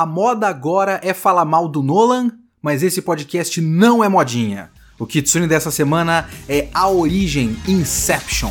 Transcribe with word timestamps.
A 0.00 0.06
moda 0.06 0.48
agora 0.48 0.98
é 1.04 1.12
falar 1.12 1.44
mal 1.44 1.68
do 1.68 1.82
Nolan, 1.82 2.30
mas 2.62 2.82
esse 2.82 3.02
podcast 3.02 3.60
não 3.60 4.02
é 4.02 4.08
modinha. 4.08 4.70
O 4.98 5.04
Kitsune 5.04 5.46
dessa 5.46 5.70
semana 5.70 6.26
é 6.48 6.68
A 6.72 6.88
Origem 6.88 7.54
Inception. 7.68 8.50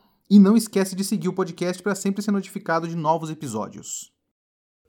e 0.31 0.39
não 0.39 0.55
esquece 0.55 0.95
de 0.95 1.03
seguir 1.03 1.27
o 1.27 1.33
podcast 1.33 1.83
para 1.83 1.93
sempre 1.93 2.23
ser 2.23 2.31
notificado 2.31 2.87
de 2.87 2.95
novos 2.95 3.29
episódios. 3.29 4.09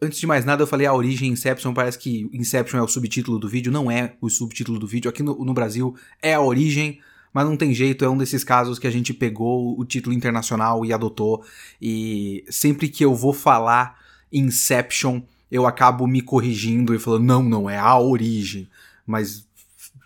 Antes 0.01 0.21
de 0.21 0.27
mais 0.27 0.45
nada, 0.45 0.63
eu 0.63 0.69
falei 0.69 0.87
a 0.87 0.95
origem 0.95 1.33
Inception, 1.33 1.75
parece 1.75 1.99
que 1.99 2.31
Inception 2.33 2.79
é 2.79 2.83
o 2.83 2.87
subtítulo 2.87 3.41
do 3.41 3.49
vídeo, 3.49 3.73
não 3.73 3.91
é 3.91 4.17
o 4.21 4.31
subtítulo 4.31 4.79
do 4.79 4.87
vídeo. 4.87 5.09
Aqui 5.09 5.21
no, 5.21 5.45
no 5.45 5.53
Brasil 5.53 5.97
é 6.23 6.35
a 6.35 6.41
origem, 6.41 7.01
mas 7.35 7.45
não 7.45 7.57
tem 7.57 7.75
jeito, 7.75 8.05
é 8.05 8.09
um 8.09 8.17
desses 8.17 8.45
casos 8.45 8.79
que 8.79 8.87
a 8.87 8.91
gente 8.91 9.13
pegou 9.13 9.77
o 9.77 9.85
título 9.85 10.15
internacional 10.15 10.85
e 10.85 10.93
adotou. 10.93 11.45
E 11.81 12.45
sempre 12.49 12.89
que 12.89 13.05
eu 13.05 13.13
vou 13.13 13.33
falar 13.33 13.99
Inception, 14.33 15.23
eu 15.51 15.67
acabo 15.67 16.07
me 16.07 16.23
corrigindo 16.23 16.95
e 16.95 17.01
falando, 17.01 17.25
não, 17.25 17.43
não, 17.43 17.69
é 17.69 17.79
a 17.79 17.99
origem. 17.99 18.69
Mas 19.05 19.45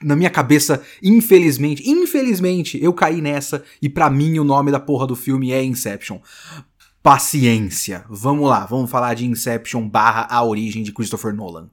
na 0.07 0.15
minha 0.15 0.31
cabeça, 0.31 0.81
infelizmente, 1.03 1.83
infelizmente, 1.85 2.81
eu 2.81 2.93
caí 2.93 3.21
nessa 3.21 3.65
e 3.83 3.89
para 3.89 4.09
mim 4.09 4.39
o 4.39 4.45
nome 4.45 4.71
da 4.71 4.79
porra 4.79 5.05
do 5.05 5.17
filme 5.17 5.51
é 5.51 5.63
Inception. 5.65 6.21
Paciência. 7.03 8.05
Vamos 8.09 8.49
lá, 8.49 8.65
vamos 8.67 8.89
falar 8.89 9.15
de 9.15 9.27
Inception 9.27 9.89
barra 9.89 10.29
A 10.31 10.45
Origem 10.45 10.85
de 10.85 10.93
Christopher 10.93 11.35
Nolan. 11.35 11.69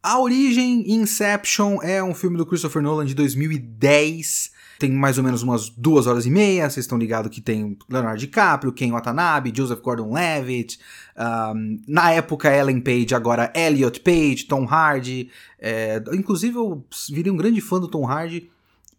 A 0.00 0.20
Origem 0.20 0.84
Inception 0.92 1.78
é 1.82 2.00
um 2.02 2.14
filme 2.14 2.36
do 2.36 2.46
Christopher 2.46 2.80
Nolan 2.80 3.06
de 3.06 3.14
2010 3.14 4.52
tem 4.78 4.90
mais 4.90 5.18
ou 5.18 5.24
menos 5.24 5.42
umas 5.42 5.68
duas 5.68 6.06
horas 6.06 6.26
e 6.26 6.30
meia. 6.30 6.68
Vocês 6.68 6.84
estão 6.84 6.98
ligados 6.98 7.30
que 7.30 7.40
tem 7.40 7.76
Leonardo 7.88 8.18
DiCaprio, 8.18 8.72
Ken 8.72 8.90
Watanabe, 8.90 9.52
Joseph 9.54 9.80
Gordon-Levitt, 9.80 10.78
um, 11.16 11.80
na 11.86 12.12
época 12.12 12.54
Ellen 12.54 12.80
Page, 12.80 13.14
agora 13.14 13.52
Elliot 13.54 14.00
Page, 14.00 14.44
Tom 14.46 14.64
Hardy. 14.64 15.30
É, 15.58 16.02
inclusive 16.12 16.56
eu 16.56 16.84
virei 17.10 17.32
um 17.32 17.36
grande 17.36 17.60
fã 17.60 17.80
do 17.80 17.88
Tom 17.88 18.06
Hardy. 18.06 18.50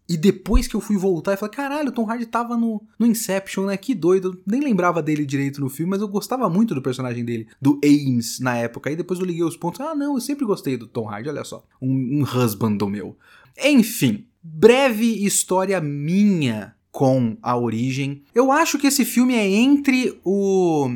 E 0.08 0.16
depois 0.16 0.68
que 0.68 0.76
eu 0.76 0.80
fui 0.80 0.96
voltar, 0.96 1.32
eu 1.32 1.36
falei, 1.36 1.54
caralho, 1.54 1.88
o 1.88 1.92
Tom 1.92 2.08
Hardy 2.08 2.26
tava 2.26 2.56
no, 2.56 2.80
no 2.96 3.06
Inception, 3.06 3.66
né? 3.66 3.76
Que 3.76 3.92
doido. 3.92 4.40
Nem 4.46 4.60
lembrava 4.60 5.02
dele 5.02 5.26
direito 5.26 5.60
no 5.60 5.68
filme, 5.68 5.90
mas 5.90 6.00
eu 6.00 6.06
gostava 6.06 6.48
muito 6.48 6.74
do 6.76 6.82
personagem 6.82 7.24
dele, 7.24 7.48
do 7.60 7.80
Ames, 7.84 8.38
na 8.38 8.56
época. 8.56 8.88
Aí 8.88 8.94
depois 8.94 9.18
eu 9.18 9.26
liguei 9.26 9.42
os 9.42 9.56
pontos. 9.56 9.80
Ah, 9.80 9.96
não, 9.96 10.14
eu 10.14 10.20
sempre 10.20 10.46
gostei 10.46 10.76
do 10.76 10.86
Tom 10.86 11.08
Hardy, 11.08 11.28
olha 11.28 11.42
só. 11.42 11.64
Um, 11.82 12.20
um 12.20 12.22
husband 12.22 12.76
do 12.76 12.88
meu. 12.88 13.16
Enfim, 13.60 14.26
breve 14.48 15.24
história 15.24 15.80
minha 15.80 16.74
com 16.92 17.36
a 17.42 17.56
origem. 17.56 18.22
Eu 18.34 18.52
acho 18.52 18.78
que 18.78 18.86
esse 18.86 19.04
filme 19.04 19.34
é 19.34 19.46
entre 19.46 20.18
o. 20.24 20.88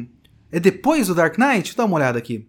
É 0.53 0.61
depois 0.61 1.09
do 1.09 1.15
Dark 1.15 1.37
Knight? 1.37 1.77
Dá 1.77 1.84
uma 1.84 1.97
olhada 1.97 2.19
aqui. 2.19 2.47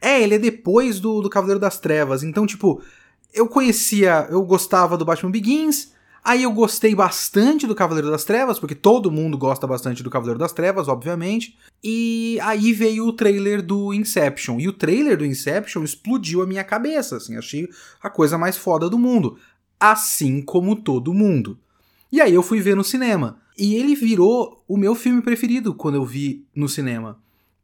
É, 0.00 0.20
ele 0.20 0.34
é 0.34 0.38
depois 0.38 1.00
do, 1.00 1.22
do 1.22 1.30
Cavaleiro 1.30 1.60
das 1.60 1.78
Trevas. 1.78 2.22
Então, 2.22 2.46
tipo, 2.46 2.82
eu 3.32 3.48
conhecia, 3.48 4.26
eu 4.30 4.42
gostava 4.42 4.96
do 4.96 5.04
Batman 5.04 5.30
Begins. 5.30 5.92
Aí 6.22 6.42
eu 6.42 6.52
gostei 6.52 6.94
bastante 6.94 7.66
do 7.66 7.74
Cavaleiro 7.74 8.10
das 8.10 8.24
Trevas, 8.24 8.58
porque 8.58 8.74
todo 8.74 9.10
mundo 9.10 9.38
gosta 9.38 9.66
bastante 9.66 10.02
do 10.02 10.10
Cavaleiro 10.10 10.38
das 10.38 10.52
Trevas, 10.52 10.86
obviamente. 10.86 11.56
E 11.82 12.38
aí 12.42 12.74
veio 12.74 13.06
o 13.06 13.12
trailer 13.12 13.62
do 13.62 13.94
Inception. 13.94 14.60
E 14.60 14.68
o 14.68 14.72
trailer 14.72 15.16
do 15.16 15.24
Inception 15.24 15.82
explodiu 15.82 16.42
a 16.42 16.46
minha 16.46 16.62
cabeça, 16.62 17.16
assim, 17.16 17.38
achei 17.38 17.66
a 18.02 18.10
coisa 18.10 18.36
mais 18.36 18.58
foda 18.58 18.90
do 18.90 18.98
mundo 18.98 19.38
assim 19.80 20.42
como 20.42 20.76
todo 20.76 21.14
mundo. 21.14 21.58
E 22.12 22.20
aí 22.20 22.34
eu 22.34 22.42
fui 22.42 22.60
ver 22.60 22.76
no 22.76 22.84
cinema. 22.84 23.40
E 23.56 23.74
ele 23.74 23.94
virou 23.94 24.62
o 24.68 24.76
meu 24.76 24.94
filme 24.94 25.22
preferido 25.22 25.74
quando 25.74 25.94
eu 25.94 26.04
vi 26.04 26.46
no 26.54 26.68
cinema. 26.68 27.18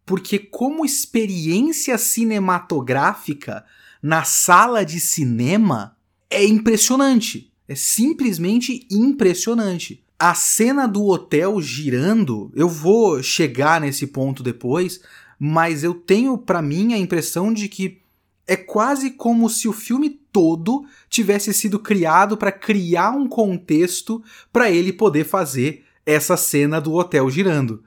Porque, 0.05 0.39
como 0.39 0.85
experiência 0.85 1.99
cinematográfica 1.99 3.65
na 4.03 4.23
sala 4.23 4.85
de 4.85 5.01
cinema, 5.01 5.97
é 6.31 6.45
impressionante. 6.45 7.53
É 7.69 7.75
simplesmente 7.75 8.87
impressionante. 8.91 10.05
A 10.19 10.35
cena 10.35 10.87
do 10.87 11.05
hotel 11.05 11.61
girando, 11.61 12.53
eu 12.55 12.69
vou 12.69 13.23
chegar 13.23 13.81
nesse 13.81 14.07
ponto 14.07 14.43
depois, 14.43 15.01
mas 15.39 15.83
eu 15.83 15.93
tenho 15.93 16.39
para 16.39 16.63
mim 16.63 16.95
a 16.95 16.99
impressão 16.99 17.53
de 17.53 17.69
que 17.69 18.01
é 18.47 18.57
quase 18.57 19.11
como 19.11 19.51
se 19.51 19.67
o 19.67 19.73
filme 19.73 20.21
todo 20.37 20.85
tivesse 21.09 21.55
sido 21.55 21.79
criado 21.79 22.37
para 22.37 22.53
criar 22.53 23.13
um 23.13 23.27
contexto 23.27 24.23
para 24.53 24.71
ele 24.71 24.93
poder 24.93 25.25
fazer 25.25 25.83
essa 26.05 26.37
cena 26.37 26.79
do 26.79 26.93
hotel 26.93 27.31
girando. 27.31 27.83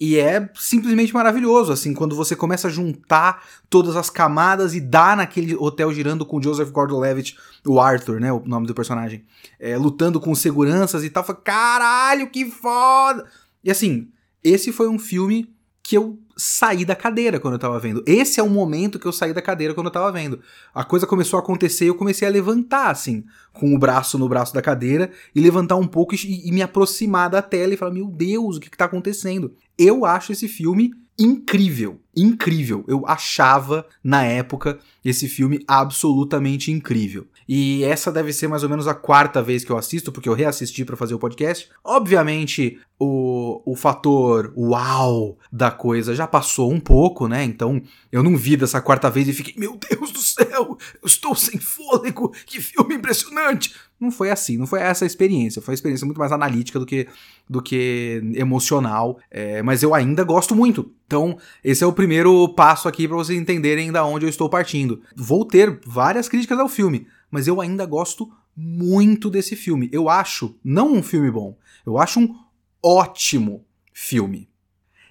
E 0.00 0.16
é 0.16 0.48
simplesmente 0.54 1.12
maravilhoso, 1.12 1.72
assim, 1.72 1.92
quando 1.92 2.14
você 2.14 2.36
começa 2.36 2.68
a 2.68 2.70
juntar 2.70 3.44
todas 3.68 3.96
as 3.96 4.08
camadas 4.08 4.76
e 4.76 4.80
dá 4.80 5.16
naquele 5.16 5.56
hotel 5.56 5.92
girando 5.92 6.24
com 6.24 6.40
Joseph 6.40 6.70
Gordon-Levitt, 6.70 7.36
o 7.66 7.80
Arthur, 7.80 8.20
né, 8.20 8.32
o 8.32 8.44
nome 8.46 8.68
do 8.68 8.74
personagem, 8.74 9.24
é, 9.58 9.76
lutando 9.76 10.20
com 10.20 10.32
seguranças 10.36 11.02
e 11.02 11.10
tal, 11.10 11.24
fala, 11.24 11.40
caralho, 11.42 12.30
que 12.30 12.48
foda! 12.48 13.26
E 13.64 13.72
assim, 13.72 14.08
esse 14.44 14.70
foi 14.70 14.86
um 14.86 15.00
filme 15.00 15.52
que 15.82 15.96
eu 15.96 16.16
saí 16.38 16.84
da 16.84 16.94
cadeira 16.94 17.40
quando 17.40 17.54
eu 17.54 17.58
tava 17.58 17.80
vendo. 17.80 18.02
Esse 18.06 18.38
é 18.38 18.42
o 18.42 18.48
momento 18.48 18.98
que 18.98 19.06
eu 19.06 19.12
saí 19.12 19.34
da 19.34 19.42
cadeira 19.42 19.74
quando 19.74 19.88
eu 19.88 19.92
tava 19.92 20.12
vendo. 20.12 20.40
A 20.72 20.84
coisa 20.84 21.06
começou 21.06 21.36
a 21.36 21.42
acontecer 21.42 21.86
e 21.86 21.88
eu 21.88 21.96
comecei 21.96 22.26
a 22.28 22.30
levantar, 22.30 22.90
assim, 22.90 23.24
com 23.52 23.74
o 23.74 23.78
braço 23.78 24.16
no 24.16 24.28
braço 24.28 24.54
da 24.54 24.62
cadeira 24.62 25.10
e 25.34 25.40
levantar 25.40 25.74
um 25.74 25.86
pouco 25.86 26.14
e, 26.14 26.48
e 26.48 26.52
me 26.52 26.62
aproximar 26.62 27.28
da 27.28 27.42
tela 27.42 27.74
e 27.74 27.76
falar: 27.76 27.92
Meu 27.92 28.06
Deus, 28.06 28.56
o 28.56 28.60
que, 28.60 28.70
que 28.70 28.76
tá 28.76 28.84
acontecendo? 28.84 29.52
Eu 29.76 30.04
acho 30.04 30.30
esse 30.30 30.46
filme 30.46 30.92
incrível, 31.18 32.00
incrível. 32.16 32.84
Eu 32.86 33.04
achava 33.04 33.84
na 34.02 34.22
época 34.22 34.78
esse 35.04 35.28
filme 35.28 35.64
absolutamente 35.66 36.70
incrível. 36.70 37.26
E 37.48 37.82
essa 37.82 38.12
deve 38.12 38.30
ser 38.30 38.46
mais 38.46 38.62
ou 38.62 38.68
menos 38.68 38.86
a 38.86 38.94
quarta 38.94 39.42
vez 39.42 39.64
que 39.64 39.72
eu 39.72 39.78
assisto, 39.78 40.12
porque 40.12 40.28
eu 40.28 40.34
reassisti 40.34 40.84
para 40.84 40.96
fazer 40.98 41.14
o 41.14 41.18
podcast. 41.18 41.70
Obviamente, 41.82 42.78
o, 42.98 43.62
o 43.64 43.74
fator 43.74 44.52
uau 44.54 45.38
da 45.50 45.70
coisa 45.70 46.14
já 46.14 46.26
passou 46.26 46.70
um 46.70 46.78
pouco, 46.78 47.26
né? 47.26 47.42
Então, 47.44 47.80
eu 48.12 48.22
não 48.22 48.36
vi 48.36 48.54
dessa 48.54 48.82
quarta 48.82 49.08
vez 49.08 49.28
e 49.28 49.32
fiquei, 49.32 49.54
meu 49.56 49.78
Deus 49.90 50.12
do 50.12 50.18
céu, 50.18 50.76
eu 51.02 51.06
estou 51.06 51.34
sem 51.34 51.58
fôlego, 51.58 52.34
que 52.44 52.60
filme 52.60 52.96
impressionante. 52.96 53.74
Não 53.98 54.10
foi 54.10 54.30
assim, 54.30 54.58
não 54.58 54.66
foi 54.66 54.80
essa 54.80 55.04
a 55.04 55.06
experiência. 55.06 55.62
Foi 55.62 55.72
uma 55.72 55.76
experiência 55.76 56.04
muito 56.04 56.18
mais 56.18 56.30
analítica 56.30 56.78
do 56.78 56.84
que, 56.84 57.08
do 57.48 57.62
que 57.62 58.22
emocional. 58.34 59.18
É, 59.30 59.62
mas 59.62 59.82
eu 59.82 59.94
ainda 59.94 60.22
gosto 60.22 60.54
muito. 60.54 60.92
Então, 61.06 61.38
esse 61.64 61.82
é 61.82 61.86
o 61.86 61.92
primeiro 61.92 62.48
passo 62.50 62.86
aqui 62.86 63.08
para 63.08 63.16
vocês 63.16 63.38
entenderem 63.38 63.90
da 63.90 64.04
onde 64.04 64.26
eu 64.26 64.28
estou 64.28 64.48
partindo. 64.50 65.00
Vou 65.16 65.44
ter 65.44 65.80
várias 65.84 66.28
críticas 66.28 66.58
ao 66.58 66.68
filme 66.68 67.06
mas 67.30 67.46
eu 67.46 67.60
ainda 67.60 67.84
gosto 67.86 68.30
muito 68.56 69.30
desse 69.30 69.54
filme. 69.54 69.88
Eu 69.92 70.08
acho 70.08 70.56
não 70.64 70.92
um 70.92 71.02
filme 71.02 71.30
bom, 71.30 71.56
eu 71.86 71.98
acho 71.98 72.20
um 72.20 72.34
ótimo 72.82 73.64
filme. 73.92 74.48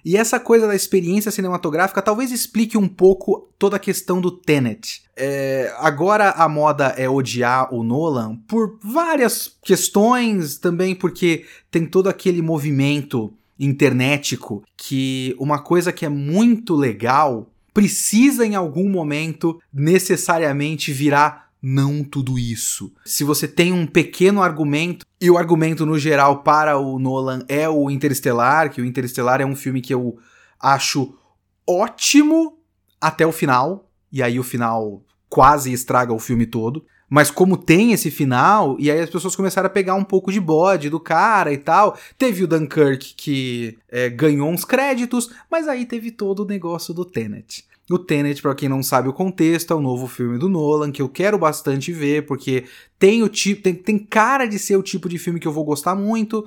E 0.04 0.16
essa 0.16 0.38
coisa 0.38 0.66
da 0.66 0.74
experiência 0.74 1.30
cinematográfica 1.30 2.00
talvez 2.00 2.30
explique 2.30 2.78
um 2.78 2.88
pouco 2.88 3.48
toda 3.58 3.76
a 3.76 3.80
questão 3.80 4.20
do 4.20 4.30
Tenet. 4.30 5.02
É, 5.16 5.74
agora 5.78 6.30
a 6.30 6.48
moda 6.48 6.94
é 6.96 7.08
odiar 7.08 7.74
o 7.74 7.82
Nolan 7.82 8.36
por 8.48 8.78
várias 8.82 9.56
questões, 9.62 10.56
também 10.56 10.94
porque 10.94 11.44
tem 11.70 11.84
todo 11.84 12.08
aquele 12.08 12.40
movimento 12.40 13.34
internetico 13.58 14.62
que 14.76 15.34
uma 15.38 15.58
coisa 15.58 15.92
que 15.92 16.06
é 16.06 16.08
muito 16.08 16.74
legal 16.74 17.50
precisa 17.74 18.46
em 18.46 18.54
algum 18.54 18.88
momento 18.88 19.60
necessariamente 19.72 20.92
virar 20.92 21.47
não 21.62 22.04
tudo 22.04 22.38
isso. 22.38 22.92
Se 23.04 23.24
você 23.24 23.48
tem 23.48 23.72
um 23.72 23.86
pequeno 23.86 24.42
argumento, 24.42 25.04
e 25.20 25.30
o 25.30 25.36
argumento 25.36 25.84
no 25.84 25.98
geral 25.98 26.42
para 26.42 26.78
o 26.78 26.98
Nolan 26.98 27.44
é 27.48 27.68
o 27.68 27.90
Interestelar, 27.90 28.70
que 28.70 28.80
o 28.80 28.84
Interestelar 28.84 29.40
é 29.40 29.46
um 29.46 29.56
filme 29.56 29.80
que 29.80 29.92
eu 29.92 30.18
acho 30.60 31.14
ótimo, 31.66 32.58
até 33.00 33.26
o 33.26 33.32
final, 33.32 33.90
e 34.10 34.22
aí 34.22 34.38
o 34.38 34.44
final 34.44 35.02
quase 35.28 35.72
estraga 35.72 36.12
o 36.12 36.18
filme 36.18 36.46
todo. 36.46 36.84
Mas 37.10 37.30
como 37.30 37.56
tem 37.56 37.92
esse 37.92 38.10
final, 38.10 38.76
e 38.78 38.90
aí 38.90 39.00
as 39.00 39.08
pessoas 39.08 39.34
começaram 39.34 39.66
a 39.66 39.70
pegar 39.70 39.94
um 39.94 40.04
pouco 40.04 40.30
de 40.30 40.40
bode 40.40 40.90
do 40.90 41.00
cara 41.00 41.52
e 41.52 41.56
tal. 41.56 41.96
Teve 42.18 42.44
o 42.44 42.46
Dunkirk 42.46 43.14
que 43.14 43.78
é, 43.88 44.10
ganhou 44.10 44.50
uns 44.50 44.64
créditos, 44.64 45.30
mas 45.50 45.66
aí 45.66 45.86
teve 45.86 46.10
todo 46.10 46.40
o 46.40 46.46
negócio 46.46 46.92
do 46.92 47.06
Tenet. 47.06 47.66
O 47.90 47.98
Tenet, 47.98 48.42
para 48.42 48.54
quem 48.54 48.68
não 48.68 48.82
sabe 48.82 49.08
o 49.08 49.12
contexto, 49.12 49.72
é 49.72 49.76
o 49.76 49.80
novo 49.80 50.06
filme 50.06 50.38
do 50.38 50.48
Nolan, 50.48 50.92
que 50.92 51.00
eu 51.00 51.08
quero 51.08 51.38
bastante 51.38 51.92
ver, 51.92 52.26
porque 52.26 52.64
tem 52.98 53.22
o 53.22 53.28
tipo. 53.28 53.62
Tem, 53.62 53.74
tem 53.74 53.98
cara 53.98 54.46
de 54.46 54.58
ser 54.58 54.76
o 54.76 54.82
tipo 54.82 55.08
de 55.08 55.18
filme 55.18 55.40
que 55.40 55.48
eu 55.48 55.52
vou 55.52 55.64
gostar 55.64 55.94
muito. 55.94 56.46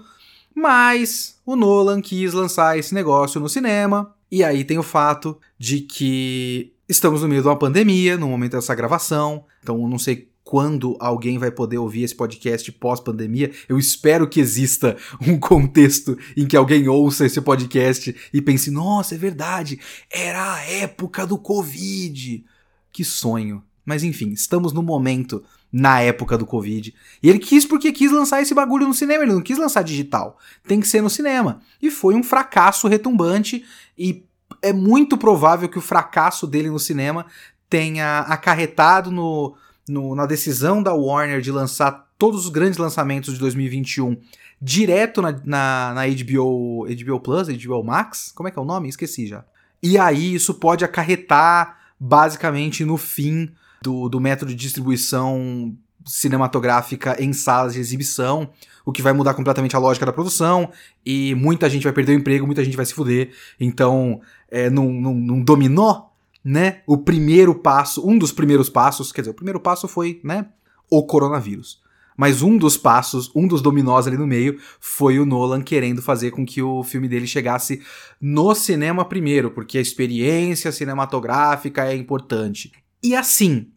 Mas 0.54 1.40
o 1.46 1.56
Nolan 1.56 2.02
quis 2.02 2.34
lançar 2.34 2.78
esse 2.78 2.94
negócio 2.94 3.40
no 3.40 3.50
cinema. 3.50 4.14
E 4.32 4.44
aí 4.44 4.64
tem 4.64 4.78
o 4.78 4.84
fato 4.84 5.38
de 5.58 5.82
que 5.82 6.74
estamos 6.88 7.22
no 7.22 7.28
meio 7.28 7.42
de 7.42 7.48
uma 7.48 7.58
pandemia, 7.58 8.18
no 8.18 8.28
momento 8.28 8.54
dessa 8.54 8.76
gravação. 8.76 9.46
Então 9.62 9.88
não 9.88 10.00
sei 10.00 10.31
quando 10.44 10.98
alguém 11.00 11.38
vai 11.38 11.52
poder 11.52 11.78
ouvir 11.78 12.04
esse 12.04 12.16
podcast 12.16 12.72
pós-pandemia. 12.74 13.52
Eu 13.70 13.78
espero 13.78 14.28
que 14.28 14.40
exista 14.40 14.98
um 15.26 15.40
contexto 15.40 16.18
em 16.36 16.48
que 16.48 16.58
alguém 16.58 16.88
ouça 16.88 17.26
esse 17.26 17.40
podcast 17.42 18.16
e 18.34 18.42
pense: 18.42 18.72
nossa, 18.72 19.16
é 19.16 19.18
verdade, 19.18 19.80
era 20.10 20.56
a 20.56 20.62
época 20.62 21.26
do 21.26 21.38
Covid. 21.38 22.44
Que 22.92 23.04
sonho. 23.04 23.64
Mas 23.86 24.04
enfim, 24.04 24.32
estamos 24.32 24.74
no 24.74 24.84
momento, 24.84 25.44
na 25.72 26.02
época 26.02 26.38
do 26.38 26.46
Covid. 26.46 26.94
E 27.24 27.30
ele 27.30 27.40
quis 27.40 27.66
porque 27.66 27.92
quis 27.92 28.12
lançar 28.12 28.42
esse 28.42 28.54
bagulho 28.54 28.88
no 28.88 28.94
cinema, 28.94 29.24
ele 29.24 29.34
não 29.34 29.42
quis 29.42 29.58
lançar 29.58 29.84
digital. 29.84 30.38
Tem 30.68 30.80
que 30.80 30.88
ser 30.88 31.02
no 31.02 31.10
cinema. 31.10 31.62
E 31.82 31.90
foi 31.90 32.14
um 32.14 32.24
fracasso 32.24 32.88
retumbante 32.88 33.64
e 33.98 34.24
é 34.62 34.74
muito 34.74 35.18
provável 35.18 35.70
que 35.70 35.78
o 35.78 35.82
fracasso 35.82 36.46
dele 36.46 36.70
no 36.70 36.80
cinema 36.80 37.26
tenha 37.70 38.20
acarretado 38.20 39.10
no, 39.10 39.56
no, 39.92 40.16
na 40.16 40.26
decisão 40.26 40.82
da 40.82 40.94
Warner 40.94 41.42
de 41.42 41.52
lançar 41.52 42.08
todos 42.18 42.46
os 42.46 42.50
grandes 42.50 42.78
lançamentos 42.78 43.34
de 43.34 43.40
2021 43.40 44.18
direto 44.62 45.22
na, 45.22 45.32
na, 45.44 45.94
na 45.96 46.02
HBO, 46.08 46.86
HBO 46.86 47.20
Plus, 47.20 47.48
HBO 47.48 47.84
Max, 47.84 48.32
como 48.34 48.48
é 48.48 48.52
que 48.52 48.60
é 48.60 48.62
o 48.62 48.66
nome? 48.66 48.90
Esqueci 48.90 49.28
já. 49.28 49.44
E 49.82 49.98
aí 49.98 50.36
isso 50.36 50.54
pode 50.54 50.86
acarretar 50.86 51.78
basicamente 52.00 52.86
no 52.86 52.96
fim 52.96 53.52
do, 53.82 54.08
do 54.08 54.20
método 54.20 54.52
de 54.52 54.58
distribuição 54.58 55.76
cinematográfica 56.06 57.22
em 57.22 57.34
salas 57.34 57.74
de 57.74 57.80
exibição, 57.80 58.50
o 58.86 58.92
que 58.92 59.02
vai 59.02 59.14
mudar 59.14 59.34
completamente 59.34 59.76
a 59.76 59.80
lógica 59.80 60.06
da 60.06 60.14
produção, 60.14 60.72
e 61.06 61.36
muita 61.36 61.70
gente 61.70 61.84
vai 61.84 61.94
perder 61.94 62.14
o 62.14 62.20
emprego, 62.20 62.46
muita 62.46 62.64
gente 62.64 62.78
vai 62.78 62.86
se 62.86 62.94
fuder. 62.94 63.32
Então, 63.60 64.22
é, 64.50 64.70
num, 64.70 64.92
num, 64.92 65.14
num 65.14 65.44
dominó, 65.44 66.11
né? 66.44 66.82
O 66.88 66.98
primeiro 66.98 67.56
passo, 67.56 68.08
um 68.08 68.18
dos 68.18 68.32
primeiros 68.32 68.70
passos, 68.70 69.12
quer 69.12 69.22
dizer, 69.22 69.32
o 69.32 69.36
primeiro 69.36 69.60
passo 69.60 69.88
foi, 69.88 70.20
né? 70.24 70.48
O 70.90 71.06
coronavírus. 71.06 71.82
Mas 72.18 72.42
um 72.42 72.58
dos 72.58 72.78
passos, 72.78 73.32
um 73.36 73.48
dos 73.48 73.62
dominós 73.62 74.06
ali 74.06 74.18
no 74.18 74.28
meio, 74.28 74.60
foi 74.80 75.18
o 75.18 75.26
Nolan 75.26 75.62
querendo 75.62 76.02
fazer 76.02 76.32
com 76.32 76.46
que 76.46 76.62
o 76.62 76.84
filme 76.84 77.08
dele 77.08 77.26
chegasse 77.26 77.82
no 78.20 78.54
cinema 78.54 79.06
primeiro, 79.06 79.52
porque 79.52 79.78
a 79.78 79.82
experiência 79.82 80.72
cinematográfica 80.72 81.86
é 81.86 81.96
importante. 81.96 82.72
E 83.02 83.16
assim, 83.16 83.72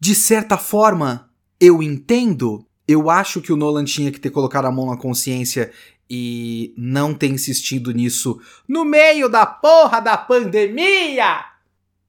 de 0.00 0.14
certa 0.14 0.58
forma, 0.58 1.30
eu 1.60 1.82
entendo, 1.82 2.66
eu 2.88 3.10
acho 3.10 3.40
que 3.40 3.52
o 3.52 3.56
Nolan 3.56 3.84
tinha 3.84 4.10
que 4.10 4.18
ter 4.18 4.30
colocado 4.30 4.64
a 4.64 4.72
mão 4.72 4.86
na 4.86 4.96
consciência 4.96 5.70
e 6.10 6.74
não 6.76 7.14
ter 7.14 7.28
insistido 7.28 7.92
nisso 7.92 8.40
no 8.68 8.84
meio 8.84 9.28
da 9.28 9.46
porra 9.46 10.00
da 10.00 10.16
pandemia! 10.16 11.53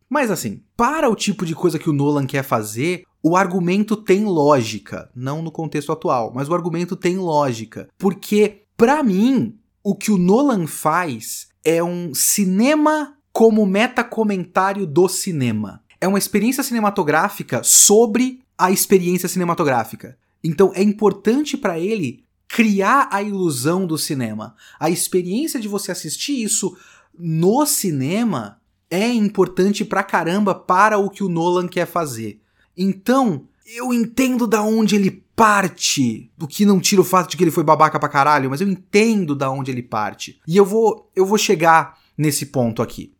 Mas 0.09 0.29
assim, 0.29 0.61
para 0.77 1.09
o 1.09 1.15
tipo 1.15 1.45
de 1.45 1.55
coisa 1.55 1.79
que 1.79 1.89
o 1.89 1.93
Nolan 1.93 2.25
quer 2.25 2.43
fazer, 2.43 3.03
o 3.23 3.35
argumento 3.35 3.97
tem 3.97 4.23
lógica, 4.23 5.09
não 5.15 5.41
no 5.41 5.51
contexto 5.51 5.91
atual, 5.91 6.31
mas 6.33 6.47
o 6.47 6.53
argumento 6.53 6.95
tem 6.95 7.17
lógica, 7.17 7.89
porque 7.97 8.63
para 8.77 9.01
mim, 9.01 9.57
o 9.83 9.95
que 9.95 10.11
o 10.11 10.17
Nolan 10.17 10.67
faz 10.67 11.47
é 11.63 11.83
um 11.83 12.13
cinema 12.13 13.17
como 13.31 13.65
metacomentário 13.65 14.85
do 14.85 15.07
cinema. 15.07 15.83
É 15.99 16.07
uma 16.07 16.17
experiência 16.17 16.63
cinematográfica 16.63 17.63
sobre 17.63 18.41
a 18.57 18.71
experiência 18.71 19.27
cinematográfica. 19.27 20.17
Então 20.43 20.71
é 20.75 20.83
importante 20.83 21.57
para 21.57 21.79
ele 21.79 22.23
criar 22.47 23.09
a 23.11 23.21
ilusão 23.21 23.85
do 23.85 23.97
cinema. 23.97 24.55
A 24.79 24.89
experiência 24.89 25.59
de 25.59 25.67
você 25.67 25.91
assistir 25.91 26.43
isso 26.43 26.77
no 27.17 27.65
cinema 27.65 28.61
é 28.89 29.07
importante 29.07 29.83
pra 29.83 30.03
caramba 30.03 30.53
para 30.53 30.97
o 30.97 31.09
que 31.09 31.23
o 31.23 31.29
Nolan 31.29 31.67
quer 31.67 31.85
fazer. 31.85 32.41
Então, 32.77 33.47
eu 33.65 33.93
entendo 33.93 34.45
da 34.45 34.61
onde 34.61 34.95
ele 34.95 35.23
parte, 35.35 36.31
o 36.39 36.47
que 36.47 36.65
não 36.65 36.79
tira 36.79 37.01
o 37.01 37.05
fato 37.05 37.31
de 37.31 37.37
que 37.37 37.43
ele 37.43 37.51
foi 37.51 37.63
babaca 37.63 37.99
pra 37.99 38.07
caralho, 38.07 38.49
mas 38.49 38.61
eu 38.61 38.67
entendo 38.67 39.35
da 39.35 39.49
onde 39.49 39.71
ele 39.71 39.83
parte. 39.83 40.39
E 40.47 40.55
eu 40.55 40.65
vou 40.65 41.11
eu 41.15 41.25
vou 41.25 41.37
chegar 41.37 41.97
nesse 42.17 42.47
ponto 42.47 42.81
aqui. 42.81 43.13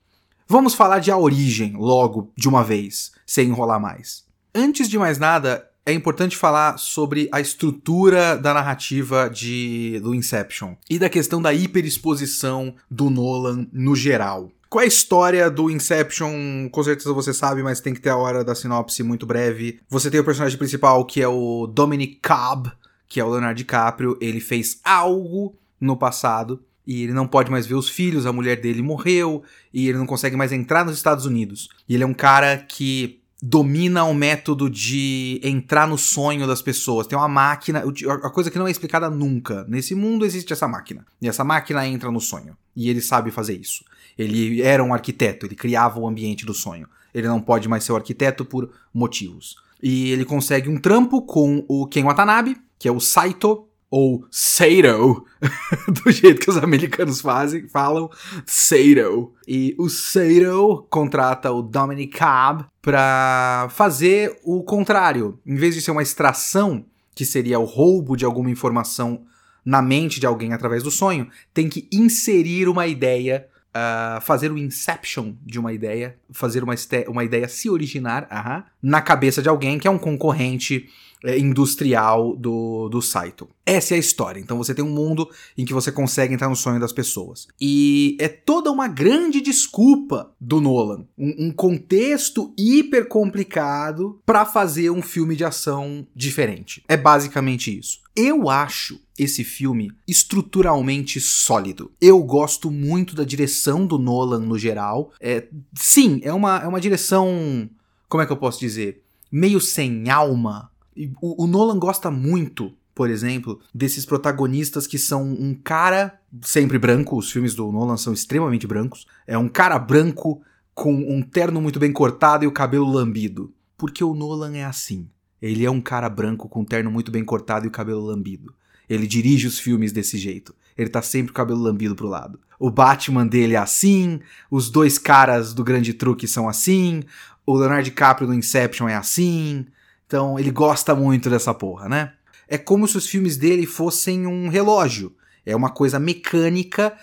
Vamos 0.48 0.76
falar 0.76 1.00
de 1.00 1.12
a 1.12 1.18
origem 1.18 1.74
logo 1.76 2.32
de 2.38 2.48
uma 2.48 2.64
vez, 2.64 3.12
sem 3.26 3.50
enrolar 3.50 3.82
mais. 3.82 4.24
Antes 4.54 4.88
de 4.88 4.98
mais 4.98 5.18
nada, 5.18 5.68
é 5.86 5.92
importante 5.92 6.38
falar 6.38 6.78
sobre 6.78 7.28
a 7.32 7.42
estrutura 7.42 8.38
da 8.38 8.54
narrativa 8.54 9.30
de, 9.30 10.00
do 10.02 10.16
Inception 10.16 10.76
e 10.90 10.98
da 10.98 11.10
questão 11.10 11.42
da 11.42 11.54
hiperexposição 11.54 12.76
do 12.90 13.10
Nolan 13.10 13.68
no 13.74 13.96
geral. 13.96 14.52
Qual 14.76 14.82
é 14.82 14.84
a 14.84 14.90
história 14.90 15.50
do 15.50 15.72
Inception? 15.72 16.68
Com 16.70 16.84
certeza 16.84 17.14
você 17.14 17.34
sabe, 17.34 17.64
mas 17.64 17.80
tem 17.80 17.94
que 17.94 18.02
ter 18.02 18.10
a 18.10 18.18
hora 18.18 18.44
da 18.44 18.54
sinopse 18.54 19.02
muito 19.04 19.26
breve. 19.26 19.80
Você 19.88 20.12
tem 20.12 20.20
o 20.20 20.24
personagem 20.26 20.58
principal 20.58 21.06
que 21.06 21.22
é 21.22 21.28
o 21.30 21.66
Dominic 21.66 22.20
Cobb, 22.22 22.70
que 23.08 23.18
é 23.18 23.24
o 23.24 23.30
Leonardo 23.30 23.56
DiCaprio. 23.56 24.18
Ele 24.20 24.42
fez 24.42 24.82
algo 24.84 25.56
no 25.80 25.96
passado 25.96 26.62
e 26.86 27.04
ele 27.04 27.14
não 27.14 27.26
pode 27.26 27.50
mais 27.50 27.66
ver 27.66 27.76
os 27.76 27.88
filhos, 27.88 28.26
a 28.26 28.34
mulher 28.34 28.60
dele 28.60 28.82
morreu 28.82 29.44
e 29.74 29.88
ele 29.88 29.98
não 29.98 30.06
consegue 30.06 30.36
mais 30.36 30.52
entrar 30.52 30.84
nos 30.84 30.98
Estados 30.98 31.26
Unidos. 31.26 31.70
E 31.88 31.94
ele 31.94 32.04
é 32.04 32.08
um 32.08 32.14
cara 32.14 32.58
que 32.58 33.22
domina 33.42 34.04
o 34.04 34.14
método 34.14 34.70
de 34.70 35.40
entrar 35.42 35.88
no 35.88 35.98
sonho 35.98 36.46
das 36.46 36.62
pessoas. 36.62 37.08
Tem 37.08 37.18
uma 37.18 37.30
máquina, 37.30 37.82
a 38.24 38.30
coisa 38.30 38.52
que 38.52 38.60
não 38.60 38.68
é 38.68 38.72
explicada 38.72 39.10
nunca. 39.10 39.66
Nesse 39.70 39.96
mundo 39.96 40.26
existe 40.26 40.52
essa 40.52 40.68
máquina. 40.68 41.06
E 41.22 41.30
essa 41.30 41.46
máquina 41.46 41.88
entra 41.88 42.12
no 42.12 42.20
sonho. 42.20 42.58
E 42.76 42.90
ele 42.90 43.00
sabe 43.00 43.32
fazer 43.32 43.58
isso. 43.58 43.86
Ele 44.18 44.62
era 44.62 44.84
um 44.84 44.94
arquiteto, 44.94 45.46
ele 45.46 45.56
criava 45.56 46.00
o 46.00 46.08
ambiente 46.08 46.46
do 46.46 46.54
sonho. 46.54 46.88
Ele 47.14 47.28
não 47.28 47.42
pode 47.42 47.68
mais 47.68 47.84
ser 47.84 47.92
o 47.92 47.96
arquiteto 47.96 48.44
por 48.46 48.72
motivos. 48.94 49.56
E 49.82 50.12
ele 50.12 50.26
consegue 50.26 50.70
um 50.70 50.78
trampo 50.78 51.22
com 51.22 51.66
o 51.68 51.88
Ken 51.88 52.04
Watanabe, 52.04 52.58
que 52.78 52.88
é 52.88 52.92
o 52.92 53.00
Saito, 53.00 53.68
ou 53.90 54.26
Sato, 54.30 55.26
do 56.04 56.12
jeito 56.12 56.42
que 56.42 56.50
os 56.50 56.58
americanos 56.58 57.22
fazem, 57.22 57.68
falam 57.70 58.10
Sato. 58.46 59.34
E 59.48 59.76
o 59.78 59.90
Sato 59.90 60.86
contrata 60.90 61.52
o 61.52 61.62
Dominic 61.62 62.18
Cobb 62.18 62.66
para 62.82 63.68
fazer 63.72 64.38
o 64.44 64.64
contrário. 64.64 65.40
Em 65.46 65.56
vez 65.56 65.76
de 65.76 65.82
ser 65.82 65.92
uma 65.92 66.04
extração, 66.04 66.86
que 67.14 67.26
seria 67.26 67.60
o 67.60 67.66
roubo 67.66 68.18
de 68.18 68.26
alguma 68.26 68.50
informação 68.50 69.24
na 69.64 69.82
mente 69.82 70.20
de 70.20 70.26
alguém 70.26 70.54
através 70.54 70.84
do 70.84 70.92
sonho, 70.92 71.30
tem 71.54 71.70
que 71.70 71.88
inserir 71.92 72.68
uma 72.68 72.86
ideia 72.86 73.48
Uh, 73.76 74.22
fazer 74.22 74.54
o 74.54 74.58
inception 74.58 75.34
de 75.46 75.60
uma 75.60 75.74
ideia, 75.74 76.16
fazer 76.32 76.64
uma, 76.64 76.74
uma 77.10 77.26
ideia 77.26 77.46
se 77.50 77.70
originar 77.70 78.24
uh 78.24 78.36
-huh, 78.36 78.64
na 78.82 79.02
cabeça 79.02 79.42
de 79.42 79.50
alguém 79.50 79.78
que 79.78 79.86
é 79.86 79.92
um 79.92 79.98
concorrente 79.98 80.90
é, 81.24 81.38
industrial 81.38 82.36
do, 82.36 82.90
do 82.90 83.02
Saito. 83.02 83.50
Essa 83.66 83.96
é 83.96 83.98
a 83.98 84.00
história. 84.00 84.40
Então 84.40 84.58
você 84.58 84.74
tem 84.74 84.86
um 84.86 84.90
mundo 84.90 85.30
em 85.58 85.66
que 85.66 85.74
você 85.74 85.92
consegue 85.92 86.34
entrar 86.34 86.50
no 86.50 86.56
sonho 86.56 86.80
das 86.80 86.94
pessoas. 86.94 87.48
E 87.60 88.16
é 88.20 88.28
toda 88.28 88.72
uma 88.72 88.88
grande 88.88 89.42
desculpa 89.42 90.32
do 90.40 90.62
Nolan. 90.62 91.06
Um, 91.18 91.48
um 91.48 91.52
contexto 91.52 92.54
hiper 92.58 93.08
complicado 93.08 94.20
para 94.26 94.46
fazer 94.46 94.90
um 94.92 95.02
filme 95.02 95.36
de 95.36 95.44
ação 95.44 96.06
diferente. 96.16 96.84
É 96.88 96.96
basicamente 96.96 97.78
isso. 97.78 98.00
Eu 98.16 98.50
acho 98.50 99.00
esse 99.18 99.44
filme 99.44 99.92
estruturalmente 100.08 101.20
sólido. 101.20 101.92
Eu 102.00 102.22
gosto 102.24 102.70
muito 102.70 103.16
da 103.16 103.24
direção 103.24 103.86
do 103.86 103.98
Nolan 103.98 104.40
no 104.40 104.58
geral. 104.58 105.12
É, 105.20 105.48
sim, 105.74 106.20
é 106.24 106.34
uma, 106.34 106.60
é 106.60 106.68
uma 106.68 106.80
direção. 106.80 107.70
Como 108.08 108.22
é 108.22 108.26
que 108.26 108.32
eu 108.32 108.38
posso 108.38 108.60
dizer? 108.60 109.02
Meio 109.32 109.60
sem 109.60 110.10
alma 110.10 110.72
o, 111.22 111.44
o 111.44 111.48
Nolan 111.48 111.80
gosta 111.80 112.10
muito 112.10 112.74
por 112.96 113.10
exemplo, 113.10 113.60
desses 113.74 114.06
protagonistas 114.06 114.88
que 114.88 114.98
são 114.98 115.22
um 115.22 115.54
cara 115.54 116.18
sempre 116.42 116.80
branco, 116.80 117.18
os 117.18 117.30
filmes 117.30 117.54
do 117.54 117.70
Nolan 117.70 117.98
são 117.98 118.14
extremamente 118.14 118.66
brancos, 118.66 119.06
é 119.28 119.38
um 119.38 119.50
cara 119.50 119.78
branco 119.78 120.42
com 120.74 120.94
um 120.94 121.22
terno 121.22 121.62
muito 121.62 121.78
bem 121.78 121.92
cortado 121.92 122.46
e 122.46 122.48
o 122.48 122.54
cabelo 122.54 122.90
lambido. 122.90 123.54
Porque 123.78 124.02
o 124.02 124.14
Nolan 124.14 124.56
é 124.56 124.64
assim. 124.64 125.10
Ele 125.42 125.66
é 125.66 125.70
um 125.70 125.82
cara 125.82 126.10
branco 126.10 126.48
com 126.48 126.62
um 126.62 126.66
terno 126.66 126.90
muito 126.90 127.12
bem 127.12 127.26
cortado 127.26 127.66
e 127.66 127.68
o 127.68 127.72
cabelo 127.72 128.00
lambido. 128.00 128.56
Ele 128.88 129.06
dirige 129.06 129.46
os 129.46 129.60
filmes 129.60 129.92
desse 129.92 130.18
jeito. 130.18 130.56
Ele 130.78 130.90
tá 130.90 131.02
sempre 131.02 131.28
com 131.28 131.34
o 131.34 131.44
cabelo 131.44 131.60
lambido 131.60 131.96
pro 131.96 132.08
lado. 132.08 132.40
o 132.58 132.72
Batman 132.72 133.28
dele 133.28 133.56
é 133.56 133.58
assim, 133.58 134.22
os 134.50 134.70
dois 134.70 134.98
caras 134.98 135.54
do 135.54 135.66
Grande 135.66 135.94
Truque 135.94 136.28
são 136.30 136.48
assim, 136.48 137.04
o 137.46 137.58
Leonardo 137.58 137.84
DiCaprio 137.84 138.28
no 138.28 138.34
Inception 138.34 138.88
é 138.88 138.96
assim. 138.96 139.66
Então 140.06 140.40
ele 140.40 140.52
gosta 140.52 140.96
muito 140.96 141.30
dessa 141.30 141.54
porra, 141.54 141.90
né? 141.90 142.14
É 142.48 142.58
como 142.58 142.88
se 142.88 142.98
os 142.98 143.08
filmes 143.08 143.38
dele 143.38 143.66
fossem 143.66 144.28
um 144.28 144.50
relógio. 144.50 145.16
É 145.46 145.56
uma 145.56 145.70
coisa 145.70 146.00
mecânica 146.00 146.96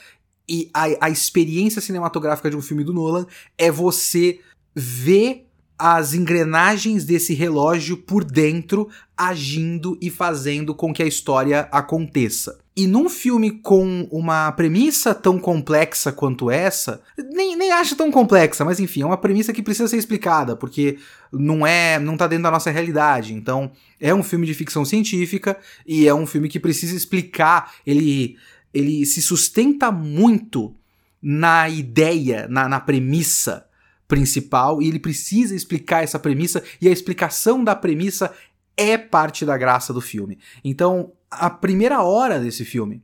e 0.49 0.71
a, 0.75 1.07
a 1.07 1.11
experiência 1.11 1.81
cinematográfica 1.81 2.51
de 2.51 2.57
um 2.57 2.63
filme 2.63 2.85
do 2.85 2.93
Nolan 2.93 3.27
é 3.57 3.71
você 3.71 4.41
ver 4.75 5.47
as 5.79 6.15
engrenagens 6.15 7.05
desse 7.05 7.35
relógio 7.35 7.97
por 7.97 8.25
dentro 8.25 8.89
agindo 9.17 9.99
e 10.01 10.11
fazendo 10.11 10.75
com 10.75 10.93
que 10.93 11.03
a 11.03 11.07
história 11.07 11.69
aconteça. 11.73 12.62
E 12.75 12.87
num 12.87 13.09
filme 13.09 13.51
com 13.51 14.09
uma 14.11 14.51
premissa 14.53 15.15
tão 15.15 15.39
complexa 15.39 16.11
quanto 16.11 16.51
essa, 16.51 17.03
nem, 17.31 17.55
nem 17.55 17.71
acho 17.71 17.95
tão 17.95 18.11
complexa, 18.11 18.65
mas 18.65 18.81
enfim, 18.81 19.03
é 19.03 19.07
uma 19.07 19.19
premissa 19.19 19.53
que 19.53 19.63
precisa 19.63 19.89
ser 19.89 19.99
explicada, 19.99 20.57
porque 20.57 20.99
não 21.31 21.67
é, 21.67 21.99
não 21.99 22.17
tá 22.17 22.27
dentro 22.27 22.45
da 22.45 22.51
nossa 22.51 22.71
realidade. 22.71 23.35
Então, 23.35 23.71
é 24.01 24.15
um 24.15 24.23
filme 24.23 24.47
de 24.47 24.55
ficção 24.55 24.87
científica 24.87 25.59
e 25.87 26.09
é 26.09 26.15
um 26.15 26.27
filme 26.27 26.49
que 26.49 26.59
precisa 26.59 26.97
explicar, 26.97 27.75
ele 27.87 28.37
ele 28.73 29.05
se 29.05 29.21
sustenta 29.21 29.91
muito 29.93 30.75
na 31.21 31.69
ideia, 31.69 32.47
na, 32.49 32.69
na 32.69 32.81
premissa 32.81 33.67
principal, 34.09 34.83
e 34.83 34.89
ele 34.89 34.99
precisa 34.99 35.55
explicar 35.55 36.03
essa 36.03 36.19
premissa, 36.19 36.63
e 36.81 36.89
a 36.89 36.91
explicação 36.91 37.63
da 37.63 37.75
premissa 37.75 38.33
é 38.77 38.99
parte 38.99 39.45
da 39.45 39.57
graça 39.57 39.93
do 39.93 40.01
filme. 40.01 40.39
Então, 40.65 41.13
a 41.33 41.51
primeira 41.51 42.03
hora 42.03 42.39
desse 42.39 42.65
filme 42.65 43.03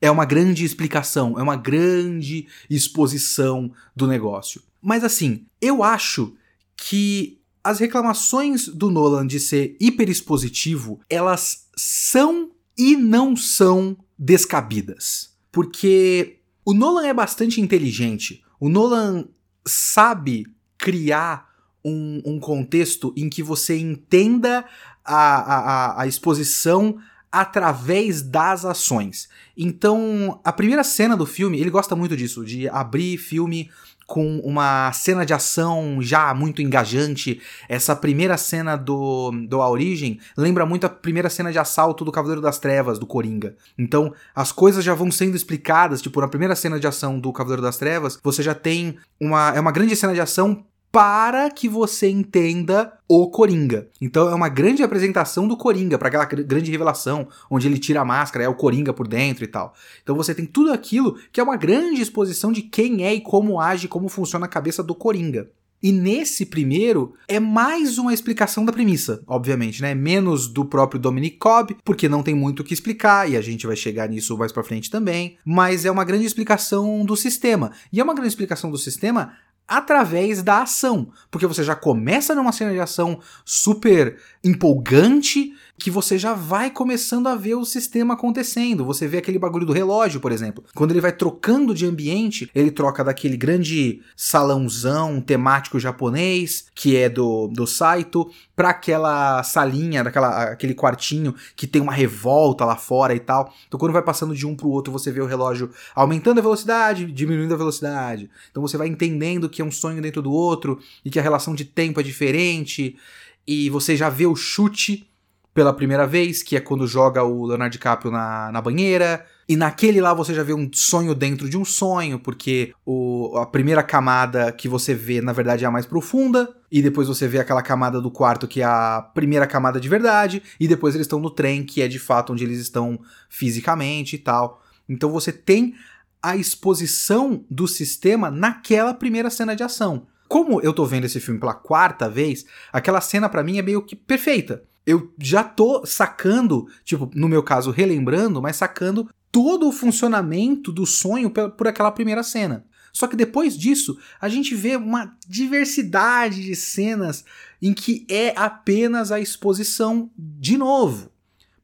é 0.00 0.10
uma 0.10 0.24
grande 0.24 0.64
explicação, 0.64 1.38
é 1.38 1.42
uma 1.42 1.56
grande 1.56 2.46
exposição 2.68 3.72
do 3.94 4.06
negócio. 4.06 4.62
Mas 4.80 5.04
assim, 5.04 5.46
eu 5.60 5.82
acho 5.82 6.34
que 6.76 7.40
as 7.62 7.78
reclamações 7.78 8.66
do 8.66 8.90
Nolan 8.90 9.26
de 9.26 9.38
ser 9.38 9.76
hiperexpositivo, 9.80 11.00
elas 11.08 11.68
são 11.76 12.50
e 12.76 12.96
não 12.96 13.36
são 13.36 13.96
descabidas. 14.18 15.32
Porque 15.52 16.40
o 16.64 16.74
Nolan 16.74 17.06
é 17.06 17.14
bastante 17.14 17.60
inteligente. 17.60 18.42
O 18.58 18.68
Nolan 18.68 19.28
sabe 19.64 20.46
criar 20.76 21.48
um, 21.84 22.20
um 22.24 22.40
contexto 22.40 23.12
em 23.16 23.28
que 23.28 23.42
você 23.42 23.78
entenda 23.78 24.64
a, 25.04 25.14
a, 25.14 26.02
a 26.02 26.06
exposição 26.06 26.98
através 27.32 28.20
das 28.20 28.64
ações. 28.64 29.28
Então, 29.56 30.38
a 30.44 30.52
primeira 30.52 30.84
cena 30.84 31.16
do 31.16 31.24
filme, 31.24 31.58
ele 31.58 31.70
gosta 31.70 31.96
muito 31.96 32.14
disso, 32.14 32.44
de 32.44 32.68
abrir 32.68 33.16
filme 33.16 33.70
com 34.06 34.40
uma 34.40 34.92
cena 34.92 35.24
de 35.24 35.32
ação 35.32 35.98
já 36.02 36.34
muito 36.34 36.60
engajante. 36.60 37.40
Essa 37.66 37.96
primeira 37.96 38.36
cena 38.36 38.76
do, 38.76 39.30
do 39.48 39.62
A 39.62 39.70
Origem 39.70 40.20
lembra 40.36 40.66
muito 40.66 40.84
a 40.84 40.90
primeira 40.90 41.30
cena 41.30 41.50
de 41.50 41.58
assalto 41.58 42.04
do 42.04 42.12
Cavaleiro 42.12 42.42
das 42.42 42.58
Trevas, 42.58 42.98
do 42.98 43.06
Coringa. 43.06 43.56
Então, 43.78 44.12
as 44.34 44.52
coisas 44.52 44.84
já 44.84 44.92
vão 44.92 45.10
sendo 45.10 45.34
explicadas, 45.34 46.02
tipo, 46.02 46.20
na 46.20 46.28
primeira 46.28 46.54
cena 46.54 46.78
de 46.78 46.86
ação 46.86 47.18
do 47.18 47.32
Cavaleiro 47.32 47.62
das 47.62 47.78
Trevas, 47.78 48.18
você 48.22 48.42
já 48.42 48.54
tem 48.54 48.98
uma 49.18 49.50
é 49.54 49.60
uma 49.60 49.72
grande 49.72 49.96
cena 49.96 50.12
de 50.12 50.20
ação 50.20 50.62
para 50.92 51.50
que 51.50 51.70
você 51.70 52.10
entenda 52.10 52.92
o 53.08 53.30
Coringa. 53.30 53.88
Então 53.98 54.28
é 54.28 54.34
uma 54.34 54.50
grande 54.50 54.82
apresentação 54.82 55.48
do 55.48 55.56
Coringa, 55.56 55.98
para 55.98 56.08
aquela 56.08 56.26
grande 56.26 56.70
revelação, 56.70 57.26
onde 57.50 57.66
ele 57.66 57.78
tira 57.78 58.02
a 58.02 58.04
máscara, 58.04 58.44
é 58.44 58.48
o 58.48 58.54
Coringa 58.54 58.92
por 58.92 59.08
dentro 59.08 59.42
e 59.42 59.46
tal. 59.46 59.74
Então 60.02 60.14
você 60.14 60.34
tem 60.34 60.44
tudo 60.44 60.70
aquilo 60.70 61.18
que 61.32 61.40
é 61.40 61.42
uma 61.42 61.56
grande 61.56 62.02
exposição 62.02 62.52
de 62.52 62.60
quem 62.60 63.04
é 63.04 63.14
e 63.14 63.22
como 63.22 63.58
age, 63.58 63.88
como 63.88 64.08
funciona 64.10 64.44
a 64.44 64.48
cabeça 64.48 64.82
do 64.82 64.94
Coringa. 64.94 65.50
E 65.82 65.90
nesse 65.90 66.46
primeiro 66.46 67.14
é 67.26 67.40
mais 67.40 67.98
uma 67.98 68.14
explicação 68.14 68.64
da 68.64 68.72
premissa, 68.72 69.20
obviamente, 69.26 69.82
né? 69.82 69.96
Menos 69.96 70.46
do 70.46 70.64
próprio 70.64 71.00
Dominic 71.00 71.38
Cobb, 71.38 71.76
porque 71.82 72.08
não 72.08 72.22
tem 72.22 72.36
muito 72.36 72.60
o 72.60 72.64
que 72.64 72.72
explicar 72.72 73.28
e 73.28 73.36
a 73.36 73.40
gente 73.40 73.66
vai 73.66 73.74
chegar 73.74 74.08
nisso 74.08 74.38
mais 74.38 74.52
para 74.52 74.62
frente 74.62 74.88
também, 74.88 75.38
mas 75.44 75.84
é 75.84 75.90
uma 75.90 76.04
grande 76.04 76.24
explicação 76.24 77.04
do 77.04 77.16
sistema. 77.16 77.72
E 77.92 77.98
é 77.98 78.04
uma 78.04 78.14
grande 78.14 78.28
explicação 78.28 78.70
do 78.70 78.78
sistema 78.78 79.32
através 79.66 80.42
da 80.42 80.62
ação, 80.62 81.10
porque 81.30 81.46
você 81.46 81.62
já 81.62 81.74
começa 81.74 82.34
numa 82.34 82.52
cena 82.52 82.72
de 82.72 82.80
ação 82.80 83.20
super 83.44 84.18
empolgante 84.44 85.52
que 85.82 85.90
você 85.90 86.16
já 86.16 86.32
vai 86.32 86.70
começando 86.70 87.26
a 87.26 87.34
ver 87.34 87.56
o 87.56 87.64
sistema 87.64 88.14
acontecendo. 88.14 88.84
Você 88.84 89.08
vê 89.08 89.18
aquele 89.18 89.38
bagulho 89.38 89.66
do 89.66 89.72
relógio, 89.72 90.20
por 90.20 90.30
exemplo. 90.30 90.62
Quando 90.74 90.92
ele 90.92 91.00
vai 91.00 91.10
trocando 91.10 91.74
de 91.74 91.84
ambiente, 91.84 92.48
ele 92.54 92.70
troca 92.70 93.02
daquele 93.02 93.36
grande 93.36 94.00
salãozão 94.16 95.20
temático 95.20 95.80
japonês, 95.80 96.66
que 96.72 96.96
é 96.96 97.08
do, 97.08 97.48
do 97.48 97.66
Saito, 97.66 98.30
para 98.54 98.70
aquela 98.70 99.42
salinha, 99.42 100.04
daquela, 100.04 100.52
aquele 100.52 100.72
quartinho 100.72 101.34
que 101.56 101.66
tem 101.66 101.82
uma 101.82 101.92
revolta 101.92 102.64
lá 102.64 102.76
fora 102.76 103.12
e 103.12 103.20
tal. 103.20 103.52
Então 103.66 103.78
quando 103.78 103.92
vai 103.92 104.02
passando 104.02 104.36
de 104.36 104.46
um 104.46 104.54
pro 104.54 104.68
outro, 104.68 104.92
você 104.92 105.10
vê 105.10 105.20
o 105.20 105.26
relógio 105.26 105.70
aumentando 105.96 106.38
a 106.38 106.42
velocidade, 106.42 107.10
diminuindo 107.10 107.54
a 107.54 107.58
velocidade. 107.58 108.30
Então 108.50 108.62
você 108.62 108.76
vai 108.76 108.86
entendendo 108.86 109.48
que 109.48 109.60
é 109.60 109.64
um 109.64 109.72
sonho 109.72 110.00
dentro 110.00 110.22
do 110.22 110.30
outro 110.30 110.78
e 111.04 111.10
que 111.10 111.18
a 111.18 111.22
relação 111.22 111.56
de 111.56 111.64
tempo 111.64 111.98
é 111.98 112.04
diferente. 112.04 112.96
E 113.44 113.68
você 113.68 113.96
já 113.96 114.08
vê 114.08 114.26
o 114.26 114.36
chute 114.36 115.11
pela 115.54 115.72
primeira 115.72 116.06
vez, 116.06 116.42
que 116.42 116.56
é 116.56 116.60
quando 116.60 116.86
joga 116.86 117.22
o 117.22 117.44
Leonardo 117.44 117.72
DiCaprio 117.72 118.10
na, 118.10 118.50
na 118.50 118.60
banheira. 118.60 119.24
E 119.48 119.56
naquele 119.56 120.00
lá 120.00 120.14
você 120.14 120.32
já 120.32 120.42
vê 120.42 120.54
um 120.54 120.70
sonho 120.72 121.14
dentro 121.14 121.48
de 121.48 121.58
um 121.58 121.64
sonho, 121.64 122.18
porque 122.18 122.72
o, 122.86 123.36
a 123.36 123.44
primeira 123.44 123.82
camada 123.82 124.50
que 124.50 124.68
você 124.68 124.94
vê, 124.94 125.20
na 125.20 125.32
verdade, 125.32 125.64
é 125.64 125.68
a 125.68 125.70
mais 125.70 125.84
profunda, 125.84 126.48
e 126.70 126.80
depois 126.80 127.08
você 127.08 127.28
vê 127.28 127.38
aquela 127.38 127.60
camada 127.60 128.00
do 128.00 128.10
quarto 128.10 128.48
que 128.48 128.62
é 128.62 128.64
a 128.64 129.02
primeira 129.14 129.46
camada 129.46 129.78
de 129.78 129.88
verdade, 129.88 130.42
e 130.58 130.66
depois 130.66 130.94
eles 130.94 131.04
estão 131.04 131.20
no 131.20 131.28
trem, 131.28 131.64
que 131.64 131.82
é 131.82 131.88
de 131.88 131.98
fato 131.98 132.32
onde 132.32 132.44
eles 132.44 132.60
estão 132.60 132.98
fisicamente 133.28 134.16
e 134.16 134.18
tal. 134.18 134.62
Então 134.88 135.10
você 135.10 135.32
tem 135.32 135.74
a 136.22 136.36
exposição 136.36 137.44
do 137.50 137.66
sistema 137.66 138.30
naquela 138.30 138.94
primeira 138.94 139.28
cena 139.28 139.54
de 139.54 139.62
ação. 139.62 140.06
Como 140.28 140.62
eu 140.62 140.72
tô 140.72 140.86
vendo 140.86 141.04
esse 141.04 141.20
filme 141.20 141.38
pela 141.38 141.52
quarta 141.52 142.08
vez, 142.08 142.46
aquela 142.72 143.02
cena 143.02 143.28
para 143.28 143.42
mim 143.42 143.58
é 143.58 143.62
meio 143.62 143.82
que 143.82 143.94
perfeita 143.94 144.62
eu 144.86 145.12
já 145.18 145.44
tô 145.44 145.86
sacando, 145.86 146.66
tipo, 146.84 147.10
no 147.14 147.28
meu 147.28 147.42
caso, 147.42 147.70
relembrando, 147.70 148.42
mas 148.42 148.56
sacando 148.56 149.08
todo 149.30 149.68
o 149.68 149.72
funcionamento 149.72 150.72
do 150.72 150.84
sonho 150.84 151.30
por 151.30 151.66
aquela 151.66 151.90
primeira 151.90 152.22
cena. 152.22 152.64
Só 152.92 153.06
que 153.06 153.16
depois 153.16 153.56
disso, 153.56 153.98
a 154.20 154.28
gente 154.28 154.54
vê 154.54 154.76
uma 154.76 155.16
diversidade 155.26 156.42
de 156.42 156.54
cenas 156.54 157.24
em 157.60 157.72
que 157.72 158.06
é 158.10 158.34
apenas 158.36 159.10
a 159.10 159.18
exposição 159.18 160.10
de 160.16 160.58
novo. 160.58 161.10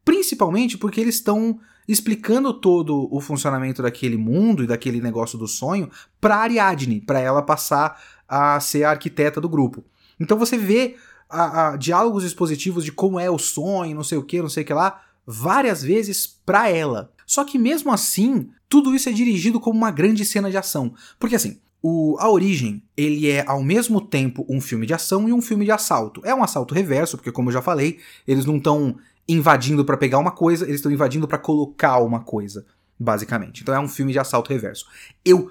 Principalmente 0.04 0.78
porque 0.78 1.00
eles 1.00 1.16
estão 1.16 1.60
explicando 1.86 2.54
todo 2.54 3.08
o 3.10 3.20
funcionamento 3.20 3.82
daquele 3.82 4.16
mundo 4.16 4.62
e 4.62 4.66
daquele 4.66 5.00
negócio 5.00 5.38
do 5.38 5.46
sonho 5.46 5.90
para 6.20 6.36
Ariadne, 6.36 7.00
para 7.00 7.20
ela 7.20 7.42
passar 7.42 8.00
a 8.26 8.58
ser 8.60 8.84
a 8.84 8.90
arquiteta 8.90 9.40
do 9.40 9.48
grupo. 9.48 9.84
Então 10.18 10.38
você 10.38 10.56
vê 10.56 10.96
a, 11.28 11.68
a, 11.68 11.76
diálogos 11.76 12.24
expositivos 12.24 12.84
de 12.84 12.92
como 12.92 13.18
é 13.20 13.30
o 13.30 13.38
sonho, 13.38 13.94
não 13.94 14.04
sei 14.04 14.18
o 14.18 14.22
que, 14.22 14.40
não 14.40 14.48
sei 14.48 14.62
o 14.62 14.66
que 14.66 14.72
lá, 14.72 15.02
várias 15.26 15.82
vezes 15.82 16.26
para 16.26 16.70
ela. 16.70 17.12
Só 17.26 17.44
que 17.44 17.58
mesmo 17.58 17.92
assim, 17.92 18.48
tudo 18.68 18.94
isso 18.94 19.08
é 19.08 19.12
dirigido 19.12 19.60
como 19.60 19.76
uma 19.76 19.90
grande 19.90 20.24
cena 20.24 20.50
de 20.50 20.56
ação. 20.56 20.94
Porque 21.18 21.36
assim, 21.36 21.60
o 21.82 22.16
A 22.18 22.30
Origem, 22.30 22.82
ele 22.96 23.30
é 23.30 23.44
ao 23.46 23.62
mesmo 23.62 24.00
tempo 24.00 24.44
um 24.48 24.60
filme 24.60 24.86
de 24.86 24.94
ação 24.94 25.28
e 25.28 25.32
um 25.32 25.42
filme 25.42 25.64
de 25.64 25.70
assalto. 25.70 26.22
É 26.24 26.34
um 26.34 26.42
assalto 26.42 26.74
reverso, 26.74 27.16
porque 27.16 27.32
como 27.32 27.50
eu 27.50 27.54
já 27.54 27.62
falei, 27.62 27.98
eles 28.26 28.44
não 28.44 28.56
estão 28.56 28.96
invadindo 29.28 29.84
para 29.84 29.96
pegar 29.96 30.18
uma 30.18 30.30
coisa, 30.30 30.64
eles 30.64 30.76
estão 30.76 30.90
invadindo 30.90 31.28
para 31.28 31.38
colocar 31.38 31.98
uma 31.98 32.20
coisa, 32.20 32.64
basicamente. 32.98 33.62
Então 33.62 33.74
é 33.74 33.80
um 33.80 33.88
filme 33.88 34.12
de 34.12 34.18
assalto 34.18 34.50
reverso. 34.50 34.86
Eu 35.24 35.50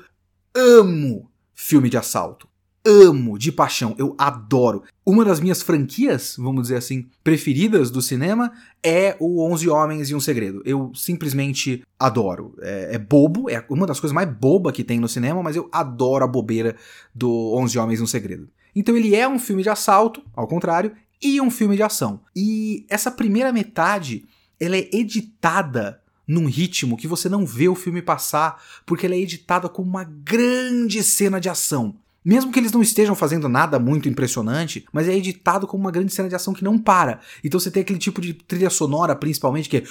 amo 0.55 1.29
filme 1.53 1.89
de 1.89 1.98
assalto 1.98 2.48
amo 2.88 3.38
de 3.38 3.51
paixão, 3.51 3.94
eu 3.98 4.15
adoro. 4.17 4.84
Uma 5.06 5.25
das 5.25 5.41
minhas 5.41 5.62
franquias, 5.62 6.36
vamos 6.38 6.63
dizer 6.63 6.77
assim, 6.77 7.08
preferidas 7.22 7.91
do 7.91 8.01
cinema 8.01 8.53
é 8.82 9.17
o 9.20 9.44
Onze 9.44 9.70
Homens 9.70 10.10
e 10.10 10.15
um 10.15 10.20
Segredo. 10.22 10.62
Eu 10.63 10.91
simplesmente 10.96 11.84
adoro. 12.00 12.56
É, 12.62 12.96
é 12.96 12.98
bobo, 12.98 13.50
é 13.50 13.65
uma 13.70 13.86
das 13.86 14.00
coisas 14.00 14.15
mais 14.15 14.29
bobas 14.29 14.74
que 14.74 14.86
tem 14.86 15.00
no 15.00 15.10
cinema, 15.10 15.44
mas 15.44 15.58
eu 15.58 15.67
adoro 15.72 16.24
a 16.24 16.27
bobeira 16.27 16.77
do 17.13 17.53
Onze 17.56 17.77
Homens 17.77 18.00
e 18.00 18.03
um 18.03 18.08
Segredo. 18.08 18.48
Então 18.74 18.96
ele 18.96 19.13
é 19.13 19.27
um 19.27 19.38
filme 19.38 19.62
de 19.62 19.70
assalto, 19.70 20.24
ao 20.34 20.48
contrário, 20.48 20.94
e 21.22 21.41
um 21.41 21.51
filme 21.51 21.75
de 21.75 21.84
ação. 21.84 22.22
E 22.34 22.86
essa 22.89 23.12
primeira 23.12 23.51
metade, 23.51 24.25
ela 24.60 24.77
é 24.77 24.89
editada 24.94 26.01
num 26.25 26.46
ritmo 26.46 26.98
que 26.98 27.08
você 27.08 27.27
não 27.27 27.46
vê 27.46 27.67
o 27.67 27.75
filme 27.75 28.01
passar, 28.01 28.62
porque 28.86 29.06
ela 29.06 29.15
é 29.15 29.20
editada 29.20 29.67
como 29.67 29.89
uma 29.89 30.03
grande 30.03 31.03
cena 31.03 31.39
de 31.39 31.50
ação. 31.50 31.96
Mesmo 32.27 32.51
que 32.51 32.60
eles 32.60 32.74
não 32.74 32.81
estejam 32.81 33.15
fazendo 33.15 33.48
nada 33.48 33.79
muito 33.79 34.10
impressionante, 34.10 34.86
mas 34.91 35.07
é 35.07 35.15
editado 35.15 35.65
como 35.65 35.86
uma 35.86 35.91
grande 35.91 36.12
cena 36.12 36.27
de 36.27 36.36
ação 36.36 36.53
que 36.53 36.62
não 36.62 36.77
para. 36.77 37.22
Então 37.41 37.57
você 37.57 37.72
tem 37.72 37.79
aquele 37.79 37.98
tipo 37.98 38.19
de 38.19 38.34
trilha 38.34 38.69
sonora, 38.69 39.15
principalmente, 39.15 39.69
que 39.69 39.77
é. 39.77 39.84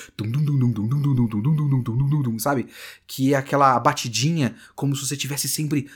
Sabe? 2.38 2.66
Que 3.06 3.32
é 3.32 3.38
aquela 3.38 3.80
batidinha, 3.80 4.54
como 4.74 4.94
se 4.94 5.06
você 5.06 5.14
estivesse 5.14 5.48
sempre 5.48 5.88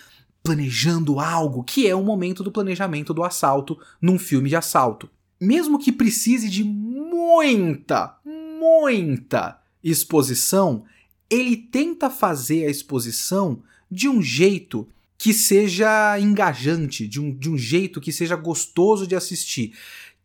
planejando 0.42 1.20
algo, 1.20 1.62
que 1.62 1.86
é 1.86 1.94
o 1.94 2.02
momento 2.02 2.42
do 2.42 2.50
planejamento 2.50 3.12
do 3.12 3.22
assalto 3.22 3.78
num 4.00 4.18
filme 4.18 4.48
de 4.48 4.56
assalto. 4.56 5.10
Mesmo 5.38 5.78
que 5.78 5.92
precise 5.92 6.48
de 6.48 6.64
muita, 6.64 8.16
muita 8.24 9.60
exposição, 9.84 10.84
ele 11.28 11.54
tenta 11.54 12.08
fazer 12.08 12.64
a 12.64 12.70
exposição 12.70 13.62
de 13.90 14.08
um 14.08 14.22
jeito 14.22 14.88
que 15.20 15.34
seja 15.34 16.18
engajante, 16.18 17.06
de 17.06 17.20
um, 17.20 17.30
de 17.30 17.50
um 17.50 17.58
jeito 17.58 18.00
que 18.00 18.10
seja 18.10 18.34
gostoso 18.34 19.06
de 19.06 19.14
assistir, 19.14 19.76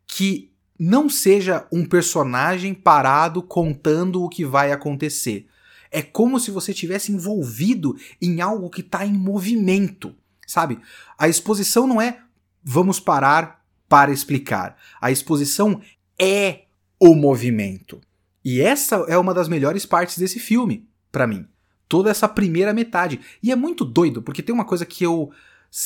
que 0.08 0.50
não 0.80 1.10
seja 1.10 1.68
um 1.70 1.84
personagem 1.84 2.74
parado 2.74 3.44
contando 3.44 4.24
o 4.24 4.30
que 4.30 4.46
vai 4.46 4.72
acontecer. 4.72 5.48
É 5.92 6.02
como 6.02 6.40
se 6.40 6.50
você 6.50 6.74
tivesse 6.74 7.12
envolvido 7.12 7.98
em 8.22 8.40
algo 8.40 8.70
que 8.70 8.80
está 8.80 9.06
em 9.06 9.12
movimento, 9.12 10.16
sabe? 10.48 10.80
A 11.20 11.28
exposição 11.28 11.86
não 11.86 12.02
é 12.02 12.22
vamos 12.64 12.98
parar 12.98 13.66
para 13.90 14.14
explicar. 14.14 14.78
A 15.02 15.12
exposição 15.12 15.82
é 16.18 16.62
o 16.98 17.14
movimento. 17.14 18.00
E 18.46 18.62
essa 18.62 18.96
é 19.10 19.18
uma 19.18 19.34
das 19.34 19.50
melhores 19.50 19.86
partes 19.86 20.18
desse 20.18 20.40
filme, 20.40 20.88
para 21.12 21.28
mim 21.28 21.46
toda 21.88 22.10
essa 22.10 22.28
primeira 22.28 22.74
metade. 22.74 23.20
E 23.42 23.52
é 23.52 23.56
muito 23.56 23.86
doido, 23.86 24.22
porque 24.22 24.42
tem 24.42 24.54
uma 24.54 24.66
coisa 24.66 24.86
que 24.86 25.04
eu, 25.04 25.32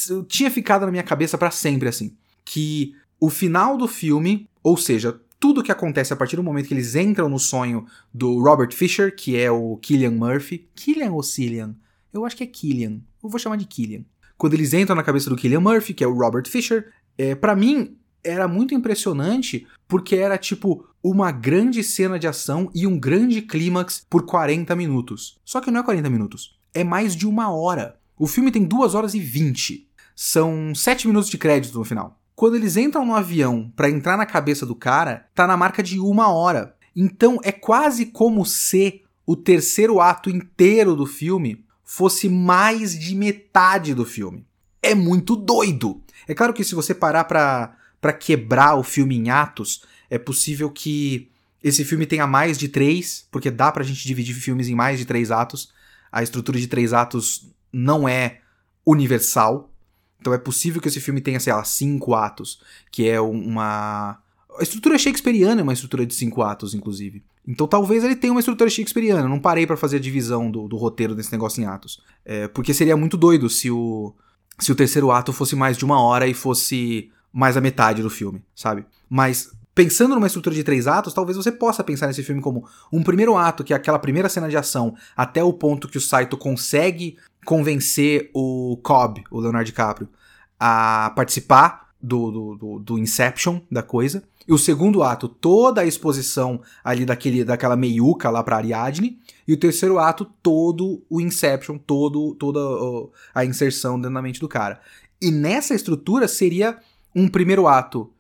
eu 0.10 0.24
tinha 0.24 0.50
ficado 0.50 0.86
na 0.86 0.92
minha 0.92 1.04
cabeça 1.04 1.38
para 1.38 1.52
sempre, 1.52 1.90
assim. 1.90 2.16
Que 2.44 2.96
o 3.20 3.30
final 3.30 3.78
do 3.78 3.88
filme, 3.88 4.48
ou 4.64 4.78
seja, 4.78 5.20
tudo 5.40 5.64
que 5.64 5.72
acontece 5.72 6.12
a 6.12 6.16
partir 6.16 6.36
do 6.36 6.44
momento 6.44 6.68
que 6.68 6.74
eles 6.74 6.96
entram 6.96 7.30
no 7.30 7.40
sonho 7.40 7.86
do 8.14 8.42
Robert 8.42 8.74
Fisher, 8.74 9.16
que 9.16 9.38
é 9.38 9.50
o 9.50 9.78
Killian 9.78 10.12
Murphy. 10.12 10.68
Killian 10.76 11.12
ou 11.12 11.24
Cillian? 11.24 11.76
Eu 12.12 12.26
acho 12.26 12.36
que 12.36 12.44
é 12.44 12.48
Killian. 12.48 13.00
Eu 13.24 13.30
vou 13.30 13.40
chamar 13.40 13.56
de 13.56 13.66
Killian. 13.66 14.04
Quando 14.38 14.54
eles 14.54 14.74
entram 14.74 14.96
na 14.96 15.04
cabeça 15.04 15.30
do 15.30 15.36
Killian 15.36 15.60
Murphy, 15.60 15.94
que 15.94 16.04
é 16.04 16.08
o 16.08 16.14
Robert 16.14 16.48
Fisher, 16.48 16.92
é, 17.18 17.36
para 17.36 17.56
mim 17.56 17.98
era 18.24 18.48
muito 18.48 18.74
impressionante 18.74 19.66
porque 19.88 20.16
era 20.16 20.38
tipo 20.38 20.86
uma 21.04 21.32
grande 21.32 21.84
cena 21.84 22.20
de 22.20 22.28
ação 22.28 22.70
e 22.74 22.86
um 22.86 23.00
grande 23.00 23.42
clímax 23.42 24.06
por 24.10 24.26
40 24.26 24.76
minutos. 24.76 25.40
Só 25.46 25.62
que 25.62 25.72
não 25.72 25.80
é 25.80 25.84
40 25.84 26.10
minutos, 26.10 26.58
é 26.74 26.84
mais 26.84 27.16
de 27.16 27.28
uma 27.28 27.52
hora. 27.52 27.98
O 28.18 28.28
filme 28.28 28.52
tem 28.52 28.66
2 28.66 28.96
horas 28.96 29.14
e 29.14 29.20
20. 29.20 29.88
São 30.16 30.76
7 30.76 31.08
minutos 31.08 31.30
de 31.30 31.38
crédito 31.38 31.78
no 31.78 31.86
final. 31.86 32.20
Quando 32.36 32.56
eles 32.56 32.78
entram 32.78 33.06
no 33.06 33.16
avião 33.16 33.72
para 33.76 33.90
entrar 33.90 34.18
na 34.18 34.26
cabeça 34.26 34.66
do 34.66 34.76
cara, 34.76 35.28
tá 35.34 35.48
na 35.48 35.58
marca 35.58 35.82
de 35.82 36.00
uma 36.00 36.32
hora. 36.32 36.76
Então 36.96 37.40
é 37.44 37.52
quase 37.52 38.08
como 38.08 38.46
se 38.46 39.02
o 39.26 39.36
terceiro 39.36 40.02
ato 40.02 40.30
inteiro 40.30 40.96
do 40.96 41.06
filme 41.06 41.64
fosse 41.84 42.30
mais 42.30 42.98
de 42.98 43.16
metade 43.16 43.94
do 43.94 44.06
filme. 44.06 44.46
É 44.82 44.94
muito 44.94 45.36
doido. 45.36 46.02
É 46.28 46.34
claro 46.34 46.54
que 46.54 46.64
se 46.64 46.76
você 46.76 46.94
parar 46.94 47.24
pra, 47.26 47.76
pra 48.00 48.14
quebrar 48.14 48.76
o 48.76 48.84
filme 48.84 49.18
em 49.18 49.30
atos, 49.30 49.84
é 50.10 50.18
possível 50.18 50.70
que 50.70 51.30
esse 51.64 51.84
filme 51.84 52.06
tenha 52.06 52.26
mais 52.26 52.58
de 52.58 52.70
três, 52.70 53.28
porque 53.32 53.52
dá 53.52 53.72
pra 53.72 53.84
gente 53.84 54.08
dividir 54.08 54.34
filmes 54.34 54.68
em 54.68 54.76
mais 54.76 54.98
de 54.98 55.06
três 55.06 55.30
atos. 55.30 55.72
A 56.12 56.24
estrutura 56.24 56.60
de 56.60 56.68
três 56.68 56.94
atos 56.94 57.50
não 57.72 58.08
é 58.08 58.40
universal. 58.86 59.70
Então 60.20 60.34
é 60.34 60.38
possível 60.38 60.82
que 60.82 60.88
esse 60.88 61.00
filme 61.00 61.22
tenha, 61.22 61.40
sei 61.40 61.54
lá, 61.54 61.64
cinco 61.64 62.14
atos, 62.14 62.62
que 62.92 63.08
é 63.08 63.20
uma. 63.20 64.18
A 64.58 64.64
estrutura 64.64 64.98
shakespeariana 64.98 65.62
é 65.62 65.64
uma 65.64 65.74
estrutura 65.74 66.06
de 66.06 66.14
cinco 66.14 66.42
atos, 66.42 66.74
inclusive. 66.74 67.24
Então 67.48 67.68
talvez 67.68 68.04
ele 68.04 68.16
tenha 68.16 68.34
uma 68.34 68.40
estrutura 68.40 68.70
shakespeariana. 68.70 69.22
Eu 69.22 69.30
não 69.30 69.40
parei 69.40 69.66
para 69.66 69.78
fazer 69.78 69.98
a 69.98 70.00
divisão 70.00 70.50
do, 70.50 70.68
do, 70.68 70.76
roteiro 70.76 71.16
desse 71.16 71.32
negócio 71.32 71.62
em 71.62 71.66
atos. 71.66 72.02
É, 72.26 72.48
porque 72.48 72.74
seria 72.74 72.98
muito 72.98 73.16
doido 73.16 73.50
se 73.50 73.72
o, 73.72 74.14
se 74.60 74.72
o 74.72 74.76
terceiro 74.76 75.12
ato 75.12 75.32
fosse 75.32 75.56
mais 75.56 75.78
de 75.78 75.86
uma 75.86 76.02
hora 76.02 76.28
e 76.28 76.34
fosse 76.34 77.12
mais 77.32 77.56
a 77.56 77.62
metade 77.62 78.02
do 78.02 78.10
filme, 78.10 78.44
sabe? 78.56 78.86
Mas 79.10 79.52
pensando 79.80 80.14
numa 80.14 80.28
estrutura 80.28 80.54
de 80.54 80.62
três 80.62 80.88
atos, 80.88 81.14
talvez 81.14 81.38
você 81.38 81.54
possa 81.54 81.82
pensar 81.86 82.08
nesse 82.08 82.22
filme 82.22 82.42
como 82.42 82.68
um 82.92 83.02
primeiro 83.02 83.38
ato, 83.38 83.64
que 83.64 83.72
é 83.72 83.78
aquela 83.78 83.98
primeira 83.98 84.28
cena 84.28 84.50
de 84.50 84.58
ação, 84.58 84.94
até 85.16 85.42
o 85.42 85.54
ponto 85.54 85.88
que 85.88 85.98
o 85.98 86.02
Saito 86.02 86.36
consegue 86.36 87.16
convencer 87.46 88.30
o 88.34 88.78
Cobb, 88.84 89.24
o 89.32 89.40
Leonardo 89.40 89.68
DiCaprio, 89.68 90.10
a 90.60 91.14
participar 91.16 91.92
do, 92.02 92.30
do, 92.30 92.56
do, 92.58 92.80
do 92.80 93.00
Inception 93.00 93.62
da 93.72 93.82
coisa. 93.82 94.22
E 94.46 94.52
o 94.52 94.58
segundo 94.58 95.02
ato, 95.02 95.30
toda 95.30 95.80
a 95.80 95.86
exposição 95.86 96.60
ali 96.84 97.06
daquele, 97.06 97.46
daquela 97.46 97.78
meiuca 97.78 98.30
lá 98.30 98.44
pra 98.44 98.58
Ariadne. 98.58 99.18
E 99.48 99.54
o 99.54 99.58
terceiro 99.58 99.98
ato, 99.98 100.26
todo 100.44 101.02
o 101.10 101.22
Inception, 101.22 101.78
todo, 101.78 102.36
toda 102.36 102.60
a 103.34 103.46
inserção 103.46 103.96
dentro 103.96 104.16
da 104.16 104.22
mente 104.22 104.42
do 104.42 104.50
cara. 104.50 104.82
E 105.22 105.32
nessa 105.32 105.74
estrutura 105.74 106.28
seria 106.28 106.78
um 107.16 107.30
primeiro 107.30 107.66
ato 107.66 108.12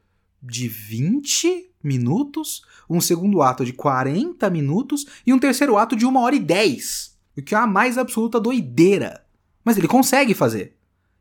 de 0.41 0.67
20 0.67 1.71
minutos, 1.83 2.63
um 2.89 2.99
segundo 2.99 3.41
ato 3.41 3.65
de 3.65 3.73
40 3.73 4.49
minutos 4.49 5.05
e 5.25 5.33
um 5.33 5.39
terceiro 5.39 5.77
ato 5.77 5.95
de 5.95 6.05
1 6.05 6.15
hora 6.17 6.35
e 6.35 6.39
10. 6.39 7.17
O 7.37 7.41
que 7.41 7.55
é 7.55 7.57
a 7.57 7.67
mais 7.67 7.97
absoluta 7.97 8.39
doideira. 8.39 9.23
Mas 9.63 9.77
ele 9.77 9.87
consegue 9.87 10.33
fazer. 10.33 10.75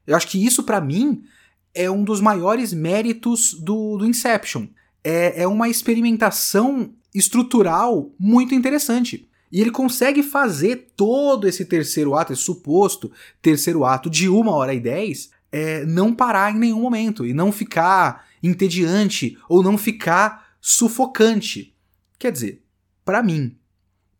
Eu 0.06 0.16
acho 0.16 0.26
que 0.26 0.44
isso, 0.44 0.62
para 0.62 0.80
mim, 0.80 1.22
é 1.74 1.90
um 1.90 2.02
dos 2.02 2.20
maiores 2.20 2.72
méritos 2.72 3.54
do, 3.54 3.98
do 3.98 4.06
Inception. 4.06 4.66
É, 5.04 5.42
é 5.42 5.46
uma 5.46 5.68
experimentação 5.68 6.92
estrutural 7.14 8.10
muito 8.18 8.54
interessante. 8.54 9.28
E 9.50 9.60
ele 9.60 9.70
consegue 9.70 10.22
fazer 10.22 10.88
todo 10.96 11.48
esse 11.48 11.64
terceiro 11.64 12.14
ato, 12.14 12.32
esse 12.32 12.42
suposto 12.42 13.10
terceiro 13.40 13.84
ato 13.84 14.10
de 14.10 14.28
1 14.28 14.48
hora 14.48 14.74
e 14.74 14.80
10, 14.80 15.30
é, 15.50 15.84
não 15.86 16.14
parar 16.14 16.54
em 16.54 16.58
nenhum 16.58 16.80
momento 16.80 17.24
e 17.24 17.32
não 17.32 17.50
ficar 17.50 18.27
entediante 18.42 19.36
ou 19.48 19.62
não 19.62 19.78
ficar 19.78 20.48
sufocante. 20.60 21.74
Quer 22.18 22.32
dizer, 22.32 22.62
para 23.04 23.22
mim, 23.22 23.56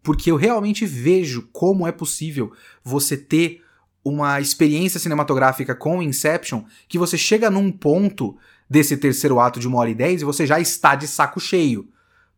porque 0.03 0.31
eu 0.31 0.37
realmente 0.37 0.87
vejo 0.87 1.49
como 1.53 1.87
é 1.87 1.93
possível 1.93 2.53
você 2.83 3.17
ter 3.17 3.63
uma 4.05 4.41
experiência 4.41 4.99
cinematográfica 4.99 5.75
com 5.75 6.03
Inception 6.03 6.65
que 6.89 6.99
você 6.99 7.19
chega 7.19 7.51
num 7.51 7.71
ponto 7.71 8.37
desse 8.69 8.97
terceiro 8.97 9.41
ato 9.41 9.61
de 9.61 9.69
uma 9.69 9.79
hora 9.79 9.91
e 9.91 9.95
dez 9.95 10.23
e 10.23 10.25
você 10.25 10.47
já 10.47 10.59
está 10.61 10.95
de 10.95 11.07
saco 11.07 11.41
cheio. 11.41 11.89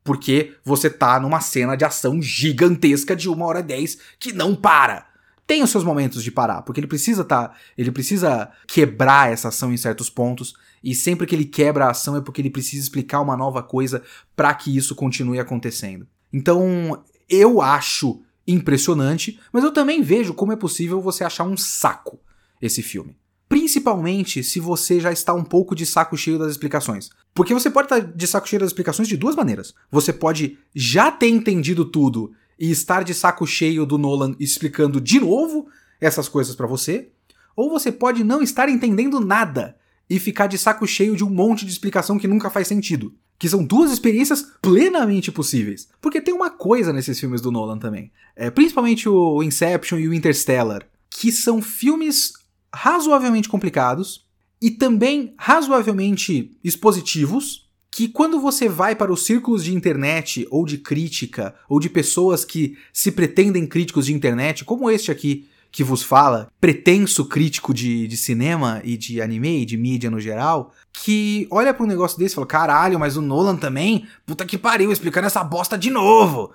Porque 0.03 0.55
você 0.65 0.89
tá 0.89 1.21
numa 1.21 1.41
cena 1.41 1.77
de 1.77 1.85
ação 1.85 2.21
gigantesca 2.23 3.15
de 3.15 3.29
uma 3.29 3.45
hora 3.47 3.61
e 3.61 3.65
dez 3.65 3.99
que 4.19 4.33
não 4.33 4.57
para 4.57 5.11
tem 5.51 5.65
os 5.65 5.71
seus 5.71 5.83
momentos 5.83 6.23
de 6.23 6.31
parar, 6.31 6.63
porque 6.63 6.79
ele 6.79 6.87
precisa 6.87 7.25
tá, 7.25 7.53
ele 7.77 7.91
precisa 7.91 8.53
quebrar 8.69 9.33
essa 9.33 9.49
ação 9.49 9.73
em 9.73 9.77
certos 9.77 10.09
pontos, 10.09 10.55
e 10.83 10.95
sempre 10.95 11.27
que 11.27 11.35
ele 11.35 11.45
quebra 11.45 11.87
a 11.87 11.91
ação 11.91 12.17
é 12.17 12.21
porque 12.21 12.41
ele 12.41 12.51
precisa 12.51 12.83
explicar 12.83 13.21
uma 13.21 13.37
nova 13.37 13.63
coisa 13.63 14.03
para 14.35 14.53
que 14.55 14.75
isso 14.75 14.95
continue 14.95 15.39
acontecendo. 15.39 16.07
Então, 16.33 17.05
eu 17.29 17.61
acho 17.61 18.21
impressionante, 18.47 19.39
mas 19.53 19.63
eu 19.63 19.73
também 19.73 20.03
vejo 20.03 20.35
como 20.35 20.53
é 20.53 20.57
possível 20.57 21.01
você 21.01 21.23
achar 21.23 21.45
um 21.45 21.57
saco 21.57 22.19
esse 22.61 22.83
filme. 22.83 23.17
Principalmente 23.49 24.45
se 24.45 24.61
você 24.61 25.01
já 25.01 25.13
está 25.13 25.35
um 25.35 25.45
pouco 25.45 25.75
de 25.75 25.85
saco 25.85 26.17
cheio 26.17 26.39
das 26.39 26.53
explicações. 26.53 27.11
Porque 27.35 27.53
você 27.53 27.69
pode 27.69 27.87
estar 27.87 28.01
de 28.01 28.27
saco 28.27 28.49
cheio 28.49 28.61
das 28.61 28.69
explicações 28.69 29.09
de 29.09 29.17
duas 29.17 29.35
maneiras. 29.35 29.75
Você 29.91 30.13
pode 30.13 30.57
já 30.75 31.11
ter 31.11 31.29
entendido 31.29 31.85
tudo 31.85 32.33
e 32.59 32.71
estar 32.71 33.03
de 33.03 33.13
saco 33.13 33.47
cheio 33.47 33.85
do 33.85 33.99
Nolan 33.99 34.37
explicando 34.39 35.01
de 35.01 35.19
novo 35.19 35.67
essas 36.01 36.29
coisas 36.29 36.55
para 36.55 36.67
você, 36.67 37.11
ou 37.57 37.71
você 37.71 37.91
pode 37.91 38.23
não 38.25 38.41
estar 38.41 38.69
entendendo 38.69 39.21
nada 39.21 39.77
e 40.11 40.19
ficar 40.19 40.49
de 40.49 40.59
saco 40.59 40.85
cheio 40.89 41.17
de 41.17 41.23
um 41.23 41.31
monte 41.31 41.65
de 41.65 41.71
explicação 41.71 42.19
que 42.19 42.27
nunca 42.27 42.51
faz 42.51 42.67
sentido. 42.67 43.15
Que 43.39 43.49
são 43.49 43.65
duas 43.65 43.93
experiências 43.93 44.45
plenamente 44.61 45.31
possíveis. 45.31 45.89
Porque 46.01 46.21
tem 46.21 46.35
uma 46.35 46.51
coisa 46.51 46.93
nesses 46.93 47.19
filmes 47.19 47.41
do 47.41 47.53
Nolan 47.53 47.79
também. 47.79 48.11
É, 48.35 48.51
principalmente 48.51 49.09
o 49.09 49.41
Inception 49.41 50.01
e 50.01 50.09
o 50.09 50.13
Interstellar. 50.13 50.85
Que 51.09 51.31
são 51.31 51.63
filmes 51.63 52.33
razoavelmente 52.75 53.49
complicados 53.49 54.27
e 54.61 54.71
também 54.71 55.33
razoavelmente 55.39 56.59
expositivos 56.63 57.71
que 57.91 58.09
quando 58.09 58.41
você 58.41 58.69
vai 58.69 58.95
para 58.95 59.13
os 59.13 59.25
círculos 59.25 59.65
de 59.65 59.75
internet 59.75 60.47
ou 60.51 60.65
de 60.65 60.79
crítica 60.79 61.55
ou 61.69 61.81
de 61.81 61.89
pessoas 61.89 62.45
que 62.45 62.77
se 62.93 63.11
pretendem 63.11 63.67
críticos 63.67 64.07
de 64.07 64.15
internet, 64.15 64.65
como 64.65 64.91
este 64.91 65.11
aqui 65.11 65.49
que 65.71 65.85
vos 65.85 66.03
fala, 66.03 66.51
pretenso 66.61 67.25
crítico 67.25 67.73
de, 67.73 68.07
de 68.07 68.17
cinema 68.17 68.81
e 68.85 68.97
de 68.97 69.23
anime 69.23 69.63
e 69.63 69.67
de 69.67 69.77
mídia 69.77 70.11
no 70.11 70.21
geral, 70.21 70.73
que 70.93 71.47
olha 71.51 71.73
para 71.73 71.85
um 71.85 71.89
negócio 71.89 72.19
desse 72.19 72.35
e 72.35 72.37
fala: 72.37 72.47
caralho, 72.47 72.99
mas 72.99 73.17
o 73.17 73.23
Nolan 73.23 73.57
também? 73.57 74.07
Puta 74.27 74.45
que 74.45 74.59
pariu, 74.59 74.93
explicando 74.93 75.27
essa 75.27 75.45
bosta 75.45 75.79
de 75.79 75.91
novo. 75.91 76.53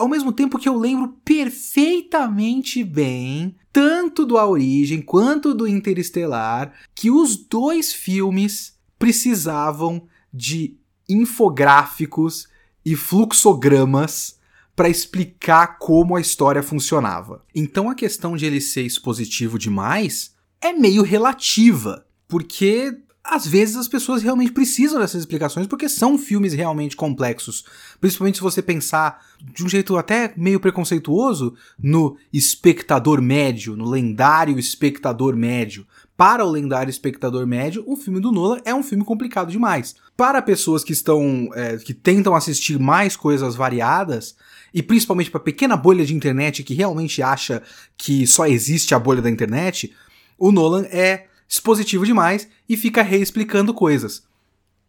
ao 0.00 0.08
mesmo 0.08 0.32
tempo 0.32 0.58
que 0.58 0.66
eu 0.66 0.78
lembro 0.78 1.08
perfeitamente 1.22 2.82
bem, 2.82 3.54
tanto 3.70 4.24
do 4.24 4.38
A 4.38 4.46
Origem 4.46 5.02
quanto 5.02 5.52
do 5.52 5.68
Interestelar, 5.68 6.72
que 6.94 7.10
os 7.10 7.36
dois 7.36 7.92
filmes 7.92 8.78
precisavam 8.98 10.04
de 10.32 10.74
infográficos 11.06 12.48
e 12.82 12.96
fluxogramas 12.96 14.39
para 14.80 14.88
explicar 14.88 15.76
como 15.78 16.16
a 16.16 16.22
história 16.22 16.62
funcionava. 16.62 17.44
Então 17.54 17.90
a 17.90 17.94
questão 17.94 18.34
de 18.34 18.46
ele 18.46 18.62
ser 18.62 18.80
expositivo 18.80 19.58
demais 19.58 20.34
é 20.58 20.72
meio 20.72 21.02
relativa, 21.02 22.06
porque 22.26 22.96
às 23.22 23.46
vezes 23.46 23.76
as 23.76 23.86
pessoas 23.86 24.22
realmente 24.22 24.52
precisam 24.52 24.98
dessas 24.98 25.20
explicações 25.20 25.66
porque 25.66 25.86
são 25.86 26.16
filmes 26.16 26.54
realmente 26.54 26.96
complexos. 26.96 27.62
Principalmente 28.00 28.36
se 28.36 28.42
você 28.42 28.62
pensar 28.62 29.22
de 29.52 29.62
um 29.62 29.68
jeito 29.68 29.98
até 29.98 30.32
meio 30.34 30.58
preconceituoso 30.58 31.54
no 31.78 32.16
espectador 32.32 33.20
médio, 33.20 33.76
no 33.76 33.86
lendário 33.86 34.58
espectador 34.58 35.36
médio. 35.36 35.86
Para 36.16 36.42
o 36.42 36.50
lendário 36.50 36.90
espectador 36.90 37.46
médio, 37.46 37.84
o 37.86 37.96
filme 37.96 38.18
do 38.18 38.32
Nolan 38.32 38.60
é 38.64 38.74
um 38.74 38.82
filme 38.82 39.04
complicado 39.04 39.50
demais. 39.50 39.94
Para 40.16 40.40
pessoas 40.40 40.82
que 40.82 40.92
estão 40.94 41.50
é, 41.54 41.76
que 41.76 41.92
tentam 41.92 42.34
assistir 42.34 42.78
mais 42.78 43.14
coisas 43.14 43.54
variadas 43.54 44.36
e 44.72 44.82
principalmente 44.82 45.30
para 45.30 45.40
pequena 45.40 45.76
bolha 45.76 46.04
de 46.04 46.14
internet 46.14 46.62
que 46.62 46.74
realmente 46.74 47.22
acha 47.22 47.62
que 47.96 48.26
só 48.26 48.46
existe 48.46 48.94
a 48.94 48.98
bolha 48.98 49.22
da 49.22 49.30
internet, 49.30 49.92
o 50.38 50.52
Nolan 50.52 50.84
é 50.84 51.26
expositivo 51.48 52.06
demais 52.06 52.48
e 52.68 52.76
fica 52.76 53.02
reexplicando 53.02 53.74
coisas. 53.74 54.22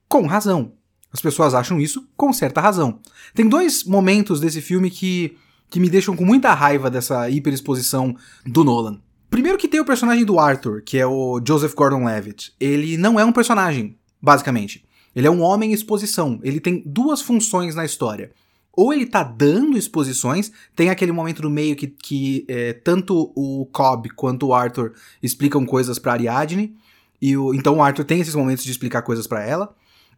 Com 0.07 0.25
razão. 0.27 0.73
As 1.11 1.19
pessoas 1.19 1.53
acham 1.53 1.79
isso 1.79 2.07
com 2.15 2.31
certa 2.31 2.61
razão. 2.61 2.99
Tem 3.33 3.47
dois 3.47 3.83
momentos 3.83 4.39
desse 4.39 4.61
filme 4.61 4.89
que, 4.89 5.35
que 5.69 5.79
me 5.79 5.89
deixam 5.89 6.15
com 6.15 6.23
muita 6.23 6.53
raiva 6.53 6.89
dessa 6.89 7.29
hiperexposição 7.29 8.15
do 8.45 8.63
Nolan. 8.63 9.01
Primeiro 9.29 9.57
que 9.57 9.67
tem 9.67 9.79
o 9.79 9.85
personagem 9.85 10.23
do 10.23 10.39
Arthur, 10.39 10.81
que 10.81 10.97
é 10.97 11.05
o 11.05 11.41
Joseph 11.45 11.73
Gordon-Levitt. 11.73 12.53
Ele 12.59 12.97
não 12.97 13.19
é 13.19 13.25
um 13.25 13.31
personagem, 13.31 13.97
basicamente. 14.21 14.85
Ele 15.15 15.27
é 15.27 15.31
um 15.31 15.41
homem 15.41 15.71
em 15.71 15.73
exposição. 15.73 16.39
Ele 16.43 16.59
tem 16.59 16.81
duas 16.85 17.21
funções 17.21 17.75
na 17.75 17.83
história 17.83 18.31
ou 18.73 18.93
ele 18.93 19.05
tá 19.05 19.23
dando 19.23 19.77
exposições, 19.77 20.51
tem 20.75 20.89
aquele 20.89 21.12
momento 21.12 21.41
no 21.41 21.49
meio 21.49 21.75
que, 21.75 21.88
que 21.88 22.45
é, 22.47 22.73
tanto 22.73 23.31
o 23.36 23.65
Cobb 23.71 24.10
quanto 24.10 24.47
o 24.47 24.53
Arthur 24.53 24.93
explicam 25.21 25.65
coisas 25.65 25.99
pra 25.99 26.13
Ariadne, 26.13 26.75
e 27.21 27.36
o, 27.36 27.53
então 27.53 27.77
o 27.77 27.84
Arthur 27.84 28.05
tem 28.05 28.21
esses 28.21 28.36
momentos 28.36 28.63
de 28.63 28.71
explicar 28.71 29.01
coisas 29.01 29.27
para 29.27 29.43
ela, 29.43 29.75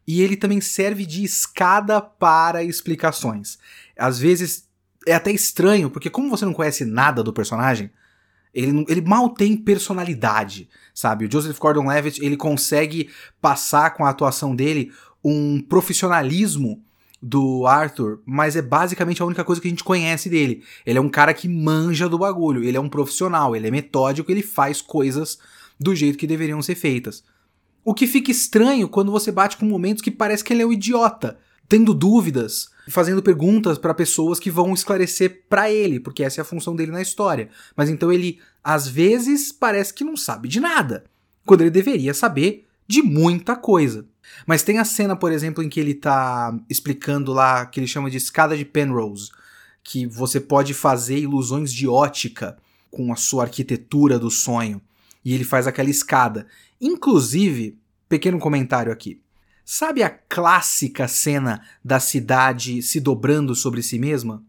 e 0.08 0.22
ele 0.22 0.36
também 0.36 0.62
serve 0.62 1.06
de 1.06 1.24
escada 1.24 2.00
para 2.02 2.64
explicações. 2.64 3.58
Às 3.98 4.20
vezes 4.20 4.68
é 5.08 5.14
até 5.14 5.32
estranho, 5.32 5.90
porque 5.90 6.10
como 6.10 6.30
você 6.30 6.46
não 6.46 6.54
conhece 6.54 6.86
nada 6.86 7.24
do 7.24 7.34
personagem, 7.34 7.90
ele, 8.54 8.86
ele 8.88 9.02
mal 9.02 9.30
tem 9.30 9.58
personalidade, 9.58 10.70
sabe? 10.94 11.26
O 11.26 11.32
Joseph 11.32 11.58
Gordon-Levitt, 11.58 12.24
ele 12.24 12.38
consegue 12.38 13.10
passar 13.42 13.92
com 13.92 14.06
a 14.06 14.10
atuação 14.10 14.56
dele 14.56 14.92
um 15.24 15.62
profissionalismo 15.62 16.84
do 17.26 17.66
Arthur, 17.66 18.22
mas 18.26 18.58
é 18.58 18.62
basicamente 18.62 19.22
a 19.22 19.26
única 19.26 19.46
coisa 19.46 19.62
que 19.62 19.68
a 19.68 19.70
gente 19.70 19.84
conhece 19.84 20.30
dele. 20.30 20.62
Ele 20.86 20.98
é 20.98 21.02
um 21.02 21.08
cara 21.08 21.34
que 21.34 21.48
manja 21.48 22.10
do 22.10 22.18
bagulho, 22.20 22.62
ele 22.62 22.76
é 22.76 22.80
um 22.82 22.90
profissional, 22.90 23.56
ele 23.56 23.66
é 23.66 23.72
metódico, 23.72 24.30
ele 24.30 24.42
faz 24.42 24.82
coisas 24.82 25.40
do 25.80 25.96
jeito 25.96 26.18
que 26.18 26.28
deveriam 26.28 26.62
ser 26.62 26.76
feitas. 26.76 27.24
O 27.82 27.94
que 27.94 28.08
fica 28.08 28.30
estranho 28.30 28.90
quando 28.90 29.10
você 29.10 29.32
bate 29.32 29.56
com 29.56 29.66
momentos 29.66 30.04
que 30.04 30.12
parece 30.12 30.44
que 30.44 30.52
ele 30.52 30.64
é 30.64 30.66
um 30.66 30.74
idiota, 30.74 31.40
tendo 31.70 31.94
dúvidas, 31.94 32.68
fazendo 32.90 33.24
perguntas 33.24 33.78
para 33.78 33.94
pessoas 33.94 34.38
que 34.38 34.52
vão 34.52 34.74
esclarecer 34.74 35.46
para 35.48 35.72
ele, 35.72 36.02
porque 36.02 36.26
essa 36.26 36.42
é 36.42 36.44
a 36.44 36.46
função 36.46 36.76
dele 36.76 36.92
na 36.92 37.02
história. 37.02 37.48
Mas 37.74 37.90
então 37.90 38.12
ele 38.12 38.42
às 38.62 38.86
vezes 38.86 39.50
parece 39.50 39.94
que 39.94 40.04
não 40.04 40.18
sabe 40.18 40.50
de 40.50 40.60
nada, 40.60 41.06
quando 41.46 41.62
ele 41.62 41.72
deveria 41.72 42.14
saber 42.14 42.68
de 42.94 43.02
muita 43.02 43.56
coisa. 43.56 44.06
Mas 44.46 44.62
tem 44.62 44.78
a 44.78 44.86
cena, 44.86 45.16
por 45.16 45.32
exemplo, 45.32 45.64
em 45.64 45.70
que 45.70 45.80
ele 45.80 45.96
tá 45.96 46.56
explicando 46.70 47.34
lá 47.34 47.66
que 47.66 47.80
ele 47.80 47.88
chama 47.88 48.10
de 48.10 48.18
escada 48.18 48.56
de 48.56 48.64
Penrose, 48.64 49.32
que 49.84 50.06
você 50.06 50.40
pode 50.40 50.74
fazer 50.74 51.18
ilusões 51.18 51.74
de 51.74 51.88
ótica 51.88 52.58
com 52.92 53.12
a 53.12 53.16
sua 53.16 53.44
arquitetura 53.44 54.20
do 54.20 54.30
sonho. 54.30 54.80
E 55.26 55.34
ele 55.34 55.44
faz 55.44 55.66
aquela 55.66 55.90
escada. 55.90 56.46
Inclusive, 56.80 57.80
pequeno 58.08 58.38
comentário 58.38 58.92
aqui. 58.92 59.20
Sabe 59.66 60.04
a 60.04 60.10
clássica 60.10 61.08
cena 61.08 61.66
da 61.84 62.00
cidade 62.00 62.82
se 62.82 63.00
dobrando 63.00 63.56
sobre 63.56 63.82
si 63.82 63.98
mesma? 63.98 64.44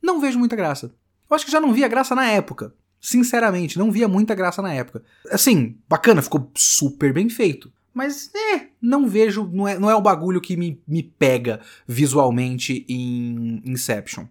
Não 0.00 0.20
vejo 0.20 0.38
muita 0.38 0.54
graça. 0.54 0.94
Eu 1.28 1.34
acho 1.34 1.44
que 1.44 1.50
já 1.50 1.60
não 1.60 1.72
via 1.72 1.88
graça 1.88 2.14
na 2.14 2.26
época. 2.26 2.72
Sinceramente, 3.00 3.78
não 3.78 3.90
via 3.90 4.06
muita 4.06 4.34
graça 4.34 4.60
na 4.62 4.72
época. 4.72 5.02
Assim, 5.30 5.78
bacana, 5.88 6.22
ficou 6.22 6.50
super 6.54 7.12
bem 7.12 7.28
feito. 7.28 7.72
Mas, 7.98 8.30
é, 8.32 8.68
não 8.80 9.08
vejo, 9.08 9.50
não 9.52 9.66
é, 9.66 9.76
não 9.76 9.90
é 9.90 9.94
o 9.96 10.00
bagulho 10.00 10.40
que 10.40 10.56
me, 10.56 10.80
me 10.86 11.02
pega 11.02 11.60
visualmente 11.84 12.86
em 12.88 13.60
Inception. 13.64 14.26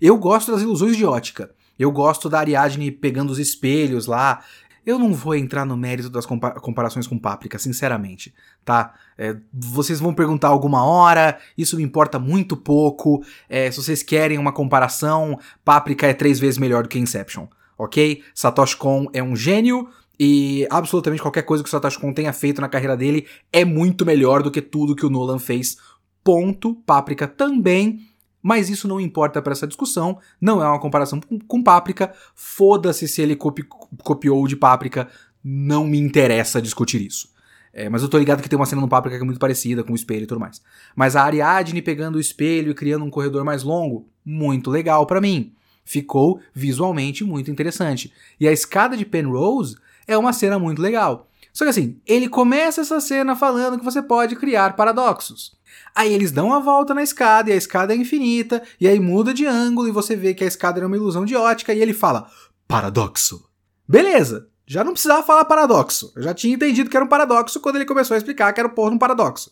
Eu 0.00 0.16
gosto 0.16 0.52
das 0.52 0.62
ilusões 0.62 0.96
de 0.96 1.04
ótica. 1.04 1.50
Eu 1.76 1.90
gosto 1.90 2.28
da 2.28 2.38
Ariadne 2.38 2.92
pegando 2.92 3.30
os 3.30 3.40
espelhos 3.40 4.06
lá. 4.06 4.44
Eu 4.86 5.00
não 5.00 5.12
vou 5.12 5.34
entrar 5.34 5.64
no 5.64 5.76
mérito 5.76 6.08
das 6.08 6.24
compa 6.24 6.52
comparações 6.60 7.08
com 7.08 7.18
Páprica, 7.18 7.58
sinceramente, 7.58 8.32
tá? 8.64 8.94
É, 9.18 9.36
vocês 9.52 9.98
vão 9.98 10.14
perguntar 10.14 10.46
alguma 10.46 10.84
hora, 10.84 11.40
isso 11.58 11.76
me 11.76 11.82
importa 11.82 12.20
muito 12.20 12.56
pouco. 12.56 13.24
É, 13.48 13.68
se 13.68 13.82
vocês 13.82 14.00
querem 14.00 14.38
uma 14.38 14.52
comparação, 14.52 15.40
Páprica 15.64 16.06
é 16.06 16.14
três 16.14 16.38
vezes 16.38 16.56
melhor 16.56 16.84
do 16.84 16.88
que 16.88 17.00
Inception, 17.00 17.48
ok? 17.76 18.22
Satoshi 18.32 18.76
Kon 18.76 19.08
é 19.12 19.20
um 19.20 19.34
gênio, 19.34 19.88
e 20.18 20.66
absolutamente 20.68 21.22
qualquer 21.22 21.42
coisa 21.42 21.62
que 21.62 21.68
o 21.68 21.70
Satoshi 21.70 21.98
Kon 21.98 22.12
tenha 22.12 22.32
feito 22.32 22.60
na 22.60 22.68
carreira 22.68 22.96
dele 22.96 23.26
é 23.52 23.64
muito 23.64 24.04
melhor 24.04 24.42
do 24.42 24.50
que 24.50 24.60
tudo 24.60 24.96
que 24.96 25.06
o 25.06 25.10
Nolan 25.10 25.38
fez. 25.38 25.76
Ponto. 26.24 26.74
Páprica 26.74 27.28
também. 27.28 28.00
Mas 28.42 28.68
isso 28.68 28.88
não 28.88 29.00
importa 29.00 29.40
para 29.40 29.52
essa 29.52 29.66
discussão. 29.66 30.18
Não 30.40 30.62
é 30.62 30.66
uma 30.66 30.80
comparação 30.80 31.20
com, 31.20 31.38
com 31.38 31.62
Páprica. 31.62 32.12
Foda-se 32.34 33.06
se 33.06 33.22
ele 33.22 33.36
copi 33.36 33.62
copiou 34.02 34.46
de 34.48 34.56
Páprica. 34.56 35.08
Não 35.42 35.86
me 35.86 35.98
interessa 35.98 36.60
discutir 36.60 37.00
isso. 37.00 37.30
É, 37.72 37.88
mas 37.88 38.02
eu 38.02 38.08
tô 38.08 38.18
ligado 38.18 38.42
que 38.42 38.48
tem 38.48 38.58
uma 38.58 38.66
cena 38.66 38.80
no 38.80 38.88
Páprica 38.88 39.16
que 39.16 39.22
é 39.22 39.26
muito 39.26 39.38
parecida 39.38 39.84
com 39.84 39.92
o 39.92 39.96
espelho 39.96 40.24
e 40.24 40.26
tudo 40.26 40.40
mais. 40.40 40.60
Mas 40.96 41.14
a 41.14 41.22
Ariadne 41.22 41.80
pegando 41.80 42.16
o 42.16 42.20
espelho 42.20 42.72
e 42.72 42.74
criando 42.74 43.04
um 43.04 43.10
corredor 43.10 43.44
mais 43.44 43.62
longo, 43.62 44.08
muito 44.24 44.68
legal 44.68 45.06
para 45.06 45.20
mim. 45.20 45.52
Ficou 45.84 46.40
visualmente 46.52 47.22
muito 47.22 47.50
interessante. 47.50 48.12
E 48.40 48.48
a 48.48 48.52
escada 48.52 48.96
de 48.96 49.06
Penrose 49.06 49.76
é 50.08 50.18
uma 50.18 50.32
cena 50.32 50.58
muito 50.58 50.82
legal. 50.82 51.28
Só 51.52 51.64
que 51.64 51.70
assim, 51.70 52.00
ele 52.06 52.28
começa 52.28 52.80
essa 52.80 53.00
cena 53.00 53.36
falando 53.36 53.78
que 53.78 53.84
você 53.84 54.02
pode 54.02 54.34
criar 54.36 54.74
paradoxos. 54.74 55.56
Aí 55.94 56.12
eles 56.12 56.32
dão 56.32 56.52
a 56.52 56.58
volta 56.58 56.94
na 56.94 57.02
escada 57.02 57.50
e 57.50 57.52
a 57.52 57.56
escada 57.56 57.92
é 57.92 57.96
infinita, 57.96 58.62
e 58.80 58.88
aí 58.88 58.98
muda 58.98 59.34
de 59.34 59.46
ângulo 59.46 59.88
e 59.88 59.92
você 59.92 60.16
vê 60.16 60.34
que 60.34 60.44
a 60.44 60.46
escada 60.46 60.78
era 60.78 60.86
uma 60.86 60.96
ilusão 60.96 61.24
de 61.24 61.36
ótica 61.36 61.74
e 61.74 61.80
ele 61.80 61.92
fala 61.92 62.30
paradoxo. 62.66 63.48
Beleza, 63.86 64.48
já 64.66 64.84
não 64.84 64.92
precisava 64.92 65.22
falar 65.22 65.44
paradoxo. 65.44 66.12
Eu 66.14 66.22
já 66.22 66.34
tinha 66.34 66.54
entendido 66.54 66.90
que 66.90 66.96
era 66.96 67.04
um 67.04 67.08
paradoxo 67.08 67.60
quando 67.60 67.76
ele 67.76 67.84
começou 67.84 68.14
a 68.14 68.18
explicar 68.18 68.52
que 68.52 68.60
era 68.60 68.68
o 68.68 68.72
porra 68.72 68.90
de 68.90 68.96
um 68.96 68.98
paradoxo. 68.98 69.50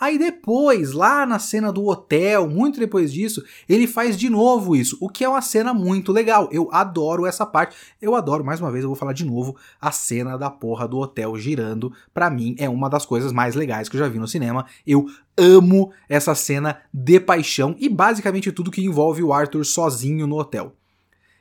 Aí 0.00 0.16
depois, 0.18 0.92
lá 0.92 1.26
na 1.26 1.38
cena 1.38 1.72
do 1.72 1.86
hotel, 1.86 2.48
muito 2.48 2.78
depois 2.78 3.12
disso, 3.12 3.42
ele 3.68 3.86
faz 3.86 4.16
de 4.16 4.30
novo 4.30 4.76
isso, 4.76 4.96
o 5.00 5.08
que 5.08 5.24
é 5.24 5.28
uma 5.28 5.42
cena 5.42 5.74
muito 5.74 6.12
legal. 6.12 6.48
Eu 6.52 6.68
adoro 6.72 7.26
essa 7.26 7.44
parte. 7.44 7.76
Eu 8.00 8.14
adoro, 8.14 8.44
mais 8.44 8.60
uma 8.60 8.70
vez, 8.70 8.84
eu 8.84 8.88
vou 8.88 8.96
falar 8.96 9.12
de 9.12 9.24
novo, 9.24 9.56
a 9.80 9.90
cena 9.90 10.38
da 10.38 10.48
porra 10.48 10.86
do 10.86 10.98
hotel 10.98 11.36
girando. 11.36 11.92
Para 12.14 12.30
mim, 12.30 12.54
é 12.58 12.68
uma 12.68 12.88
das 12.88 13.04
coisas 13.04 13.32
mais 13.32 13.54
legais 13.54 13.88
que 13.88 13.96
eu 13.96 14.00
já 14.00 14.08
vi 14.08 14.18
no 14.18 14.28
cinema. 14.28 14.66
Eu 14.86 15.06
amo 15.36 15.92
essa 16.08 16.34
cena 16.34 16.80
de 16.92 17.18
paixão 17.18 17.74
e 17.78 17.88
basicamente 17.88 18.52
tudo 18.52 18.70
que 18.70 18.84
envolve 18.84 19.22
o 19.22 19.32
Arthur 19.32 19.64
sozinho 19.64 20.26
no 20.26 20.38
hotel. 20.38 20.74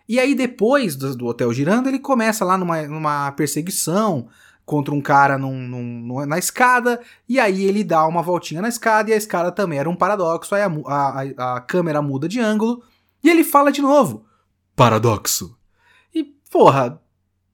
E 0.09 0.19
aí, 0.19 0.33
depois 0.33 0.95
do, 0.95 1.27
hotel 1.27 1.53
girando, 1.53 1.89
ele 1.89 1.99
começa 1.99 2.45
lá 2.45 2.57
numa, 2.57 2.81
numa 2.83 3.31
perseguição 3.33 4.29
contra 4.67 4.93
um 4.93 4.99
cara 4.99 5.37
num, 5.37 5.57
num, 5.65 6.25
na 6.25 6.37
escada, 6.37 6.99
e 7.27 7.39
aí 7.39 7.63
ele 7.63 7.85
dá 7.85 8.05
uma 8.05 8.21
voltinha 8.21 8.61
na 8.61 8.67
escada, 8.67 9.09
e 9.09 9.13
a 9.13 9.17
escada 9.17 9.49
também 9.49 9.79
era 9.79 9.89
um 9.89 9.95
paradoxo, 9.95 10.53
aí 10.53 10.61
a, 10.61 10.67
a, 10.85 11.55
a 11.55 11.61
câmera 11.61 12.01
muda 12.01 12.27
de 12.27 12.41
ângulo, 12.41 12.83
e 13.23 13.29
ele 13.29 13.45
fala 13.45 13.71
de 13.71 13.81
novo: 13.81 14.25
Paradoxo. 14.75 15.57
E, 16.13 16.21
porra, 16.51 17.01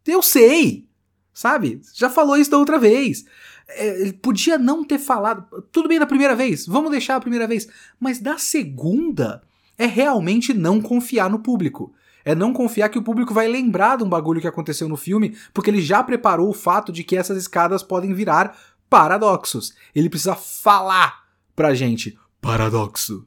eu 0.07 0.23
sei, 0.23 0.89
sabe? 1.31 1.81
Já 1.93 2.09
falou 2.09 2.35
isso 2.35 2.49
da 2.49 2.57
outra 2.57 2.79
vez. 2.79 3.25
É, 3.67 4.01
ele 4.01 4.13
podia 4.13 4.57
não 4.57 4.83
ter 4.83 4.97
falado. 4.97 5.45
Tudo 5.71 5.87
bem 5.87 5.99
da 5.99 6.07
primeira 6.07 6.35
vez, 6.35 6.65
vamos 6.65 6.89
deixar 6.89 7.17
a 7.17 7.21
primeira 7.21 7.45
vez. 7.45 7.67
Mas 7.99 8.19
da 8.19 8.39
segunda, 8.39 9.43
é 9.77 9.85
realmente 9.85 10.51
não 10.51 10.81
confiar 10.81 11.29
no 11.29 11.37
público. 11.37 11.93
É 12.25 12.33
não 12.33 12.53
confiar 12.53 12.89
que 12.89 12.97
o 12.97 13.03
público 13.03 13.33
vai 13.33 13.47
lembrar 13.47 13.97
de 13.97 14.03
um 14.03 14.09
bagulho 14.09 14.41
que 14.41 14.47
aconteceu 14.47 14.87
no 14.87 14.97
filme, 14.97 15.35
porque 15.53 15.69
ele 15.69 15.81
já 15.81 16.01
preparou 16.03 16.49
o 16.49 16.53
fato 16.53 16.91
de 16.91 17.03
que 17.03 17.15
essas 17.15 17.37
escadas 17.37 17.83
podem 17.83 18.13
virar 18.13 18.57
paradoxos. 18.89 19.73
Ele 19.93 20.09
precisa 20.09 20.35
falar 20.35 21.23
pra 21.55 21.73
gente 21.73 22.17
paradoxo. 22.41 23.25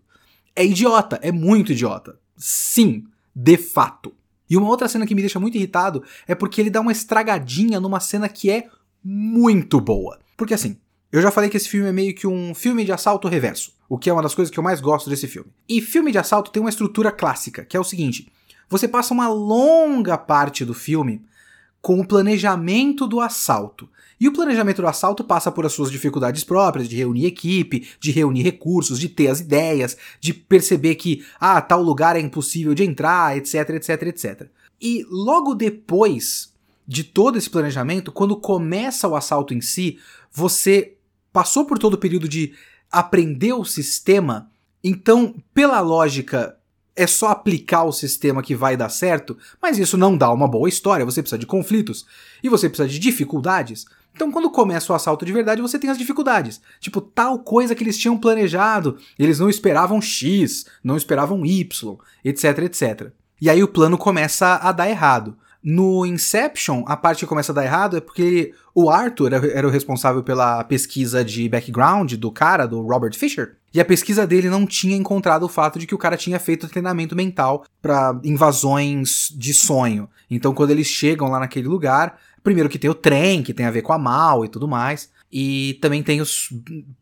É 0.55 0.65
idiota, 0.65 1.19
é 1.23 1.33
muito 1.33 1.73
idiota. 1.73 2.19
Sim, 2.37 3.05
de 3.35 3.57
fato. 3.57 4.15
E 4.49 4.57
uma 4.57 4.69
outra 4.69 4.89
cena 4.89 5.07
que 5.07 5.15
me 5.15 5.23
deixa 5.23 5.41
muito 5.41 5.57
irritado 5.57 6.03
é 6.27 6.35
porque 6.35 6.61
ele 6.61 6.71
dá 6.71 6.81
uma 6.81 6.93
estragadinha 6.93 7.81
numa 7.81 8.01
cena 8.01 8.29
que 8.29 8.51
é 8.51 8.69
muito 9.03 9.81
boa. 9.81 10.19
Porque 10.37 10.55
assim, 10.55 10.79
eu 11.11 11.21
já 11.21 11.31
falei 11.31 11.51
que 11.51 11.57
esse 11.57 11.69
filme 11.69 11.89
é 11.89 11.93
meio 11.93 12.15
que 12.15 12.27
um 12.27 12.55
filme 12.55 12.85
de 12.85 12.93
assalto 12.93 13.29
reverso, 13.29 13.73
o 13.89 13.99
que 13.99 14.11
é 14.11 14.13
uma 14.13 14.23
das 14.23 14.35
coisas 14.35 14.53
que 14.53 14.59
eu 14.59 14.65
mais 14.65 14.81
gosto 14.81 15.11
desse 15.11 15.27
filme. 15.27 15.51
E 15.69 15.81
filme 15.81 16.13
de 16.13 16.19
assalto 16.19 16.51
tem 16.51 16.61
uma 16.61 16.71
estrutura 16.71 17.11
clássica, 17.11 17.65
que 17.65 17.77
é 17.77 17.81
o 17.81 17.85
seguinte: 17.85 18.31
você 18.68 18.88
passa 18.88 19.14
uma 19.14 19.29
longa 19.29 20.18
parte 20.18 20.64
do 20.64 20.74
filme 20.74 21.22
com 21.81 22.00
o 22.00 22.07
planejamento 22.07 23.07
do 23.07 23.20
assalto. 23.20 23.88
E 24.18 24.26
o 24.26 24.33
planejamento 24.33 24.83
do 24.83 24.88
assalto 24.88 25.22
passa 25.22 25.52
por 25.52 25.66
as 25.66 25.72
suas 25.72 25.90
dificuldades 25.90 26.42
próprias, 26.42 26.88
de 26.88 26.96
reunir 26.96 27.26
equipe, 27.26 27.87
de 28.00 28.11
reunir 28.11 28.42
recursos, 28.42 28.98
de 28.98 29.09
ter 29.09 29.29
as 29.29 29.40
ideias, 29.40 29.96
de 30.18 30.33
perceber 30.33 30.94
que, 30.94 31.24
ah, 31.38 31.61
tal 31.61 31.83
lugar 31.83 32.16
é 32.16 32.20
impossível 32.20 32.74
de 32.74 32.83
entrar, 32.83 33.37
etc, 33.37 33.70
etc, 33.70 34.02
etc. 34.02 34.48
E 34.81 35.07
logo 35.09 35.55
depois 35.55 36.52
de 36.88 37.05
todo 37.05 37.37
esse 37.37 37.50
planejamento, 37.50 38.11
quando 38.11 38.37
começa 38.37 39.07
o 39.07 39.16
assalto 39.16 39.52
em 39.52 39.61
si, 39.61 39.98
você 40.33 40.94
passou 41.33 41.66
por 41.66 41.79
todo 41.79 41.94
o 41.94 41.98
período 41.98 42.29
de 42.29 42.55
aprender 42.90 43.52
o 43.52 43.64
sistema, 43.64 44.50
então, 44.83 45.35
pela 45.52 45.81
lógica 45.81 46.57
é 46.97 47.07
só 47.07 47.29
aplicar 47.29 47.85
o 47.85 47.93
sistema 47.93 48.43
que 48.43 48.55
vai 48.55 48.77
dar 48.77 48.89
certo, 48.89 49.37
mas 49.61 49.79
isso 49.79 49.99
não 49.99 50.17
dá 50.17 50.33
uma 50.33 50.49
boa 50.49 50.69
história, 50.69 51.05
você 51.05 51.23
precisa 51.23 51.39
de 51.39 51.47
conflitos 51.47 52.07
e 52.43 52.49
você 52.49 52.69
precisa 52.69 52.89
de 52.89 52.99
dificuldades. 52.99 53.85
Então, 54.15 54.33
quando 54.33 54.51
começa 54.51 54.91
o 54.91 54.97
assalto 54.97 55.27
de 55.27 55.33
verdade, 55.33 55.61
você 55.61 55.79
tem 55.79 55.91
as 55.91 55.99
dificuldades. 55.99 56.59
Tipo, 56.81 57.03
tal 57.03 57.39
coisa 57.39 57.75
que 57.75 57.85
eles 57.85 57.99
tinham 57.99 58.17
planejado, 58.17 58.97
eles 59.19 59.39
não 59.39 59.51
esperavam 59.51 60.01
X, 60.01 60.65
não 60.83 60.97
esperavam 60.97 61.45
Y, 61.45 61.99
etc, 62.25 62.59
etc. 62.61 63.11
E 63.39 63.51
aí 63.51 63.63
o 63.63 63.69
plano 63.69 63.99
começa 63.99 64.55
a 64.55 64.73
dar 64.73 64.89
errado. 64.89 65.37
No 65.63 66.07
Inception, 66.07 66.83
a 66.87 66.97
parte 66.97 67.21
que 67.21 67.27
começa 67.27 67.53
a 67.53 67.55
dar 67.55 67.65
errado 67.65 67.97
é 67.97 68.01
porque 68.01 68.55
o 68.75 68.89
Arthur 68.89 69.33
era 69.35 69.67
o 69.67 69.71
responsável 69.71 70.23
pela 70.23 70.65
pesquisa 70.65 71.23
de 71.23 71.47
background 71.49 72.15
do 72.15 72.31
cara, 72.31 72.67
do 72.67 72.81
Robert 72.81 73.15
Fisher, 73.15 73.57
e 73.77 73.81
a 73.81 73.85
pesquisa 73.85 74.27
dele 74.27 74.49
não 74.49 74.65
tinha 74.65 74.97
encontrado 74.97 75.43
o 75.43 75.51
fato 75.51 75.79
de 75.79 75.87
que 75.87 75.95
o 75.95 75.99
cara 75.99 76.17
tinha 76.17 76.41
feito 76.41 76.67
treinamento 76.67 77.15
mental 77.15 77.62
para 77.83 78.19
invasões 78.25 79.31
de 79.37 79.53
sonho. 79.53 80.09
Então, 80.31 80.55
quando 80.55 80.71
eles 80.71 80.87
chegam 80.87 81.29
lá 81.29 81.39
naquele 81.39 81.69
lugar, 81.69 82.19
primeiro 82.43 82.71
que 82.71 82.79
tem 82.79 82.89
o 82.89 82.95
trem, 82.95 83.43
que 83.43 83.53
tem 83.53 83.67
a 83.67 83.71
ver 83.71 83.83
com 83.83 83.93
a 83.93 83.99
mal 83.99 84.47
e 84.47 84.49
tudo 84.49 84.67
mais, 84.67 85.11
e 85.31 85.79
também 85.83 86.03
tem 86.03 86.23
os 86.23 86.49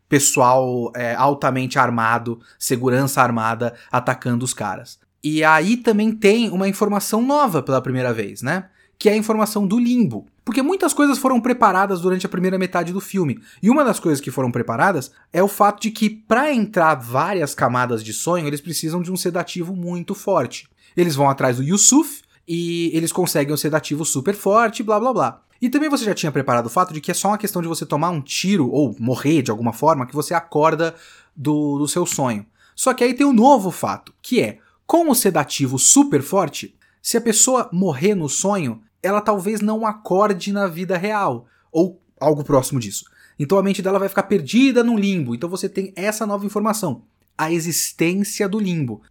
pessoal 0.09 0.91
é, 0.97 1.15
altamente 1.15 1.79
armado, 1.79 2.41
segurança 2.59 3.23
armada, 3.23 3.75
atacando 3.93 4.45
os 4.45 4.53
caras. 4.53 4.99
E 5.23 5.45
aí 5.45 5.77
também 5.77 6.11
tem 6.11 6.51
uma 6.51 6.67
informação 6.67 7.23
nova 7.23 7.63
pela 7.63 7.81
primeira 7.81 8.13
vez, 8.13 8.43
né? 8.43 8.65
Que 8.99 9.09
é 9.09 9.13
a 9.13 9.17
informação 9.17 9.65
do 9.65 9.79
limbo. 9.79 10.27
Porque 10.45 10.61
muitas 10.61 10.93
coisas 10.93 11.17
foram 11.17 11.41
preparadas 11.41 12.01
durante 12.01 12.27
a 12.27 12.29
primeira 12.29 12.59
metade 12.59 12.93
do 12.93 13.01
filme. 13.01 13.41
E 13.63 13.71
uma 13.71 13.83
das 13.83 13.99
coisas 13.99 14.21
que 14.21 14.31
foram 14.31 14.51
preparadas 14.51 15.11
é 15.33 15.43
o 15.43 15.49
fato 15.49 15.81
de 15.81 15.91
que, 15.91 16.11
para 16.11 16.53
entrar 16.53 16.97
várias 16.97 17.55
camadas 17.55 18.05
de 18.05 18.13
sonho, 18.13 18.47
eles 18.47 18.61
precisam 18.61 19.01
de 19.01 19.11
um 19.11 19.17
sedativo 19.17 19.75
muito 19.75 20.15
forte. 20.15 20.69
Eles 20.95 21.15
vão 21.15 21.31
atrás 21.31 21.57
do 21.57 21.63
Yusuf 21.63 22.23
e 22.47 22.91
eles 22.93 23.11
conseguem 23.11 23.55
um 23.55 23.57
sedativo 23.57 24.05
super 24.05 24.35
forte, 24.35 24.83
blá 24.83 25.01
blá 25.01 25.13
blá. 25.15 25.41
E 25.63 25.71
também 25.71 25.89
você 25.89 26.05
já 26.05 26.15
tinha 26.15 26.31
preparado 26.31 26.67
o 26.67 26.71
fato 26.71 26.93
de 26.93 27.01
que 27.01 27.11
é 27.11 27.15
só 27.15 27.29
uma 27.29 27.39
questão 27.39 27.63
de 27.63 27.69
você 27.69 27.87
tomar 27.87 28.11
um 28.11 28.21
tiro 28.21 28.71
ou 28.71 28.95
morrer 28.99 29.41
de 29.41 29.51
alguma 29.51 29.73
forma 29.73 30.07
que 30.07 30.15
você 30.15 30.35
acorda 30.35 30.95
do, 31.35 31.79
do 31.79 31.89
seu 31.89 32.05
sonho. 32.05 32.45
Só 32.77 32.93
que 32.93 33.03
aí 33.03 33.15
tem 33.15 33.27
um 33.27 33.33
novo 33.33 33.71
fato, 33.71 34.13
que 34.21 34.43
é, 34.43 34.59
com 34.87 35.09
o 35.09 35.15
sedativo 35.15 35.79
super 35.79 36.23
forte, 36.23 36.77
se 37.01 37.17
a 37.17 37.21
pessoa 37.21 37.69
morrer 37.73 38.15
no 38.15 38.29
sonho, 38.29 38.83
ela 39.05 39.21
talvez 39.21 39.61
não 39.61 39.87
acorde 39.87 40.53
na 40.53 40.67
vida 40.67 40.97
real, 40.97 41.47
ou 41.71 42.01
algo 42.19 42.43
próximo 42.43 42.81
disso. 42.81 43.05
Então 43.38 43.59
a 43.59 43.62
mente 43.62 43.83
dela 43.83 43.99
vai 43.99 44.09
ficar 44.09 44.25
perdida 44.25 44.83
no 44.83 44.97
limbo. 44.97 45.35
Então 45.35 45.49
você 45.49 45.69
tem 45.69 45.93
essa 45.95 46.27
nova 46.27 46.47
informação, 46.47 47.03
a 47.37 47.53
existência 47.53 48.49
do 48.49 48.59
limbo, 48.59 49.03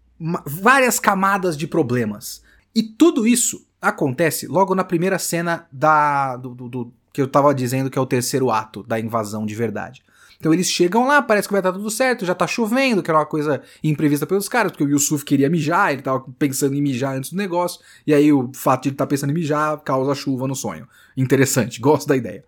várias 0.46 1.00
camadas 1.00 1.56
de 1.56 1.68
problemas. 1.68 2.42
E 2.74 2.82
tudo 2.82 3.28
isso 3.28 3.66
acontece 3.82 4.48
logo 4.48 4.74
na 4.74 4.84
primeira 4.84 5.20
cena 5.20 5.68
da 5.72 6.38
do, 6.38 6.56
do, 6.56 6.70
do 6.70 6.94
que 7.12 7.22
eu 7.22 7.28
tava 7.28 7.54
dizendo 7.54 7.92
que 7.92 8.00
é 8.00 8.02
o 8.02 8.08
terceiro 8.08 8.50
ato 8.50 8.82
da 8.82 9.00
invasão 9.00 9.46
de 9.46 9.54
verdade. 9.54 10.02
Então 10.44 10.54
eles 10.54 10.70
chegam 10.70 11.08
lá, 11.08 11.22
parece 11.22 11.48
que 11.48 11.54
vai 11.54 11.62
estar 11.62 11.72
tudo 11.72 11.90
certo, 11.90 12.26
já 12.26 12.36
tá 12.36 12.46
chovendo, 12.46 13.02
que 13.02 13.10
era 13.10 13.18
uma 13.18 13.26
coisa 13.26 13.62
imprevista 13.82 14.28
pelos 14.28 14.50
caras, 14.50 14.74
porque 14.74 14.84
o 14.84 14.90
Yusuf 14.90 15.24
queria 15.24 15.50
mijar, 15.50 15.94
ele 15.94 16.02
tava 16.02 16.20
pensando 16.38 16.76
em 16.76 16.82
mijar 16.82 17.16
antes 17.16 17.32
do 17.32 17.38
negócio, 17.38 17.80
e 18.06 18.14
aí 18.14 18.30
o 18.34 18.52
fato 18.54 18.84
de 18.84 18.90
ele 18.90 18.96
estar 18.96 19.06
tá 19.06 19.10
pensando 19.10 19.30
em 19.30 19.36
mijar 19.36 19.80
causa 19.86 20.14
chuva 20.14 20.46
no 20.46 20.54
sonho. 20.54 20.86
Interessante, 21.16 21.80
gosto 21.82 22.10
da 22.10 22.18
ideia. 22.18 22.44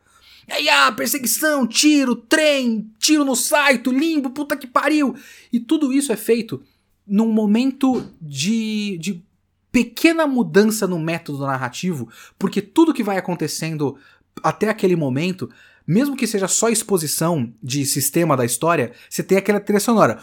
E 0.46 0.52
aí, 0.52 0.68
ah, 0.68 0.92
perseguição, 0.92 1.66
tiro, 1.66 2.18
trem, 2.18 2.92
tiro 3.00 3.24
no 3.24 3.34
saito, 3.34 3.94
limbo, 3.94 4.30
puta 4.30 4.58
que 4.58 4.68
pariu! 4.68 5.16
E 5.54 5.58
tudo 5.58 5.94
isso 5.94 6.12
é 6.12 6.18
feito 6.18 6.62
num 7.08 7.32
momento 7.32 8.06
de, 8.22 8.98
de 8.98 9.24
pequena 9.72 10.28
mudança 10.28 10.86
no 10.86 11.00
método 11.00 11.46
narrativo, 11.46 12.10
porque 12.38 12.62
tudo 12.62 12.94
que 12.94 13.04
vai 13.04 13.18
acontecendo 13.18 13.96
até 14.44 14.68
aquele 14.68 14.98
momento 14.98 15.50
mesmo 15.88 16.16
que 16.16 16.26
seja 16.26 16.48
só 16.48 16.70
exposição 16.70 17.54
de 17.62 17.86
sistema 17.86 18.36
da 18.36 18.44
história, 18.44 18.94
você 19.10 19.22
tem 19.22 19.38
aquela 19.38 19.60
trilha 19.60 19.80
sonora. 19.80 20.20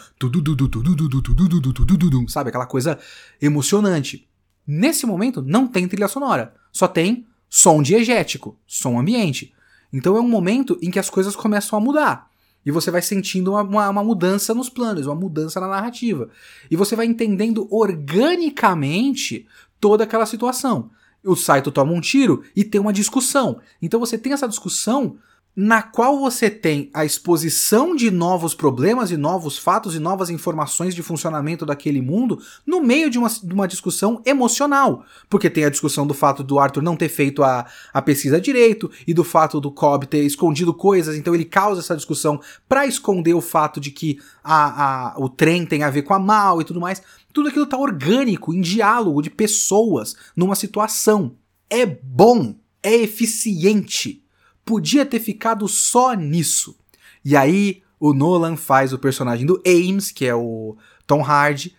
Sabe? 2.27 2.49
Aquela 2.49 2.65
coisa 2.65 2.99
emocionante. 3.41 4.27
Nesse 4.65 5.05
momento, 5.05 5.41
não 5.41 5.67
tem 5.67 5.87
trilha 5.87 6.07
sonora. 6.07 6.53
Só 6.71 6.87
tem 6.87 7.25
som 7.49 7.81
diegético, 7.81 8.57
som 8.65 8.99
ambiente. 8.99 9.53
Então 9.91 10.17
é 10.17 10.19
um 10.19 10.27
momento 10.27 10.77
em 10.81 10.89
que 10.89 10.99
as 10.99 11.09
coisas 11.09 11.35
começam 11.35 11.77
a 11.77 11.81
mudar. 11.81 12.29
E 12.65 12.71
você 12.71 12.89
vai 12.89 13.01
sentindo 13.01 13.51
uma, 13.51 13.61
uma, 13.61 13.89
uma, 13.89 14.03
mudança 14.03 14.53
nos 14.53 14.69
planos, 14.69 15.05
uma 15.05 15.15
mudança 15.15 15.59
na 15.59 15.67
narrativa. 15.67 16.29
E 16.71 16.75
você 16.75 16.95
vai 16.95 17.05
entendendo 17.05 17.67
organicamente 17.69 19.45
toda 19.79 20.03
aquela 20.03 20.25
situação. 20.25 20.89
O 21.23 21.35
Saito 21.35 21.71
toma 21.71 21.93
um 21.93 22.01
tiro 22.01 22.43
e 22.55 22.63
tem 22.63 22.81
uma 22.81 22.91
discussão. 22.91 23.59
Então 23.81 23.99
você 23.99 24.17
tem 24.17 24.33
essa 24.33 24.47
discussão 24.47 25.17
na 25.55 25.83
qual 25.83 26.19
você 26.19 26.49
tem 26.49 26.89
a 26.93 27.05
exposição 27.05 27.95
de 27.95 28.09
novos 28.09 28.55
problemas 28.55 29.11
e 29.11 29.17
novos 29.17 29.57
fatos 29.57 29.93
e 29.93 29.99
novas 29.99 30.31
informações 30.31 30.95
de 30.95 31.03
funcionamento 31.03 31.63
daquele 31.65 32.01
mundo 32.01 32.39
no 32.65 32.81
meio 32.81 33.09
de 33.09 33.19
uma, 33.19 33.29
de 33.29 33.53
uma 33.53 33.67
discussão 33.67 34.21
emocional. 34.25 35.05
Porque 35.29 35.51
tem 35.51 35.65
a 35.65 35.69
discussão 35.69 36.07
do 36.07 36.13
fato 36.13 36.43
do 36.43 36.57
Arthur 36.57 36.81
não 36.81 36.95
ter 36.95 37.09
feito 37.09 37.43
a, 37.43 37.67
a 37.93 38.01
pesquisa 38.01 38.41
direito 38.41 38.89
e 39.05 39.13
do 39.13 39.23
fato 39.23 39.61
do 39.61 39.71
Cobb 39.71 40.07
ter 40.07 40.23
escondido 40.23 40.73
coisas, 40.73 41.15
então 41.15 41.35
ele 41.35 41.45
causa 41.45 41.81
essa 41.81 41.95
discussão 41.95 42.41
para 42.67 42.87
esconder 42.87 43.35
o 43.35 43.41
fato 43.41 43.79
de 43.79 43.91
que 43.91 44.17
a, 44.43 45.11
a, 45.13 45.19
o 45.19 45.29
trem 45.29 45.65
tem 45.65 45.83
a 45.83 45.89
ver 45.91 46.01
com 46.01 46.15
a 46.15 46.19
mal 46.19 46.61
e 46.61 46.63
tudo 46.63 46.81
mais. 46.81 47.01
Tudo 47.31 47.49
aquilo 47.49 47.65
tá 47.65 47.77
orgânico, 47.77 48.53
em 48.53 48.61
diálogo 48.61 49.21
de 49.21 49.29
pessoas, 49.29 50.15
numa 50.35 50.55
situação. 50.55 51.35
É 51.69 51.85
bom, 51.85 52.55
é 52.81 52.95
eficiente 52.95 54.22
podia 54.65 55.05
ter 55.05 55.19
ficado 55.19 55.67
só 55.67 56.13
nisso. 56.13 56.75
E 57.23 57.35
aí 57.35 57.81
o 57.99 58.13
Nolan 58.13 58.55
faz 58.55 58.91
o 58.91 58.99
personagem 58.99 59.45
do 59.45 59.61
Ames, 59.65 60.11
que 60.11 60.25
é 60.25 60.35
o 60.35 60.75
Tom 61.07 61.23
Hardy, 61.23 61.75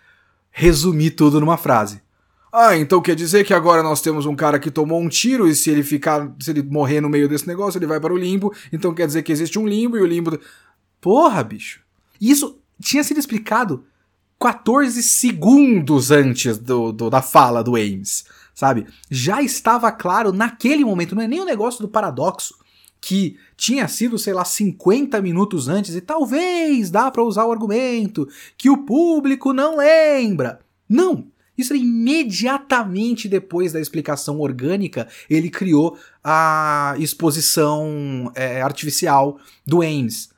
resumir 0.51 1.11
tudo 1.11 1.41
numa 1.41 1.57
frase. 1.57 2.03
Ah, 2.53 2.77
então 2.77 3.03
quer 3.03 3.17
dizer 3.17 3.45
que 3.45 3.53
agora 3.53 3.83
nós 3.83 4.01
temos 4.01 4.27
um 4.27 4.37
cara 4.37 4.61
que 4.61 4.71
tomou 4.71 5.01
um 5.01 5.09
tiro 5.09 5.49
e 5.49 5.55
se 5.55 5.71
ele 5.71 5.83
ficar, 5.83 6.33
se 6.41 6.53
ele 6.53 6.63
morrer 6.63 7.01
no 7.01 7.09
meio 7.09 7.29
desse 7.29 7.49
negócio, 7.49 7.79
ele 7.79 7.87
vai 7.87 7.99
para 7.99 8.15
o 8.15 8.17
limbo. 8.17 8.55
Então 8.73 8.95
quer 8.95 9.07
dizer 9.07 9.23
que 9.23 9.33
existe 9.33 9.59
um 9.59 9.67
limbo 9.67 9.99
e 9.99 10.01
o 10.01 10.07
limbo. 10.07 10.39
Porra, 11.01 11.43
bicho. 11.43 11.81
Isso 12.21 12.61
tinha 12.81 13.03
sido 13.03 13.19
explicado 13.19 13.85
14 14.39 15.03
segundos 15.03 16.11
antes 16.11 16.57
do, 16.57 16.93
do, 16.93 17.11
da 17.11 17.21
fala 17.21 17.63
do 17.63 17.75
Ames, 17.75 18.25
sabe? 18.55 18.87
Já 19.11 19.43
estava 19.43 19.91
claro 19.91 20.33
naquele 20.33 20.85
momento, 20.85 21.15
não 21.15 21.23
é 21.23 21.29
nem 21.29 21.41
o 21.41 21.45
negócio 21.45 21.83
do 21.83 21.89
paradoxo 21.89 22.55
que 23.05 23.37
tinha 23.55 23.87
sido, 23.87 24.19
sei 24.19 24.33
lá, 24.33 24.47
50 24.47 25.21
minutos 25.21 25.69
antes 25.69 25.95
e 25.95 26.01
talvez 26.01 26.91
dá 26.91 27.11
para 27.11 27.23
usar 27.23 27.45
o 27.45 27.53
argumento 27.53 28.27
que 28.57 28.71
o 28.71 28.79
público 28.79 29.53
não 29.53 29.77
lembra. 29.77 30.61
Não, 30.89 31.27
isso 31.57 31.75
é 31.75 31.77
imediatamente 31.77 33.29
depois 33.29 33.75
da 33.75 33.81
explicação 33.81 34.41
orgânica, 34.41 35.07
ele 35.29 35.51
criou 35.51 35.99
a 36.23 36.95
exposição 36.99 38.33
é, 38.35 38.63
artificial 38.63 39.39
do 39.67 39.83
Ames. 39.83 40.31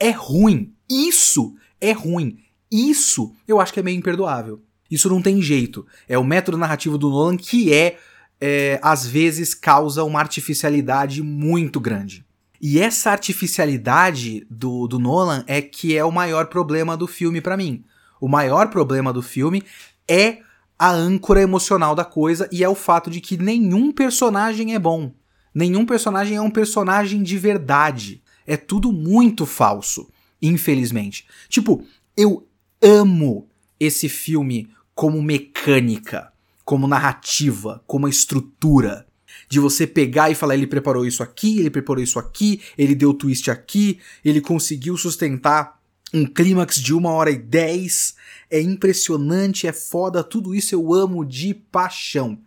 É 0.00 0.10
ruim. 0.10 0.72
Isso 0.88 1.54
é 1.78 1.92
ruim. 1.92 2.38
Isso 2.72 3.34
eu 3.46 3.60
acho 3.60 3.70
que 3.70 3.80
é 3.80 3.82
meio 3.82 3.98
imperdoável. 3.98 4.62
Isso 4.90 5.10
não 5.10 5.20
tem 5.20 5.42
jeito. 5.42 5.86
É 6.08 6.16
o 6.16 6.24
método 6.24 6.56
narrativo 6.56 6.96
do 6.96 7.10
Nolan 7.10 7.36
que 7.36 7.70
é 7.70 7.98
é, 8.40 8.78
às 8.82 9.06
vezes 9.06 9.54
causa 9.54 10.04
uma 10.04 10.20
artificialidade 10.20 11.22
muito 11.22 11.80
grande. 11.80 12.24
E 12.60 12.80
essa 12.80 13.10
artificialidade 13.10 14.46
do, 14.50 14.88
do 14.88 14.98
Nolan 14.98 15.44
é 15.46 15.62
que 15.62 15.96
é 15.96 16.04
o 16.04 16.10
maior 16.10 16.46
problema 16.46 16.96
do 16.96 17.06
filme 17.06 17.40
para 17.40 17.56
mim. 17.56 17.84
O 18.20 18.28
maior 18.28 18.68
problema 18.68 19.12
do 19.12 19.22
filme 19.22 19.62
é 20.08 20.38
a 20.78 20.90
âncora 20.90 21.42
emocional 21.42 21.94
da 21.94 22.04
coisa 22.04 22.48
e 22.52 22.62
é 22.62 22.68
o 22.68 22.74
fato 22.74 23.10
de 23.10 23.20
que 23.20 23.36
nenhum 23.36 23.92
personagem 23.92 24.74
é 24.74 24.78
bom. 24.78 25.12
Nenhum 25.54 25.86
personagem 25.86 26.36
é 26.36 26.40
um 26.40 26.50
personagem 26.50 27.22
de 27.22 27.38
verdade. 27.38 28.22
É 28.46 28.56
tudo 28.56 28.92
muito 28.92 29.44
falso, 29.44 30.08
infelizmente. 30.40 31.26
Tipo, 31.48 31.84
eu 32.16 32.48
amo 32.82 33.48
esse 33.78 34.08
filme 34.08 34.68
como 34.94 35.22
mecânica, 35.22 36.32
como 36.68 36.86
narrativa, 36.86 37.82
como 37.86 38.06
estrutura. 38.06 39.06
De 39.48 39.58
você 39.58 39.86
pegar 39.86 40.30
e 40.30 40.34
falar, 40.34 40.52
ele 40.52 40.66
preparou 40.66 41.06
isso 41.06 41.22
aqui, 41.22 41.58
ele 41.58 41.70
preparou 41.70 42.04
isso 42.04 42.18
aqui, 42.18 42.60
ele 42.76 42.94
deu 42.94 43.14
twist 43.14 43.50
aqui, 43.50 43.98
ele 44.22 44.38
conseguiu 44.38 44.94
sustentar 44.94 45.80
um 46.12 46.26
clímax 46.26 46.76
de 46.76 46.92
uma 46.92 47.08
hora 47.08 47.30
e 47.30 47.38
dez. 47.38 48.16
É 48.50 48.60
impressionante, 48.60 49.66
é 49.66 49.72
foda, 49.72 50.22
tudo 50.22 50.54
isso 50.54 50.74
eu 50.74 50.92
amo 50.92 51.24
de 51.24 51.54
paixão. 51.54 52.38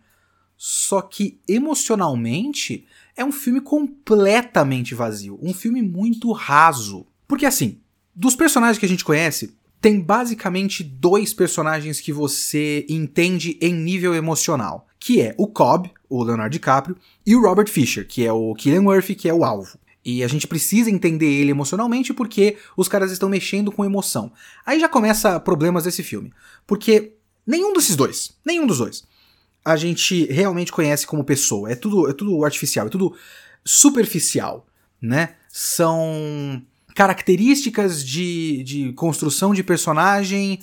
Só 0.56 1.02
que 1.02 1.40
emocionalmente 1.48 2.86
é 3.16 3.24
um 3.24 3.32
filme 3.32 3.60
completamente 3.60 4.94
vazio, 4.94 5.36
um 5.42 5.52
filme 5.52 5.82
muito 5.82 6.30
raso. 6.30 7.04
Porque 7.26 7.44
assim, 7.44 7.80
dos 8.14 8.36
personagens 8.36 8.78
que 8.78 8.86
a 8.86 8.88
gente 8.88 9.04
conhece, 9.04 9.52
tem 9.82 10.00
basicamente 10.00 10.84
dois 10.84 11.34
personagens 11.34 12.00
que 12.00 12.12
você 12.12 12.86
entende 12.88 13.58
em 13.60 13.74
nível 13.74 14.14
emocional, 14.14 14.86
que 14.98 15.20
é 15.20 15.34
o 15.36 15.48
Cobb, 15.48 15.90
o 16.08 16.22
Leonardo 16.22 16.52
DiCaprio, 16.52 16.96
e 17.26 17.34
o 17.34 17.42
Robert 17.42 17.68
Fisher, 17.68 18.06
que 18.06 18.24
é 18.24 18.32
o 18.32 18.54
Killian 18.54 18.82
Murphy, 18.82 19.16
que 19.16 19.28
é 19.28 19.34
o 19.34 19.44
alvo. 19.44 19.76
E 20.04 20.22
a 20.22 20.28
gente 20.28 20.46
precisa 20.46 20.88
entender 20.88 21.26
ele 21.26 21.50
emocionalmente 21.50 22.14
porque 22.14 22.56
os 22.76 22.86
caras 22.86 23.10
estão 23.10 23.28
mexendo 23.28 23.72
com 23.72 23.84
emoção. 23.84 24.32
Aí 24.64 24.78
já 24.78 24.88
começa 24.88 25.40
problemas 25.40 25.82
desse 25.82 26.04
filme. 26.04 26.32
Porque 26.64 27.14
nenhum 27.44 27.72
desses 27.72 27.96
dois, 27.96 28.36
nenhum 28.46 28.66
dos 28.66 28.78
dois, 28.78 29.02
a 29.64 29.74
gente 29.74 30.26
realmente 30.26 30.70
conhece 30.70 31.04
como 31.04 31.24
pessoa. 31.24 31.72
É 31.72 31.74
tudo, 31.74 32.08
é 32.08 32.12
tudo 32.12 32.44
artificial, 32.44 32.86
é 32.86 32.90
tudo 32.90 33.16
superficial, 33.64 34.64
né? 35.00 35.34
São 35.48 36.62
características 36.94 38.04
de, 38.04 38.62
de 38.62 38.92
construção 38.92 39.54
de 39.54 39.62
personagem 39.62 40.60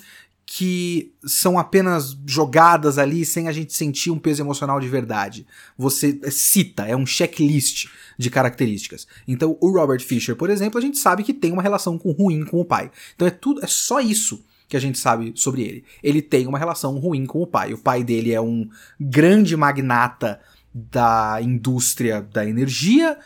que 0.52 1.12
são 1.24 1.60
apenas 1.60 2.18
jogadas 2.26 2.98
ali 2.98 3.24
sem 3.24 3.46
a 3.46 3.52
gente 3.52 3.72
sentir 3.72 4.10
um 4.10 4.18
peso 4.18 4.42
emocional 4.42 4.80
de 4.80 4.88
verdade. 4.88 5.46
Você 5.78 6.18
cita, 6.28 6.84
é 6.86 6.96
um 6.96 7.06
checklist 7.06 7.86
de 8.18 8.28
características. 8.28 9.06
Então, 9.28 9.56
o 9.60 9.70
Robert 9.70 10.00
Fisher, 10.00 10.34
por 10.34 10.50
exemplo, 10.50 10.76
a 10.76 10.80
gente 10.82 10.98
sabe 10.98 11.22
que 11.22 11.32
tem 11.32 11.52
uma 11.52 11.62
relação 11.62 11.96
com 11.96 12.10
ruim 12.10 12.44
com 12.44 12.60
o 12.60 12.64
pai. 12.64 12.90
Então 13.14 13.28
é 13.28 13.30
tudo, 13.30 13.64
é 13.64 13.68
só 13.68 14.00
isso 14.00 14.44
que 14.68 14.76
a 14.76 14.80
gente 14.80 14.98
sabe 14.98 15.32
sobre 15.36 15.62
ele. 15.62 15.84
Ele 16.02 16.20
tem 16.20 16.48
uma 16.48 16.58
relação 16.58 16.98
ruim 16.98 17.26
com 17.26 17.40
o 17.40 17.46
pai. 17.46 17.72
O 17.72 17.78
pai 17.78 18.02
dele 18.02 18.32
é 18.32 18.40
um 18.40 18.68
grande 18.98 19.56
magnata 19.56 20.40
da 20.74 21.38
indústria 21.40 22.22
da 22.22 22.44
energia, 22.44 23.16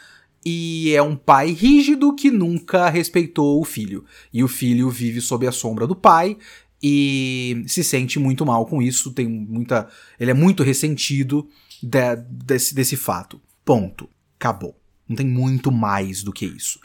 e 0.45 0.95
é 0.95 1.03
um 1.03 1.17
pai 1.17 1.53
rígido 1.53 2.15
que 2.15 2.31
nunca 2.31 2.91
respeitou 2.91 3.61
o 3.61 3.65
filho. 3.65 4.05
E 4.33 4.45
o 4.45 4.49
filho 4.49 4.91
vive 4.91 5.21
sob 5.21 5.47
a 5.47 5.53
sombra 5.53 5.87
do 5.87 5.97
pai 5.97 6.37
e 6.83 7.65
se 7.67 7.83
sente 7.83 8.19
muito 8.19 8.45
mal 8.45 8.67
com 8.67 8.83
isso, 8.83 9.13
tem 9.13 9.27
muita, 9.27 9.89
ele 10.21 10.31
é 10.31 10.35
muito 10.35 10.63
ressentido 10.63 11.49
de, 11.83 12.17
desse, 12.17 12.75
desse 12.75 12.97
fato. 12.97 13.41
Ponto. 13.65 14.09
Acabou. 14.39 14.79
Não 15.09 15.17
tem 15.17 15.27
muito 15.27 15.73
mais 15.73 16.23
do 16.23 16.33
que 16.33 16.45
isso. 16.45 16.79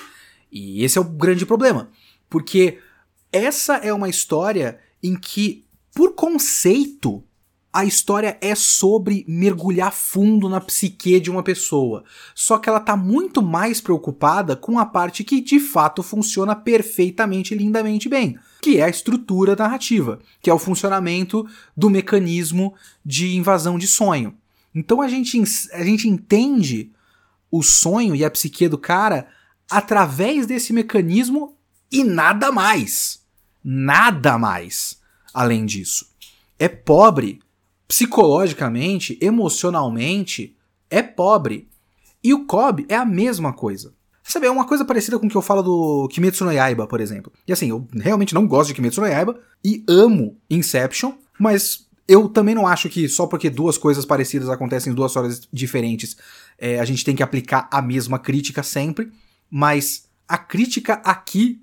E 0.50 0.84
esse 0.84 0.98
é 0.98 1.02
o 1.02 1.04
grande 1.04 1.46
problema, 1.46 1.90
porque 2.30 2.80
essa 3.32 3.76
é 3.76 3.94
uma 3.94 4.10
história 4.10 4.80
em 5.04 5.16
que, 5.16 5.66
por 5.94 6.16
conceito, 6.16 7.24
a 7.72 7.86
história 7.86 8.38
é 8.42 8.56
sobre 8.56 9.24
mergulhar 9.28 9.94
fundo 9.94 10.50
na 10.50 10.60
psique 10.60 11.20
de 11.20 11.30
uma 11.30 11.44
pessoa. 11.44 12.04
Só 12.34 12.58
que 12.58 12.68
ela 12.68 12.80
tá 12.80 12.98
muito 12.98 13.42
mais 13.44 13.80
preocupada 13.80 14.56
com 14.56 14.80
a 14.80 14.86
parte 14.86 15.24
que 15.24 15.40
de 15.40 15.60
fato 15.60 16.02
funciona 16.02 16.56
perfeitamente 16.56 17.54
lindamente 17.54 18.10
bem, 18.10 18.40
que 18.62 18.78
é 18.78 18.84
a 18.84 18.90
estrutura 18.90 19.56
narrativa, 19.56 20.20
que 20.42 20.50
é 20.50 20.54
o 20.54 20.60
funcionamento 20.60 21.48
do 21.78 21.90
mecanismo 21.90 22.74
de 23.06 23.36
invasão 23.36 23.78
de 23.78 23.88
sonho. 23.88 24.36
Então 24.74 25.00
a 25.00 25.08
gente, 25.08 25.40
a 25.74 25.84
gente 25.84 26.08
entende 26.10 26.92
o 27.52 27.62
sonho 27.62 28.16
e 28.16 28.26
a 28.26 28.32
psique 28.32 28.68
do 28.68 28.78
cara 28.78 29.28
através 29.70 30.48
desse 30.48 30.74
mecanismo 30.74 31.56
e 31.92 32.04
nada 32.04 32.52
mais. 32.52 33.22
Nada 33.64 34.40
mais 34.40 35.00
além 35.34 35.66
disso. 35.66 36.10
É 36.58 36.68
pobre 36.68 37.40
psicologicamente, 37.90 39.18
emocionalmente, 39.20 40.56
é 40.92 41.02
pobre. 41.02 41.68
E 42.24 42.34
o 42.34 42.46
Cobb 42.46 42.86
é 42.88 42.96
a 42.96 43.04
mesma 43.04 43.52
coisa. 43.52 43.94
Sabe, 44.24 44.46
é 44.46 44.52
uma 44.52 44.68
coisa 44.68 44.86
parecida 44.86 45.18
com 45.18 45.26
o 45.26 45.30
que 45.30 45.36
eu 45.36 45.42
falo 45.42 45.64
do 45.64 46.08
Kimetsu 46.10 46.46
no 46.46 46.52
Yaiba, 46.52 46.86
por 46.86 47.02
exemplo. 47.02 47.34
E 47.48 47.52
assim, 47.52 47.72
eu 47.72 47.88
realmente 47.96 48.36
não 48.36 48.48
gosto 48.48 48.68
de 48.68 48.76
Kimetsu 48.76 49.02
no 49.02 49.08
Yaiba 49.08 49.40
e 49.66 49.84
amo 49.90 50.38
Inception, 50.48 51.14
mas 51.40 51.88
eu 52.08 52.30
também 52.30 52.54
não 52.54 52.68
acho 52.68 52.90
que 52.90 53.10
só 53.10 53.26
porque 53.26 53.50
duas 53.50 53.76
coisas 53.76 54.06
parecidas 54.06 54.50
acontecem 54.50 54.92
em 54.92 54.96
duas 54.96 55.16
horas 55.16 55.42
diferentes, 55.52 56.16
é, 56.60 56.80
a 56.80 56.86
gente 56.86 57.04
tem 57.04 57.16
que 57.16 57.24
aplicar 57.24 57.68
a 57.72 57.82
mesma 57.82 58.20
crítica 58.20 58.62
sempre. 58.62 59.12
Mas 59.50 60.08
a 60.28 60.38
crítica 60.38 61.02
aqui 61.04 61.60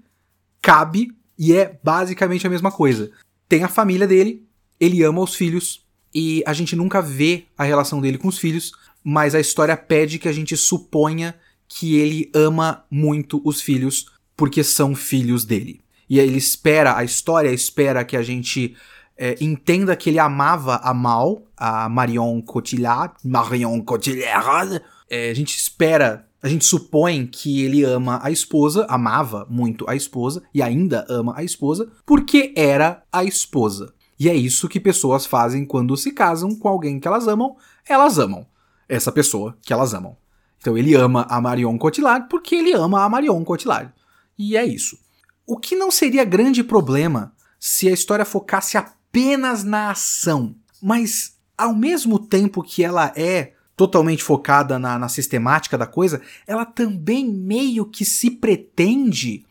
cabe 0.61 1.13
e 1.39 1.53
é 1.55 1.79
basicamente 1.85 2.49
a 2.49 2.51
mesma 2.51 2.73
coisa. 2.73 3.13
Tem 3.49 3.63
a 3.63 3.69
família 3.69 4.09
dele, 4.09 4.45
ele 4.81 5.05
ama 5.05 5.21
os 5.21 5.37
filhos, 5.37 5.86
e 6.19 6.43
a 6.47 6.55
gente 6.55 6.75
nunca 6.75 7.03
vê 7.03 7.45
a 7.59 7.65
relação 7.65 8.01
dele 8.01 8.17
com 8.17 8.29
os 8.29 8.39
filhos, 8.39 8.73
mas 9.05 9.35
a 9.35 9.39
história 9.39 9.77
pede 9.77 10.19
que 10.19 10.27
a 10.27 10.33
gente 10.33 10.57
suponha 10.57 11.35
que 11.69 11.97
ele 11.97 12.31
ama 12.35 12.87
muito 12.91 13.43
os 13.45 13.61
filhos 13.61 14.07
porque 14.35 14.65
são 14.65 14.95
filhos 14.95 15.45
dele. 15.45 15.83
E 16.09 16.19
ele 16.19 16.39
espera, 16.39 16.97
a 16.97 17.05
história 17.05 17.51
espera 17.51 18.03
que 18.03 18.17
a 18.17 18.23
gente 18.23 18.75
é, 19.15 19.37
entenda 19.43 19.95
que 19.95 20.09
ele 20.09 20.19
amava 20.19 20.77
a 20.77 20.95
Mal, 20.95 21.43
a 21.55 21.87
Marion 21.87 22.41
Cotillard, 22.41 23.13
Marion 23.23 23.79
Cotillard. 23.83 24.81
É, 25.11 25.29
a 25.29 25.35
gente 25.35 25.55
espera, 25.55 26.27
a 26.43 26.49
gente 26.49 26.65
supõe 26.65 27.27
que 27.27 27.63
ele 27.63 27.85
ama 27.85 28.21
a 28.23 28.31
esposa, 28.31 28.87
amava 28.89 29.47
muito 29.51 29.85
a 29.87 29.95
esposa 29.95 30.43
e 30.55 30.63
ainda 30.63 31.05
ama 31.11 31.35
a 31.37 31.45
esposa, 31.45 31.93
porque 32.07 32.55
era 32.57 33.03
a 33.13 33.23
esposa. 33.23 33.93
E 34.19 34.29
é 34.29 34.35
isso 34.35 34.69
que 34.69 34.81
pessoas 34.81 35.27
fazem 35.27 35.65
quando 35.65 35.97
se 35.97 36.13
casam 36.13 36.55
com 36.55 36.69
alguém 36.69 36.99
que 36.99 37.07
elas 37.07 37.29
amam, 37.29 37.57
elas 37.87 38.19
amam 38.19 38.47
essa 38.89 39.13
pessoa 39.13 39.57
que 39.63 39.73
elas 39.73 39.93
amam. 39.93 40.17
Então 40.59 40.77
ele 40.77 40.95
ama 40.95 41.27
a 41.29 41.41
Marion 41.41 41.77
Cotillard 41.77 42.29
porque 42.29 42.55
ele 42.55 42.73
ama 42.73 43.05
a 43.05 43.09
Marion 43.09 43.45
Cotillard. 43.45 43.93
E 44.39 44.57
é 44.57 44.65
isso. 44.65 44.99
O 45.47 45.59
que 45.59 45.77
não 45.77 45.91
seria 45.91 46.25
grande 46.25 46.65
problema 46.65 47.33
se 47.61 47.89
a 47.89 47.93
história 47.93 48.25
focasse 48.25 48.77
apenas 48.77 49.63
na 49.63 49.91
ação, 49.91 50.55
mas 50.83 51.37
ao 51.57 51.75
mesmo 51.75 52.19
tempo 52.19 52.63
que 52.63 52.83
ela 52.83 53.13
é 53.17 53.53
totalmente 53.77 54.23
focada 54.23 54.79
na, 54.79 54.99
na 54.99 55.09
sistemática 55.09 55.77
da 55.77 55.87
coisa, 55.87 56.21
ela 56.47 56.65
também 56.65 57.31
meio 57.31 57.85
que 57.85 58.05
se 58.05 58.31
pretende 58.31 59.45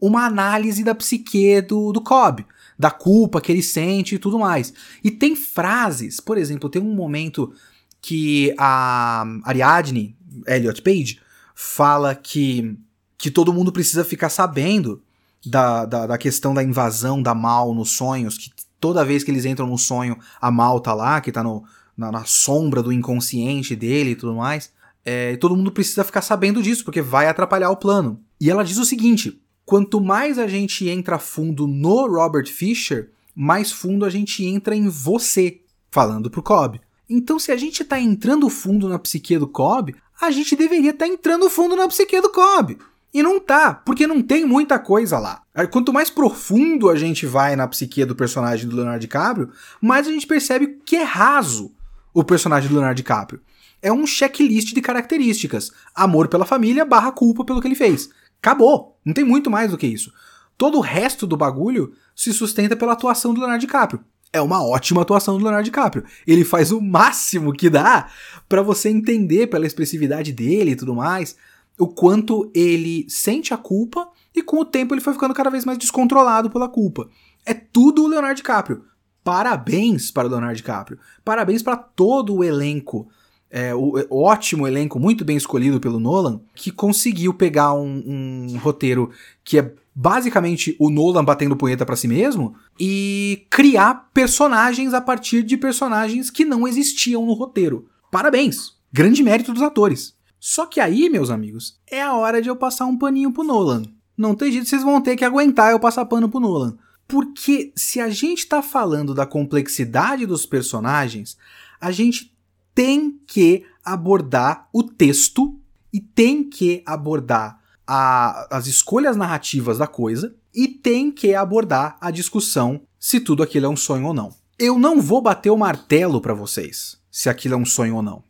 uma 0.00 0.26
análise 0.26 0.82
da 0.82 0.94
psique 0.94 1.60
do, 1.62 1.92
do 1.92 2.00
Cobb 2.00 2.44
da 2.78 2.90
culpa 2.90 3.40
que 3.40 3.50
ele 3.50 3.62
sente 3.62 4.14
e 4.14 4.18
tudo 4.18 4.38
mais. 4.38 4.72
E 5.02 5.10
tem 5.10 5.34
frases, 5.34 6.20
por 6.20 6.38
exemplo, 6.38 6.70
tem 6.70 6.80
um 6.80 6.94
momento 6.94 7.52
que 8.00 8.54
a 8.56 9.24
Ariadne, 9.42 10.16
Elliot 10.46 10.82
Page, 10.82 11.20
fala 11.54 12.14
que, 12.14 12.78
que 13.16 13.30
todo 13.30 13.52
mundo 13.52 13.72
precisa 13.72 14.04
ficar 14.04 14.28
sabendo 14.28 15.02
da, 15.44 15.84
da, 15.84 16.06
da, 16.06 16.18
questão 16.18 16.54
da 16.54 16.62
invasão 16.62 17.20
da 17.20 17.34
Mal 17.34 17.74
nos 17.74 17.90
sonhos, 17.90 18.38
que 18.38 18.50
toda 18.78 19.04
vez 19.04 19.24
que 19.24 19.30
eles 19.30 19.44
entram 19.44 19.66
no 19.66 19.78
sonho, 19.78 20.16
a 20.40 20.50
Mal 20.50 20.80
tá 20.80 20.94
lá, 20.94 21.20
que 21.20 21.32
tá 21.32 21.42
no, 21.42 21.64
na, 21.96 22.12
na 22.12 22.24
sombra 22.24 22.82
do 22.82 22.92
inconsciente 22.92 23.74
dele 23.74 24.10
e 24.10 24.16
tudo 24.16 24.36
mais. 24.36 24.72
É, 25.04 25.36
todo 25.36 25.56
mundo 25.56 25.72
precisa 25.72 26.04
ficar 26.04 26.22
sabendo 26.22 26.62
disso, 26.62 26.84
porque 26.84 27.02
vai 27.02 27.26
atrapalhar 27.26 27.70
o 27.70 27.76
plano. 27.76 28.20
E 28.40 28.50
ela 28.50 28.62
diz 28.62 28.78
o 28.78 28.84
seguinte: 28.84 29.40
quanto 29.68 30.00
mais 30.00 30.38
a 30.38 30.46
gente 30.46 30.88
entra 30.88 31.18
fundo 31.18 31.66
no 31.66 32.06
Robert 32.06 32.46
Fisher, 32.46 33.10
mais 33.34 33.70
fundo 33.70 34.06
a 34.06 34.08
gente 34.08 34.42
entra 34.42 34.74
em 34.74 34.88
você, 34.88 35.60
falando 35.90 36.30
pro 36.30 36.42
Cobb. 36.42 36.80
Então, 37.06 37.38
se 37.38 37.52
a 37.52 37.56
gente 37.56 37.84
tá 37.84 38.00
entrando 38.00 38.48
fundo 38.48 38.88
na 38.88 38.98
psique 38.98 39.36
do 39.36 39.46
Cobb, 39.46 39.94
a 40.18 40.30
gente 40.30 40.56
deveria 40.56 40.92
estar 40.92 41.04
tá 41.04 41.12
entrando 41.12 41.50
fundo 41.50 41.76
na 41.76 41.86
psique 41.86 42.18
do 42.18 42.32
Cobb. 42.32 42.78
E 43.12 43.22
não 43.22 43.38
tá, 43.38 43.74
porque 43.74 44.06
não 44.06 44.22
tem 44.22 44.46
muita 44.46 44.78
coisa 44.78 45.18
lá. 45.18 45.42
Quanto 45.70 45.92
mais 45.92 46.08
profundo 46.08 46.88
a 46.88 46.96
gente 46.96 47.26
vai 47.26 47.54
na 47.54 47.68
psique 47.68 48.06
do 48.06 48.16
personagem 48.16 48.66
do 48.66 48.74
Leonardo 48.74 49.00
DiCaprio, 49.00 49.50
mais 49.82 50.08
a 50.08 50.10
gente 50.10 50.26
percebe 50.26 50.78
que 50.82 50.96
é 50.96 51.02
raso 51.02 51.74
o 52.14 52.24
personagem 52.24 52.70
do 52.70 52.74
Leonardo 52.74 52.96
DiCaprio. 52.96 53.42
É 53.82 53.92
um 53.92 54.06
checklist 54.06 54.72
de 54.72 54.80
características. 54.80 55.70
Amor 55.94 56.28
pela 56.28 56.46
família 56.46 56.86
barra 56.86 57.12
culpa 57.12 57.44
pelo 57.44 57.60
que 57.60 57.68
ele 57.68 57.74
fez. 57.74 58.08
Acabou. 58.40 58.98
Não 59.04 59.14
tem 59.14 59.24
muito 59.24 59.50
mais 59.50 59.70
do 59.70 59.78
que 59.78 59.86
isso. 59.86 60.12
Todo 60.56 60.78
o 60.78 60.82
resto 60.82 61.26
do 61.26 61.36
bagulho 61.36 61.92
se 62.14 62.32
sustenta 62.32 62.76
pela 62.76 62.92
atuação 62.92 63.32
do 63.32 63.40
Leonardo 63.40 63.60
DiCaprio. 63.60 64.04
é 64.32 64.40
uma 64.40 64.62
ótima 64.62 65.02
atuação 65.02 65.38
do 65.38 65.42
Leonardo 65.42 65.64
DiCaprio. 65.64 66.04
Ele 66.26 66.44
faz 66.44 66.70
o 66.70 66.80
máximo 66.80 67.52
que 67.52 67.70
dá 67.70 68.08
para 68.48 68.60
você 68.62 68.88
entender 68.88 69.46
pela 69.46 69.66
expressividade 69.66 70.32
dele 70.32 70.72
e 70.72 70.76
tudo 70.76 70.94
mais, 70.94 71.36
o 71.78 71.86
quanto 71.86 72.50
ele 72.54 73.06
sente 73.08 73.54
a 73.54 73.56
culpa 73.56 74.08
e 74.34 74.42
com 74.42 74.58
o 74.58 74.64
tempo 74.64 74.94
ele 74.94 75.00
foi 75.00 75.12
ficando 75.12 75.32
cada 75.32 75.50
vez 75.50 75.64
mais 75.64 75.78
descontrolado 75.78 76.50
pela 76.50 76.68
culpa. 76.68 77.08
É 77.46 77.54
tudo 77.54 78.04
o 78.04 78.08
Leonardo 78.08 78.36
DiCaprio. 78.36 78.84
Parabéns 79.24 80.10
para 80.10 80.26
o 80.26 80.30
Leonardo 80.30 80.56
DiCaprio. 80.56 80.98
Parabéns 81.24 81.62
para 81.62 81.76
todo 81.76 82.34
o 82.34 82.44
elenco. 82.44 83.08
É, 83.50 83.74
o, 83.74 83.94
o, 84.10 84.22
ótimo 84.22 84.66
elenco, 84.66 85.00
muito 85.00 85.24
bem 85.24 85.36
escolhido 85.36 85.80
pelo 85.80 85.98
Nolan, 85.98 86.40
que 86.54 86.70
conseguiu 86.70 87.32
pegar 87.32 87.72
um, 87.72 88.02
um 88.06 88.58
roteiro 88.58 89.10
que 89.42 89.58
é 89.58 89.72
basicamente 89.94 90.76
o 90.78 90.90
Nolan 90.90 91.24
batendo 91.24 91.56
punheta 91.56 91.86
para 91.86 91.96
si 91.96 92.06
mesmo 92.06 92.54
e 92.78 93.46
criar 93.50 94.10
personagens 94.12 94.92
a 94.92 95.00
partir 95.00 95.42
de 95.42 95.56
personagens 95.56 96.30
que 96.30 96.44
não 96.44 96.68
existiam 96.68 97.24
no 97.24 97.32
roteiro. 97.32 97.88
Parabéns! 98.10 98.76
Grande 98.92 99.22
mérito 99.22 99.52
dos 99.52 99.62
atores. 99.62 100.14
Só 100.38 100.66
que 100.66 100.78
aí, 100.78 101.08
meus 101.08 101.30
amigos, 101.30 101.78
é 101.90 102.00
a 102.00 102.14
hora 102.14 102.40
de 102.40 102.48
eu 102.48 102.56
passar 102.56 102.86
um 102.86 102.96
paninho 102.96 103.32
pro 103.32 103.42
Nolan. 103.42 103.82
Não 104.16 104.34
tem 104.34 104.52
jeito, 104.52 104.68
vocês 104.68 104.82
vão 104.82 105.00
ter 105.00 105.16
que 105.16 105.24
aguentar 105.24 105.72
eu 105.72 105.80
passar 105.80 106.04
pano 106.04 106.28
pro 106.28 106.40
Nolan. 106.40 106.76
Porque 107.06 107.72
se 107.74 108.00
a 108.00 108.08
gente 108.08 108.46
tá 108.46 108.62
falando 108.62 109.14
da 109.14 109.26
complexidade 109.26 110.26
dos 110.26 110.44
personagens, 110.44 111.36
a 111.80 111.90
gente 111.90 112.32
tem 112.78 113.18
que 113.26 113.64
abordar 113.84 114.68
o 114.72 114.84
texto 114.84 115.58
e 115.92 116.00
tem 116.00 116.48
que 116.48 116.80
abordar 116.86 117.58
a, 117.84 118.56
as 118.56 118.68
escolhas 118.68 119.16
narrativas 119.16 119.78
da 119.78 119.86
coisa 119.88 120.36
e 120.54 120.68
tem 120.68 121.10
que 121.10 121.34
abordar 121.34 121.96
a 122.00 122.12
discussão 122.12 122.82
se 122.96 123.18
tudo 123.18 123.42
aquilo 123.42 123.66
é 123.66 123.68
um 123.68 123.74
sonho 123.74 124.06
ou 124.06 124.14
não. 124.14 124.32
Eu 124.56 124.78
não 124.78 125.00
vou 125.00 125.20
bater 125.20 125.50
o 125.50 125.56
martelo 125.56 126.20
para 126.20 126.34
vocês 126.34 126.96
se 127.10 127.28
aquilo 127.28 127.54
é 127.54 127.56
um 127.56 127.64
sonho 127.64 127.96
ou 127.96 128.02
não. 128.02 128.22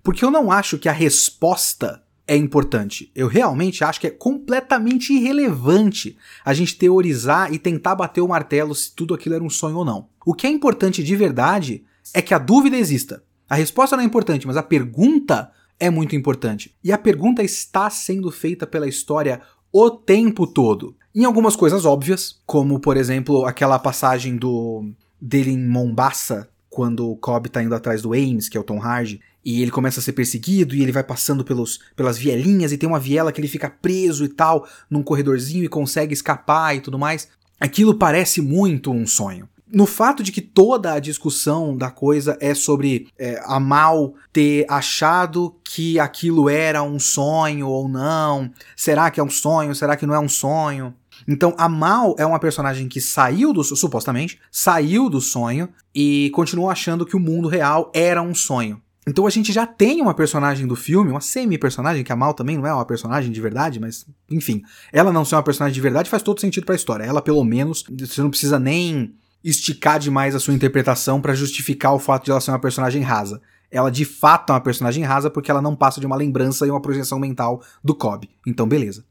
Porque 0.00 0.24
eu 0.24 0.30
não 0.30 0.52
acho 0.52 0.78
que 0.78 0.88
a 0.88 0.92
resposta 0.92 2.00
é 2.24 2.36
importante. 2.36 3.10
Eu 3.16 3.26
realmente 3.26 3.82
acho 3.82 4.00
que 4.00 4.06
é 4.06 4.10
completamente 4.10 5.12
irrelevante 5.12 6.16
a 6.44 6.54
gente 6.54 6.78
teorizar 6.78 7.52
e 7.52 7.58
tentar 7.58 7.96
bater 7.96 8.20
o 8.20 8.28
martelo 8.28 8.76
se 8.76 8.94
tudo 8.94 9.12
aquilo 9.12 9.34
era 9.34 9.42
um 9.42 9.50
sonho 9.50 9.78
ou 9.78 9.84
não. 9.84 10.06
O 10.24 10.34
que 10.34 10.46
é 10.46 10.50
importante 10.50 11.02
de 11.02 11.16
verdade 11.16 11.84
é 12.14 12.22
que 12.22 12.32
a 12.32 12.38
dúvida 12.38 12.76
exista. 12.76 13.24
A 13.48 13.54
resposta 13.54 13.96
não 13.96 14.02
é 14.02 14.06
importante, 14.06 14.46
mas 14.46 14.56
a 14.56 14.62
pergunta 14.62 15.50
é 15.80 15.88
muito 15.88 16.14
importante. 16.14 16.74
E 16.84 16.92
a 16.92 16.98
pergunta 16.98 17.42
está 17.42 17.88
sendo 17.88 18.30
feita 18.30 18.66
pela 18.66 18.86
história 18.86 19.40
o 19.72 19.90
tempo 19.90 20.46
todo. 20.46 20.94
Em 21.14 21.24
algumas 21.24 21.56
coisas 21.56 21.84
óbvias, 21.84 22.40
como 22.44 22.78
por 22.78 22.96
exemplo 22.96 23.46
aquela 23.46 23.78
passagem 23.78 24.36
do 24.36 24.90
dele 25.20 25.52
em 25.52 25.58
Mombasa, 25.58 26.48
quando 26.68 27.10
o 27.10 27.16
Cobb 27.16 27.48
tá 27.48 27.62
indo 27.62 27.74
atrás 27.74 28.02
do 28.02 28.12
Ames, 28.12 28.48
que 28.48 28.56
é 28.56 28.60
o 28.60 28.64
Tom 28.64 28.80
Hardy, 28.80 29.20
e 29.44 29.62
ele 29.62 29.70
começa 29.70 29.98
a 29.98 30.02
ser 30.02 30.12
perseguido 30.12 30.74
e 30.74 30.82
ele 30.82 30.92
vai 30.92 31.02
passando 31.02 31.42
pelos, 31.42 31.80
pelas 31.96 32.18
vielinhas 32.18 32.70
e 32.70 32.78
tem 32.78 32.88
uma 32.88 33.00
viela 33.00 33.32
que 33.32 33.40
ele 33.40 33.48
fica 33.48 33.70
preso 33.70 34.24
e 34.24 34.28
tal, 34.28 34.68
num 34.90 35.02
corredorzinho 35.02 35.64
e 35.64 35.68
consegue 35.68 36.12
escapar 36.12 36.76
e 36.76 36.80
tudo 36.80 36.98
mais. 36.98 37.28
Aquilo 37.58 37.94
parece 37.94 38.40
muito 38.40 38.92
um 38.92 39.06
sonho 39.06 39.48
no 39.72 39.86
fato 39.86 40.22
de 40.22 40.32
que 40.32 40.40
toda 40.40 40.92
a 40.92 41.00
discussão 41.00 41.76
da 41.76 41.90
coisa 41.90 42.36
é 42.40 42.54
sobre 42.54 43.08
é, 43.18 43.40
a 43.44 43.60
Mal 43.60 44.14
ter 44.32 44.66
achado 44.68 45.54
que 45.64 45.98
aquilo 45.98 46.48
era 46.48 46.82
um 46.82 46.98
sonho 46.98 47.68
ou 47.68 47.88
não, 47.88 48.50
será 48.76 49.10
que 49.10 49.20
é 49.20 49.22
um 49.22 49.30
sonho, 49.30 49.74
será 49.74 49.96
que 49.96 50.06
não 50.06 50.14
é 50.14 50.18
um 50.18 50.28
sonho? 50.28 50.94
Então 51.26 51.54
a 51.58 51.68
Mal 51.68 52.14
é 52.18 52.24
uma 52.24 52.38
personagem 52.38 52.88
que 52.88 53.00
saiu 53.00 53.52
do 53.52 53.62
supostamente 53.62 54.38
saiu 54.50 55.10
do 55.10 55.20
sonho 55.20 55.68
e 55.94 56.30
continuou 56.34 56.70
achando 56.70 57.04
que 57.04 57.16
o 57.16 57.20
mundo 57.20 57.48
real 57.48 57.90
era 57.94 58.22
um 58.22 58.34
sonho. 58.34 58.80
Então 59.06 59.26
a 59.26 59.30
gente 59.30 59.52
já 59.52 59.66
tem 59.66 60.02
uma 60.02 60.12
personagem 60.12 60.66
do 60.66 60.76
filme, 60.76 61.10
uma 61.10 61.20
semi-personagem, 61.20 62.04
que 62.04 62.12
a 62.12 62.16
Mal 62.16 62.34
também 62.34 62.58
não 62.58 62.66
é 62.66 62.72
uma 62.72 62.84
personagem 62.84 63.32
de 63.32 63.40
verdade, 63.40 63.80
mas 63.80 64.06
enfim, 64.30 64.62
ela 64.92 65.10
não 65.10 65.24
ser 65.24 65.34
uma 65.34 65.42
personagem 65.42 65.74
de 65.74 65.80
verdade 65.80 66.10
faz 66.10 66.22
todo 66.22 66.40
sentido 66.40 66.66
para 66.66 66.74
a 66.74 66.76
história. 66.76 67.04
Ela 67.04 67.22
pelo 67.22 67.42
menos, 67.42 67.84
você 67.90 68.20
não 68.20 68.28
precisa 68.28 68.58
nem 68.58 69.14
esticar 69.42 69.98
demais 69.98 70.34
a 70.34 70.40
sua 70.40 70.54
interpretação 70.54 71.20
para 71.20 71.34
justificar 71.34 71.94
o 71.94 71.98
fato 71.98 72.24
de 72.24 72.30
ela 72.30 72.40
ser 72.40 72.50
uma 72.50 72.58
personagem 72.58 73.02
rasa. 73.02 73.40
Ela 73.70 73.90
de 73.90 74.04
fato 74.04 74.50
é 74.50 74.54
uma 74.54 74.60
personagem 74.60 75.04
rasa 75.04 75.30
porque 75.30 75.50
ela 75.50 75.62
não 75.62 75.76
passa 75.76 76.00
de 76.00 76.06
uma 76.06 76.16
lembrança 76.16 76.66
e 76.66 76.70
uma 76.70 76.80
projeção 76.80 77.18
mental 77.18 77.62
do 77.82 77.94
Cobb. 77.94 78.28
Então, 78.46 78.66
beleza. 78.66 79.04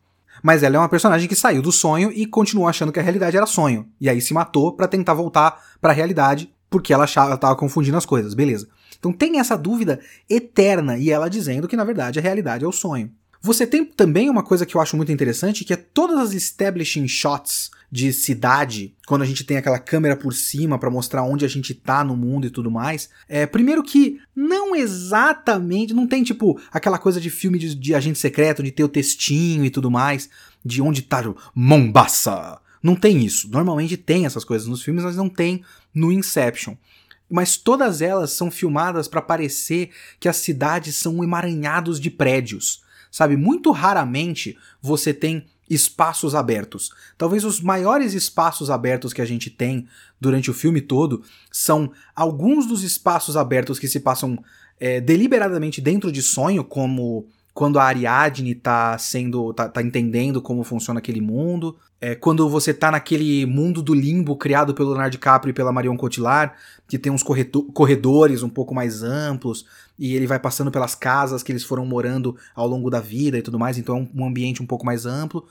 Mas 0.43 0.63
ela 0.63 0.75
é 0.75 0.79
uma 0.79 0.89
personagem 0.89 1.27
que 1.27 1.35
saiu 1.35 1.61
do 1.61 1.71
sonho 1.71 2.11
e 2.11 2.25
continuou 2.25 2.67
achando 2.67 2.91
que 2.91 2.99
a 2.99 3.03
realidade 3.03 3.37
era 3.37 3.45
sonho. 3.45 3.87
E 3.99 4.09
aí 4.09 4.21
se 4.21 4.33
matou 4.33 4.73
para 4.73 4.87
tentar 4.87 5.13
voltar 5.13 5.61
para 5.81 5.91
a 5.91 5.95
realidade 5.95 6.53
porque 6.69 6.93
ela 6.93 7.05
achava, 7.05 7.27
ela 7.27 7.37
tava 7.37 7.55
confundindo 7.55 7.97
as 7.97 8.05
coisas, 8.05 8.33
beleza. 8.33 8.67
Então 8.99 9.13
tem 9.13 9.39
essa 9.39 9.57
dúvida 9.57 9.99
eterna 10.29 10.97
e 10.97 11.09
ela 11.09 11.29
dizendo 11.29 11.67
que 11.67 11.77
na 11.77 11.83
verdade 11.83 12.19
a 12.19 12.21
realidade 12.21 12.65
é 12.65 12.67
o 12.67 12.71
sonho. 12.71 13.11
Você 13.41 13.65
tem 13.65 13.85
também 13.85 14.29
uma 14.29 14.43
coisa 14.43 14.65
que 14.65 14.75
eu 14.75 14.81
acho 14.81 14.97
muito 14.97 15.11
interessante, 15.11 15.63
que 15.63 15.73
é 15.73 15.77
todas 15.77 16.19
as 16.19 16.33
establishing 16.33 17.07
shots 17.07 17.69
de 17.89 18.11
cidade, 18.11 18.93
quando 19.05 19.21
a 19.21 19.25
gente 19.25 19.45
tem 19.45 19.57
aquela 19.57 19.79
câmera 19.79 20.15
por 20.15 20.33
cima 20.33 20.77
para 20.77 20.89
mostrar 20.89 21.23
onde 21.23 21.45
a 21.45 21.47
gente 21.47 21.73
tá 21.73 22.03
no 22.03 22.17
mundo 22.17 22.45
e 22.45 22.49
tudo 22.49 22.69
mais. 22.69 23.09
É, 23.29 23.45
primeiro 23.45 23.81
que 23.81 24.19
não 24.35 24.75
exatamente, 24.75 25.93
não 25.93 26.05
tem 26.05 26.23
tipo 26.23 26.59
aquela 26.71 26.97
coisa 26.97 27.21
de 27.21 27.29
filme 27.29 27.57
de, 27.57 27.73
de 27.73 27.95
agente 27.95 28.19
secreto, 28.19 28.61
de 28.61 28.71
ter 28.71 28.83
o 28.83 28.89
textinho 28.89 29.63
e 29.63 29.69
tudo 29.69 29.89
mais, 29.89 30.29
de 30.63 30.81
onde 30.81 31.01
tá 31.01 31.21
o 31.29 31.35
Mombasa. 31.55 32.59
Não 32.83 32.95
tem 32.95 33.25
isso. 33.25 33.49
Normalmente 33.49 33.95
tem 33.95 34.25
essas 34.25 34.43
coisas 34.43 34.67
nos 34.67 34.83
filmes, 34.83 35.03
mas 35.03 35.15
não 35.15 35.29
tem 35.29 35.63
no 35.93 36.11
Inception 36.11 36.75
mas 37.29 37.57
todas 37.57 38.01
elas 38.01 38.31
são 38.31 38.49
filmadas 38.49 39.07
para 39.07 39.21
parecer 39.21 39.89
que 40.19 40.29
as 40.29 40.37
cidades 40.37 40.95
são 40.95 41.23
emaranhados 41.23 41.99
de 41.99 42.09
prédios. 42.09 42.81
Sabe, 43.11 43.35
muito 43.35 43.71
raramente 43.71 44.57
você 44.81 45.13
tem 45.13 45.45
espaços 45.69 46.33
abertos. 46.33 46.91
Talvez 47.17 47.43
os 47.43 47.61
maiores 47.61 48.13
espaços 48.13 48.69
abertos 48.69 49.13
que 49.13 49.21
a 49.21 49.25
gente 49.25 49.49
tem 49.49 49.87
durante 50.19 50.49
o 50.49 50.53
filme 50.53 50.81
todo 50.81 51.23
são 51.51 51.91
alguns 52.15 52.65
dos 52.65 52.83
espaços 52.83 53.35
abertos 53.35 53.77
que 53.79 53.87
se 53.87 53.99
passam 53.99 54.37
é, 54.79 55.01
deliberadamente 55.01 55.81
dentro 55.81 56.11
de 56.11 56.21
sonho, 56.21 56.63
como 56.63 57.27
quando 57.57 57.79
a 57.79 57.85
Ariadne 57.85 58.53
tá 58.53 58.95
sendo. 58.99 59.51
tá, 59.51 59.67
tá 59.67 59.81
entendendo 59.81 60.39
como 60.43 60.63
funciona 60.63 60.99
aquele 60.99 61.19
mundo. 61.19 61.75
É, 61.99 62.13
quando 62.13 62.47
você 62.47 62.71
tá 62.71 62.91
naquele 62.91 63.47
mundo 63.47 63.81
do 63.81 63.95
limbo 63.95 64.35
criado 64.35 64.75
pelo 64.75 64.89
Leonardo 64.89 65.13
DiCaprio 65.13 65.49
e 65.49 65.53
pela 65.55 65.71
Marion 65.71 65.97
Cotillard, 65.97 66.53
que 66.87 66.99
tem 66.99 67.11
uns 67.11 67.23
corredores 67.73 68.43
um 68.43 68.49
pouco 68.49 68.75
mais 68.75 69.01
amplos, 69.01 69.65
e 69.97 70.15
ele 70.15 70.27
vai 70.27 70.37
passando 70.37 70.69
pelas 70.69 70.93
casas 70.93 71.41
que 71.41 71.51
eles 71.51 71.63
foram 71.63 71.83
morando 71.83 72.37
ao 72.53 72.67
longo 72.67 72.91
da 72.91 72.99
vida 72.99 73.39
e 73.39 73.41
tudo 73.41 73.57
mais, 73.57 73.79
então 73.79 73.97
é 73.97 73.99
um, 74.01 74.23
um 74.23 74.27
ambiente 74.27 74.61
um 74.61 74.67
pouco 74.67 74.85
mais 74.85 75.07
amplo. 75.07 75.43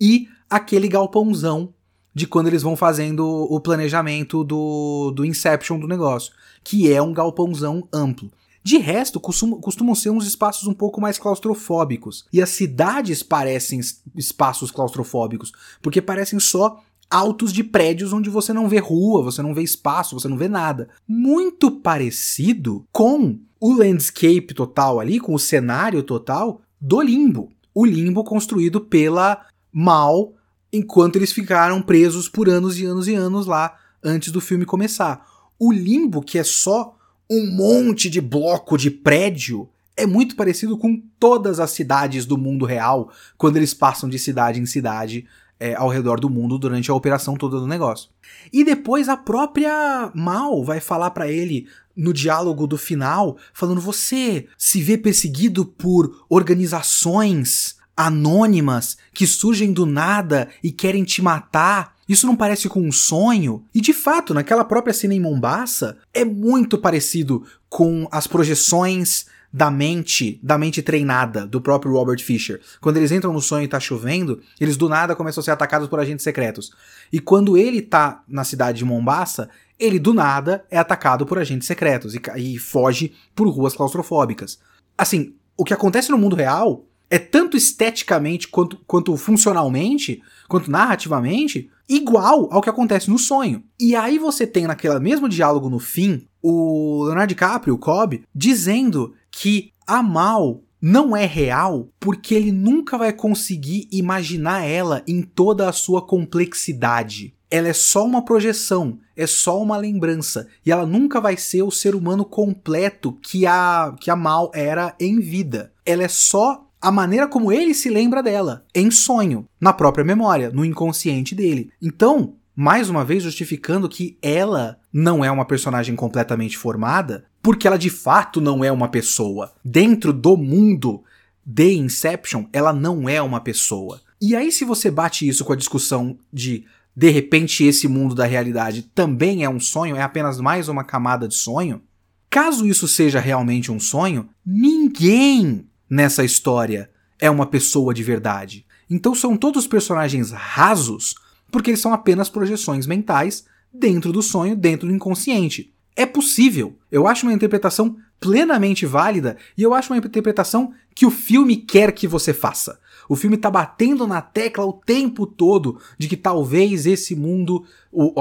E 0.00 0.26
aquele 0.50 0.88
galpãozão 0.88 1.72
de 2.12 2.26
quando 2.26 2.48
eles 2.48 2.62
vão 2.62 2.74
fazendo 2.74 3.24
o 3.24 3.60
planejamento 3.60 4.42
do, 4.42 5.12
do 5.12 5.24
Inception 5.24 5.78
do 5.78 5.86
negócio, 5.86 6.32
que 6.64 6.92
é 6.92 7.00
um 7.00 7.12
galpãozão 7.12 7.86
amplo. 7.92 8.28
De 8.64 8.78
resto, 8.78 9.20
costumam, 9.20 9.94
ser 9.94 10.08
uns 10.08 10.26
espaços 10.26 10.66
um 10.66 10.72
pouco 10.72 10.98
mais 10.98 11.18
claustrofóbicos. 11.18 12.24
E 12.32 12.40
as 12.40 12.48
cidades 12.48 13.22
parecem 13.22 13.78
espaços 14.16 14.70
claustrofóbicos, 14.70 15.52
porque 15.82 16.00
parecem 16.00 16.40
só 16.40 16.82
altos 17.10 17.52
de 17.52 17.62
prédios 17.62 18.14
onde 18.14 18.30
você 18.30 18.54
não 18.54 18.66
vê 18.66 18.78
rua, 18.78 19.22
você 19.22 19.42
não 19.42 19.52
vê 19.52 19.62
espaço, 19.62 20.18
você 20.18 20.28
não 20.28 20.38
vê 20.38 20.48
nada. 20.48 20.88
Muito 21.06 21.70
parecido 21.70 22.86
com 22.90 23.38
o 23.60 23.74
landscape 23.74 24.54
total 24.54 24.98
ali, 24.98 25.20
com 25.20 25.34
o 25.34 25.38
cenário 25.38 26.02
total 26.02 26.62
do 26.80 27.02
Limbo. 27.02 27.50
O 27.74 27.84
Limbo 27.84 28.24
construído 28.24 28.80
pela 28.80 29.46
Mal 29.70 30.32
enquanto 30.72 31.16
eles 31.16 31.32
ficaram 31.32 31.82
presos 31.82 32.28
por 32.28 32.48
anos 32.48 32.78
e 32.78 32.86
anos 32.86 33.08
e 33.08 33.14
anos 33.14 33.46
lá 33.46 33.76
antes 34.02 34.32
do 34.32 34.40
filme 34.40 34.64
começar. 34.64 35.26
O 35.58 35.70
Limbo, 35.70 36.22
que 36.22 36.38
é 36.38 36.44
só 36.44 36.96
um 37.30 37.50
monte 37.50 38.10
de 38.10 38.20
bloco 38.20 38.76
de 38.76 38.90
prédio 38.90 39.68
é 39.96 40.06
muito 40.06 40.34
parecido 40.34 40.76
com 40.76 41.00
todas 41.18 41.60
as 41.60 41.70
cidades 41.70 42.26
do 42.26 42.36
mundo 42.36 42.64
real 42.64 43.10
quando 43.38 43.56
eles 43.56 43.72
passam 43.72 44.08
de 44.08 44.18
cidade 44.18 44.60
em 44.60 44.66
cidade 44.66 45.26
é, 45.58 45.74
ao 45.74 45.88
redor 45.88 46.18
do 46.18 46.28
mundo 46.28 46.58
durante 46.58 46.90
a 46.90 46.94
operação 46.94 47.36
toda 47.36 47.60
do 47.60 47.66
negócio. 47.66 48.10
E 48.52 48.64
depois 48.64 49.08
a 49.08 49.16
própria 49.16 50.10
Mal 50.14 50.64
vai 50.64 50.80
falar 50.80 51.10
para 51.10 51.30
ele 51.30 51.68
no 51.96 52.12
diálogo 52.12 52.66
do 52.66 52.76
final, 52.76 53.36
falando: 53.52 53.80
você 53.80 54.46
se 54.58 54.82
vê 54.82 54.98
perseguido 54.98 55.64
por 55.64 56.24
organizações 56.28 57.76
anônimas 57.96 58.96
que 59.12 59.26
surgem 59.26 59.72
do 59.72 59.86
nada 59.86 60.48
e 60.62 60.72
querem 60.72 61.04
te 61.04 61.22
matar 61.22 61.93
isso 62.08 62.26
não 62.26 62.36
parece 62.36 62.68
com 62.68 62.80
um 62.80 62.92
sonho? 62.92 63.64
E 63.74 63.80
de 63.80 63.92
fato, 63.92 64.34
naquela 64.34 64.64
própria 64.64 64.94
cena 64.94 65.14
em 65.14 65.20
Mombasa, 65.20 65.96
é 66.12 66.24
muito 66.24 66.78
parecido 66.78 67.46
com 67.68 68.06
as 68.10 68.26
projeções 68.26 69.26
da 69.52 69.70
mente, 69.70 70.40
da 70.42 70.58
mente 70.58 70.82
treinada 70.82 71.46
do 71.46 71.60
próprio 71.60 71.92
Robert 71.92 72.20
Fisher. 72.20 72.60
Quando 72.80 72.96
eles 72.96 73.12
entram 73.12 73.32
no 73.32 73.40
sonho 73.40 73.64
e 73.64 73.68
tá 73.68 73.78
chovendo, 73.78 74.40
eles 74.60 74.76
do 74.76 74.88
nada 74.88 75.14
começam 75.14 75.40
a 75.40 75.44
ser 75.44 75.52
atacados 75.52 75.88
por 75.88 76.00
agentes 76.00 76.24
secretos. 76.24 76.72
E 77.12 77.20
quando 77.20 77.56
ele 77.56 77.80
tá 77.80 78.24
na 78.26 78.42
cidade 78.42 78.78
de 78.78 78.84
Mombasa, 78.84 79.48
ele 79.78 80.00
do 80.00 80.12
nada 80.12 80.64
é 80.68 80.76
atacado 80.76 81.24
por 81.24 81.38
agentes 81.38 81.68
secretos 81.68 82.16
e, 82.16 82.20
e 82.36 82.58
foge 82.58 83.12
por 83.32 83.48
ruas 83.48 83.74
claustrofóbicas. 83.74 84.58
Assim, 84.98 85.34
o 85.56 85.64
que 85.64 85.72
acontece 85.72 86.10
no 86.10 86.18
mundo 86.18 86.34
real 86.34 86.84
é 87.08 87.18
tanto 87.18 87.56
esteticamente 87.56 88.48
quanto, 88.48 88.76
quanto 88.88 89.16
funcionalmente, 89.16 90.20
quanto 90.48 90.68
narrativamente, 90.68 91.70
igual 91.88 92.48
ao 92.50 92.60
que 92.60 92.70
acontece 92.70 93.10
no 93.10 93.18
sonho. 93.18 93.62
E 93.78 93.94
aí 93.94 94.18
você 94.18 94.46
tem 94.46 94.66
naquele 94.66 94.98
mesmo 94.98 95.28
diálogo 95.28 95.68
no 95.68 95.78
fim, 95.78 96.26
o 96.42 97.04
Leonardo 97.04 97.28
DiCaprio, 97.28 97.74
o 97.74 97.78
Cobb, 97.78 98.22
dizendo 98.34 99.14
que 99.30 99.72
a 99.86 100.02
Mal 100.02 100.62
não 100.80 101.16
é 101.16 101.24
real 101.24 101.88
porque 101.98 102.34
ele 102.34 102.52
nunca 102.52 102.98
vai 102.98 103.10
conseguir 103.10 103.88
imaginar 103.90 104.64
ela 104.64 105.02
em 105.08 105.22
toda 105.22 105.66
a 105.66 105.72
sua 105.72 106.02
complexidade. 106.02 107.34
Ela 107.50 107.68
é 107.68 107.72
só 107.72 108.04
uma 108.04 108.22
projeção, 108.22 108.98
é 109.16 109.26
só 109.26 109.62
uma 109.62 109.76
lembrança, 109.76 110.46
e 110.66 110.72
ela 110.72 110.84
nunca 110.84 111.20
vai 111.20 111.36
ser 111.36 111.62
o 111.62 111.70
ser 111.70 111.94
humano 111.94 112.24
completo 112.24 113.12
que 113.22 113.46
a 113.46 113.94
que 113.98 114.10
a 114.10 114.16
Mal 114.16 114.50
era 114.54 114.94
em 115.00 115.20
vida. 115.20 115.72
Ela 115.86 116.02
é 116.02 116.08
só 116.08 116.63
a 116.84 116.92
maneira 116.92 117.26
como 117.26 117.50
ele 117.50 117.72
se 117.72 117.88
lembra 117.88 118.22
dela, 118.22 118.66
em 118.74 118.90
sonho, 118.90 119.48
na 119.58 119.72
própria 119.72 120.04
memória, 120.04 120.50
no 120.50 120.66
inconsciente 120.66 121.34
dele. 121.34 121.70
Então, 121.80 122.34
mais 122.54 122.90
uma 122.90 123.02
vez 123.02 123.22
justificando 123.22 123.88
que 123.88 124.18
ela 124.20 124.78
não 124.92 125.24
é 125.24 125.30
uma 125.30 125.46
personagem 125.46 125.96
completamente 125.96 126.58
formada, 126.58 127.24
porque 127.42 127.66
ela 127.66 127.78
de 127.78 127.88
fato 127.88 128.38
não 128.38 128.62
é 128.62 128.70
uma 128.70 128.88
pessoa. 128.88 129.54
Dentro 129.64 130.12
do 130.12 130.36
mundo 130.36 131.02
de 131.44 131.72
Inception, 131.72 132.44
ela 132.52 132.70
não 132.70 133.08
é 133.08 133.22
uma 133.22 133.40
pessoa. 133.40 134.02
E 134.20 134.36
aí, 134.36 134.52
se 134.52 134.66
você 134.66 134.90
bate 134.90 135.26
isso 135.26 135.42
com 135.42 135.54
a 135.54 135.56
discussão 135.56 136.18
de 136.30 136.66
de 136.94 137.08
repente 137.08 137.64
esse 137.64 137.88
mundo 137.88 138.14
da 138.14 138.26
realidade 138.26 138.82
também 138.94 139.42
é 139.42 139.48
um 139.48 139.58
sonho, 139.58 139.96
é 139.96 140.02
apenas 140.02 140.38
mais 140.38 140.68
uma 140.68 140.84
camada 140.84 141.26
de 141.26 141.34
sonho, 141.34 141.82
caso 142.28 142.66
isso 142.66 142.86
seja 142.86 143.18
realmente 143.18 143.72
um 143.72 143.80
sonho, 143.80 144.28
ninguém 144.44 145.66
nessa 145.94 146.24
história 146.24 146.90
é 147.20 147.30
uma 147.30 147.46
pessoa 147.46 147.94
de 147.94 148.02
verdade. 148.02 148.66
Então 148.90 149.14
são 149.14 149.36
todos 149.36 149.66
personagens 149.66 150.32
rasos, 150.32 151.14
porque 151.52 151.70
eles 151.70 151.80
são 151.80 151.92
apenas 151.92 152.28
projeções 152.28 152.84
mentais 152.84 153.44
dentro 153.72 154.12
do 154.12 154.20
sonho, 154.20 154.56
dentro 154.56 154.88
do 154.88 154.94
inconsciente. 154.94 155.72
É 155.94 156.04
possível. 156.04 156.76
Eu 156.90 157.06
acho 157.06 157.24
uma 157.24 157.32
interpretação 157.32 157.96
plenamente 158.18 158.84
válida 158.84 159.36
e 159.56 159.62
eu 159.62 159.72
acho 159.72 159.92
uma 159.92 159.98
interpretação 159.98 160.72
que 160.94 161.06
o 161.06 161.10
filme 161.10 161.56
quer 161.56 161.92
que 161.92 162.08
você 162.08 162.34
faça. 162.34 162.80
O 163.08 163.14
filme 163.14 163.36
tá 163.36 163.48
batendo 163.48 164.04
na 164.04 164.20
tecla 164.20 164.64
o 164.64 164.72
tempo 164.72 165.24
todo 165.26 165.78
de 165.96 166.08
que 166.08 166.16
talvez 166.16 166.86
esse 166.86 167.14
mundo, 167.14 167.64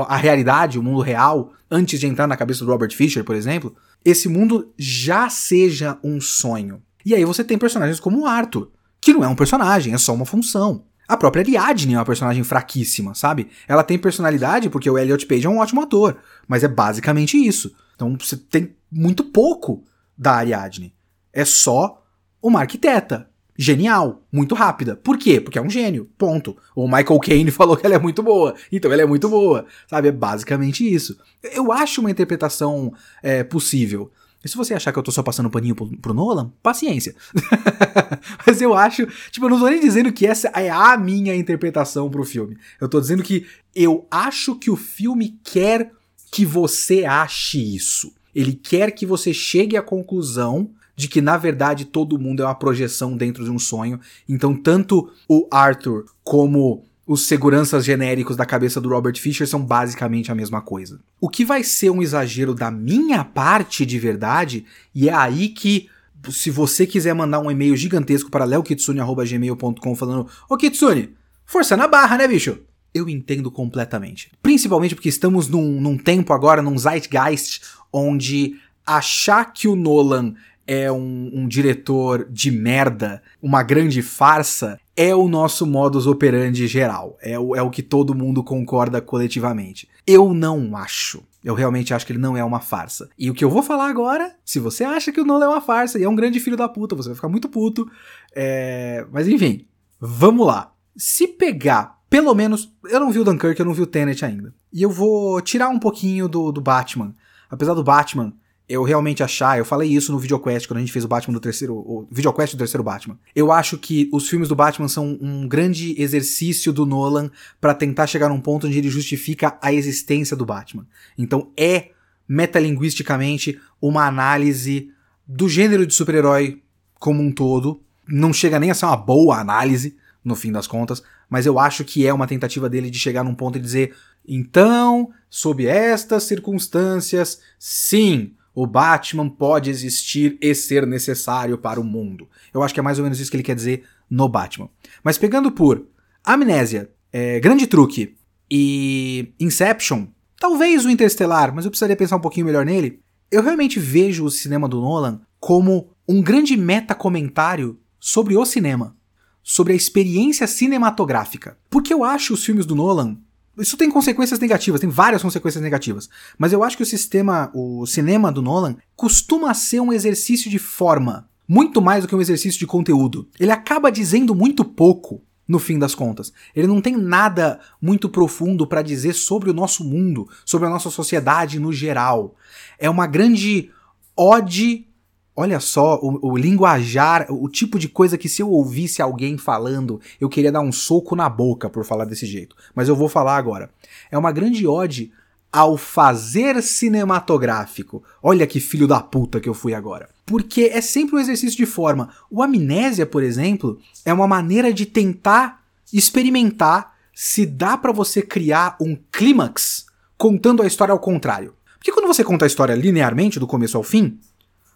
a 0.07 0.17
realidade, 0.17 0.77
o 0.77 0.83
mundo 0.83 1.01
real, 1.01 1.53
antes 1.71 1.99
de 1.99 2.05
entrar 2.05 2.27
na 2.27 2.37
cabeça 2.37 2.63
do 2.63 2.69
Robert 2.71 2.93
Fisher, 2.93 3.23
por 3.23 3.35
exemplo, 3.35 3.75
esse 4.05 4.29
mundo 4.29 4.71
já 4.77 5.27
seja 5.27 5.97
um 6.03 6.21
sonho. 6.21 6.83
E 7.05 7.13
aí 7.13 7.25
você 7.25 7.43
tem 7.43 7.57
personagens 7.57 7.99
como 7.99 8.21
o 8.21 8.25
Arthur, 8.25 8.71
que 8.99 9.13
não 9.13 9.23
é 9.23 9.27
um 9.27 9.35
personagem, 9.35 9.93
é 9.93 9.97
só 9.97 10.13
uma 10.13 10.25
função. 10.25 10.85
A 11.07 11.17
própria 11.17 11.41
Ariadne 11.41 11.93
é 11.93 11.97
uma 11.97 12.05
personagem 12.05 12.43
fraquíssima, 12.43 13.13
sabe? 13.13 13.49
Ela 13.67 13.83
tem 13.83 13.97
personalidade 13.97 14.69
porque 14.69 14.89
o 14.89 14.97
Elliot 14.97 15.25
Page 15.25 15.45
é 15.45 15.49
um 15.49 15.59
ótimo 15.59 15.81
ator, 15.81 16.17
mas 16.47 16.63
é 16.63 16.67
basicamente 16.67 17.37
isso. 17.37 17.75
Então 17.95 18.15
você 18.19 18.37
tem 18.37 18.75
muito 18.91 19.23
pouco 19.23 19.83
da 20.17 20.33
Ariadne. 20.33 20.93
É 21.31 21.43
só 21.43 22.03
uma 22.41 22.61
arquiteta. 22.61 23.29
Genial, 23.55 24.23
muito 24.31 24.55
rápida. 24.55 24.95
Por 24.95 25.17
quê? 25.17 25.39
Porque 25.39 25.59
é 25.59 25.61
um 25.61 25.69
gênio. 25.69 26.09
Ponto. 26.17 26.57
O 26.75 26.87
Michael 26.87 27.19
Caine 27.19 27.51
falou 27.51 27.77
que 27.77 27.85
ela 27.85 27.95
é 27.95 27.99
muito 27.99 28.23
boa. 28.23 28.55
Então 28.71 28.91
ela 28.91 29.03
é 29.03 29.05
muito 29.05 29.29
boa. 29.29 29.65
Sabe? 29.87 30.07
É 30.07 30.11
basicamente 30.11 30.91
isso. 30.91 31.17
Eu 31.43 31.71
acho 31.71 32.01
uma 32.01 32.09
interpretação 32.09 32.91
é, 33.21 33.43
possível. 33.43 34.11
E 34.43 34.49
se 34.49 34.57
você 34.57 34.73
achar 34.73 34.91
que 34.91 34.99
eu 34.99 35.03
tô 35.03 35.11
só 35.11 35.23
passando 35.23 35.49
paninho 35.49 35.75
pro, 35.75 35.87
pro 35.97 36.13
Nolan, 36.13 36.51
paciência. 36.61 37.15
Mas 38.45 38.61
eu 38.61 38.73
acho. 38.73 39.07
Tipo, 39.31 39.45
eu 39.45 39.49
não 39.51 39.59
tô 39.59 39.69
nem 39.69 39.79
dizendo 39.79 40.11
que 40.11 40.27
essa 40.27 40.49
é 40.49 40.69
a 40.69 40.97
minha 40.97 41.35
interpretação 41.35 42.09
pro 42.09 42.25
filme. 42.25 42.57
Eu 42.79 42.89
tô 42.89 42.99
dizendo 42.99 43.23
que 43.23 43.45
eu 43.73 44.05
acho 44.11 44.55
que 44.55 44.69
o 44.69 44.75
filme 44.75 45.39
quer 45.43 45.91
que 46.31 46.45
você 46.45 47.05
ache 47.05 47.75
isso. 47.75 48.13
Ele 48.35 48.53
quer 48.53 48.91
que 48.91 49.05
você 49.05 49.33
chegue 49.33 49.77
à 49.77 49.81
conclusão 49.81 50.69
de 50.95 51.07
que 51.07 51.21
na 51.21 51.37
verdade 51.37 51.85
todo 51.85 52.19
mundo 52.19 52.43
é 52.43 52.45
uma 52.45 52.55
projeção 52.55 53.15
dentro 53.15 53.43
de 53.43 53.49
um 53.49 53.59
sonho. 53.59 53.99
Então, 54.27 54.55
tanto 54.55 55.11
o 55.27 55.47
Arthur 55.51 56.05
como 56.23 56.83
os 57.05 57.27
seguranças 57.27 57.83
genéricos 57.83 58.35
da 58.35 58.45
cabeça 58.45 58.79
do 58.79 58.89
Robert 58.89 59.19
Fisher 59.19 59.47
são 59.47 59.63
basicamente 59.63 60.31
a 60.31 60.35
mesma 60.35 60.61
coisa. 60.61 60.99
O 61.19 61.27
que 61.29 61.43
vai 61.43 61.63
ser 61.63 61.89
um 61.89 62.01
exagero 62.01 62.53
da 62.53 62.71
minha 62.71 63.23
parte 63.25 63.85
de 63.85 63.99
verdade, 63.99 64.65
e 64.95 65.09
é 65.09 65.13
aí 65.13 65.49
que 65.49 65.89
se 66.29 66.49
você 66.49 66.87
quiser 66.87 67.13
mandar 67.13 67.39
um 67.39 67.51
e-mail 67.51 67.75
gigantesco 67.75 68.31
para 68.31 68.45
leokitsune.gmail.com 68.45 69.95
falando 69.95 70.27
Ô 70.49 70.55
Kitsune, 70.55 71.13
força 71.45 71.75
na 71.75 71.87
barra, 71.87 72.17
né, 72.17 72.27
bicho? 72.27 72.59
Eu 72.93 73.09
entendo 73.09 73.51
completamente. 73.51 74.31
Principalmente 74.41 74.95
porque 74.95 75.09
estamos 75.09 75.49
num, 75.49 75.81
num 75.81 75.97
tempo 75.97 76.31
agora, 76.31 76.61
num 76.61 76.77
zeitgeist, 76.77 77.61
onde 77.91 78.55
achar 78.85 79.51
que 79.51 79.67
o 79.67 79.75
Nolan 79.75 80.35
é 80.65 80.91
um, 80.91 81.29
um, 81.33 81.47
diretor 81.47 82.27
de 82.29 82.51
merda, 82.51 83.21
uma 83.41 83.63
grande 83.63 84.01
farsa, 84.01 84.79
é 84.95 85.13
o 85.13 85.27
nosso 85.27 85.65
modus 85.65 86.07
operandi 86.07 86.67
geral. 86.67 87.17
É 87.21 87.37
o, 87.37 87.55
é 87.55 87.61
o 87.61 87.69
que 87.69 87.81
todo 87.81 88.15
mundo 88.15 88.43
concorda 88.43 89.01
coletivamente. 89.01 89.87
Eu 90.05 90.33
não 90.33 90.75
acho. 90.75 91.23
Eu 91.43 91.53
realmente 91.53 91.93
acho 91.93 92.05
que 92.05 92.13
ele 92.13 92.19
não 92.19 92.37
é 92.37 92.43
uma 92.43 92.59
farsa. 92.59 93.09
E 93.17 93.29
o 93.29 93.33
que 93.33 93.43
eu 93.43 93.49
vou 93.49 93.61
falar 93.61 93.89
agora, 93.89 94.33
se 94.45 94.59
você 94.59 94.83
acha 94.83 95.11
que 95.11 95.19
o 95.19 95.25
Nolan 95.25 95.45
é 95.45 95.49
uma 95.49 95.61
farsa 95.61 95.99
e 95.99 96.03
é 96.03 96.09
um 96.09 96.15
grande 96.15 96.39
filho 96.39 96.55
da 96.55 96.69
puta, 96.69 96.95
você 96.95 97.09
vai 97.09 97.15
ficar 97.15 97.27
muito 97.27 97.49
puto. 97.49 97.89
É... 98.33 99.05
Mas 99.11 99.27
enfim, 99.27 99.65
vamos 99.99 100.47
lá. 100.47 100.71
Se 100.95 101.27
pegar, 101.27 101.99
pelo 102.09 102.33
menos. 102.33 102.71
Eu 102.85 102.99
não 102.99 103.11
vi 103.11 103.19
o 103.19 103.23
Dunkirk, 103.23 103.59
eu 103.59 103.65
não 103.65 103.73
vi 103.73 103.81
o 103.81 103.87
Tenet 103.87 104.23
ainda. 104.23 104.53
E 104.71 104.81
eu 104.81 104.89
vou 104.89 105.41
tirar 105.41 105.69
um 105.69 105.79
pouquinho 105.79 106.29
do, 106.29 106.51
do 106.51 106.61
Batman. 106.61 107.13
Apesar 107.49 107.73
do 107.73 107.83
Batman 107.83 108.33
eu 108.73 108.83
realmente 108.83 109.21
achar, 109.21 109.57
eu 109.57 109.65
falei 109.65 109.89
isso 109.89 110.11
no 110.11 110.17
VideoQuest 110.17 110.67
quando 110.67 110.77
a 110.77 110.79
gente 110.79 110.91
fez 110.91 111.05
o 111.05 111.07
Batman 111.07 111.33
do 111.33 111.39
terceiro, 111.39 111.75
o 111.75 112.07
VideoQuest 112.09 112.55
do 112.55 112.57
terceiro 112.57 112.83
Batman. 112.83 113.19
Eu 113.35 113.51
acho 113.51 113.77
que 113.77 114.09
os 114.11 114.27
filmes 114.27 114.49
do 114.49 114.55
Batman 114.55 114.87
são 114.87 115.17
um 115.21 115.47
grande 115.47 115.93
exercício 116.01 116.73
do 116.73 116.85
Nolan 116.85 117.29
para 117.61 117.75
tentar 117.75 118.07
chegar 118.07 118.29
num 118.29 118.41
ponto 118.41 118.65
onde 118.65 118.77
ele 118.77 118.89
justifica 118.89 119.57
a 119.61 119.71
existência 119.71 120.35
do 120.35 120.45
Batman. 120.45 120.87
Então 121.15 121.51
é 121.55 121.91
metalinguisticamente 122.27 123.59
uma 123.79 124.07
análise 124.07 124.89
do 125.27 125.47
gênero 125.47 125.85
de 125.85 125.93
super-herói 125.93 126.61
como 126.95 127.21
um 127.21 127.31
todo. 127.31 127.79
Não 128.07 128.33
chega 128.33 128.59
nem 128.59 128.71
a 128.71 128.73
ser 128.73 128.85
uma 128.85 128.97
boa 128.97 129.37
análise, 129.37 129.95
no 130.23 130.35
fim 130.35 130.51
das 130.51 130.65
contas, 130.65 131.03
mas 131.29 131.45
eu 131.45 131.59
acho 131.59 131.83
que 131.83 132.07
é 132.07 132.13
uma 132.13 132.25
tentativa 132.25 132.69
dele 132.69 132.89
de 132.89 132.97
chegar 132.97 133.23
num 133.23 133.35
ponto 133.35 133.57
e 133.57 133.61
dizer: 133.61 133.93
então, 134.25 135.11
sob 135.29 135.65
estas 135.65 136.23
circunstâncias, 136.23 137.39
sim, 137.59 138.33
o 138.55 138.67
Batman 138.67 139.29
pode 139.29 139.69
existir 139.69 140.37
e 140.41 140.53
ser 140.53 140.85
necessário 140.85 141.57
para 141.57 141.79
o 141.79 141.83
mundo. 141.83 142.27
Eu 142.53 142.61
acho 142.61 142.73
que 142.73 142.79
é 142.79 142.83
mais 142.83 142.99
ou 142.99 143.03
menos 143.03 143.19
isso 143.19 143.31
que 143.31 143.37
ele 143.37 143.43
quer 143.43 143.55
dizer 143.55 143.83
no 144.09 144.29
Batman. 144.29 144.69
Mas 145.03 145.17
pegando 145.17 145.51
por 145.51 145.87
Amnésia, 146.23 146.89
é, 147.11 147.39
Grande 147.39 147.65
Truque 147.65 148.15
e 148.49 149.33
Inception, 149.39 150.07
talvez 150.39 150.85
o 150.85 150.89
Interstellar, 150.89 151.53
mas 151.53 151.65
eu 151.65 151.71
precisaria 151.71 151.95
pensar 151.95 152.17
um 152.17 152.21
pouquinho 152.21 152.45
melhor 152.45 152.65
nele. 152.65 152.99
Eu 153.31 153.41
realmente 153.41 153.79
vejo 153.79 154.25
o 154.25 154.31
cinema 154.31 154.67
do 154.67 154.79
Nolan 154.79 155.21
como 155.39 155.89
um 156.07 156.21
grande 156.21 156.55
meta-comentário 156.55 157.79
sobre 157.99 158.37
o 158.37 158.45
cinema, 158.45 158.95
sobre 159.41 159.73
a 159.73 159.75
experiência 159.75 160.45
cinematográfica. 160.45 161.57
Porque 161.69 161.93
eu 161.93 162.03
acho 162.03 162.33
os 162.33 162.45
filmes 162.45 162.65
do 162.65 162.75
Nolan 162.75 163.17
isso 163.57 163.77
tem 163.77 163.89
consequências 163.89 164.39
negativas, 164.39 164.81
tem 164.81 164.89
várias 164.89 165.21
consequências 165.21 165.63
negativas. 165.63 166.09
Mas 166.37 166.51
eu 166.51 166.63
acho 166.63 166.75
que 166.75 166.83
o 166.83 166.85
sistema, 166.85 167.51
o 167.53 167.85
cinema 167.85 168.31
do 168.31 168.41
Nolan, 168.41 168.75
costuma 168.95 169.53
ser 169.53 169.79
um 169.79 169.93
exercício 169.93 170.49
de 170.49 170.57
forma, 170.57 171.29
muito 171.47 171.81
mais 171.81 172.03
do 172.03 172.07
que 172.07 172.15
um 172.15 172.21
exercício 172.21 172.59
de 172.59 172.65
conteúdo. 172.65 173.27
Ele 173.39 173.51
acaba 173.51 173.91
dizendo 173.91 174.33
muito 174.33 174.65
pouco 174.65 175.21
no 175.47 175.59
fim 175.59 175.77
das 175.77 175.93
contas. 175.93 176.33
Ele 176.55 176.67
não 176.67 176.81
tem 176.81 176.95
nada 176.97 177.59
muito 177.81 178.09
profundo 178.09 178.65
para 178.65 178.81
dizer 178.81 179.13
sobre 179.13 179.49
o 179.49 179.53
nosso 179.53 179.83
mundo, 179.83 180.27
sobre 180.45 180.67
a 180.67 180.71
nossa 180.71 180.89
sociedade 180.89 181.59
no 181.59 181.71
geral. 181.71 182.35
É 182.79 182.89
uma 182.89 183.05
grande 183.05 183.69
ode 184.15 184.87
Olha 185.35 185.59
só 185.59 185.99
o, 185.99 186.31
o, 186.31 186.37
linguajar, 186.37 187.25
o 187.29 187.49
tipo 187.49 187.79
de 187.79 187.89
coisa 187.89 188.17
que 188.17 188.29
se 188.29 188.41
eu 188.41 188.49
ouvisse 188.49 189.01
alguém 189.01 189.37
falando, 189.37 189.99
eu 190.21 190.29
queria 190.29 190.51
dar 190.51 190.61
um 190.61 190.71
soco 190.71 191.15
na 191.15 191.27
boca 191.27 191.69
por 191.69 191.83
falar 191.83 192.05
desse 192.05 192.25
jeito. 192.25 192.55
Mas 192.75 192.87
eu 192.87 192.95
vou 192.95 193.09
falar 193.09 193.35
agora. 193.35 193.71
É 194.11 194.17
uma 194.17 194.31
grande 194.31 194.67
ode 194.67 195.11
ao 195.51 195.75
fazer 195.75 196.61
cinematográfico. 196.61 198.03
Olha 198.21 198.45
que 198.45 198.59
filho 198.59 198.87
da 198.87 198.99
puta 198.99 199.39
que 199.39 199.49
eu 199.49 199.53
fui 199.55 199.73
agora. 199.73 200.09
Porque 200.25 200.69
é 200.73 200.81
sempre 200.81 201.15
um 201.15 201.19
exercício 201.19 201.57
de 201.57 201.65
forma. 201.65 202.09
O 202.29 202.41
amnésia, 202.43 203.05
por 203.05 203.23
exemplo, 203.23 203.79
é 204.05 204.13
uma 204.13 204.27
maneira 204.27 204.71
de 204.71 204.85
tentar 204.85 205.63
experimentar 205.91 206.93
se 207.13 207.45
dá 207.45 207.77
para 207.77 207.91
você 207.91 208.21
criar 208.21 208.75
um 208.79 208.97
clímax 209.11 209.85
contando 210.17 210.63
a 210.63 210.67
história 210.67 210.91
ao 210.91 210.99
contrário. 210.99 211.53
Porque 211.77 211.91
quando 211.91 212.07
você 212.07 212.23
conta 212.23 212.45
a 212.45 212.47
história 212.47 212.73
linearmente, 212.73 213.39
do 213.39 213.45
começo 213.45 213.77
ao 213.77 213.83
fim, 213.83 214.17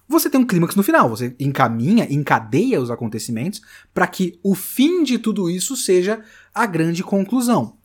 você 0.08 0.30
tem 0.30 0.40
um 0.40 0.46
clímax 0.46 0.76
no 0.76 0.84
final, 0.84 1.10
você 1.10 1.36
encaminha, 1.40 2.08
encadeia 2.10 2.82
os 2.82 2.90
acontecimentos 2.90 3.62
para 3.94 4.08
que 4.08 4.40
o 4.42 4.56
fim 4.56 5.04
de 5.04 5.18
tudo 5.18 5.50
isso 5.50 5.76
seja 5.76 6.22
a 6.54 6.66
grande 6.66 7.04
conclusão. 7.04 7.76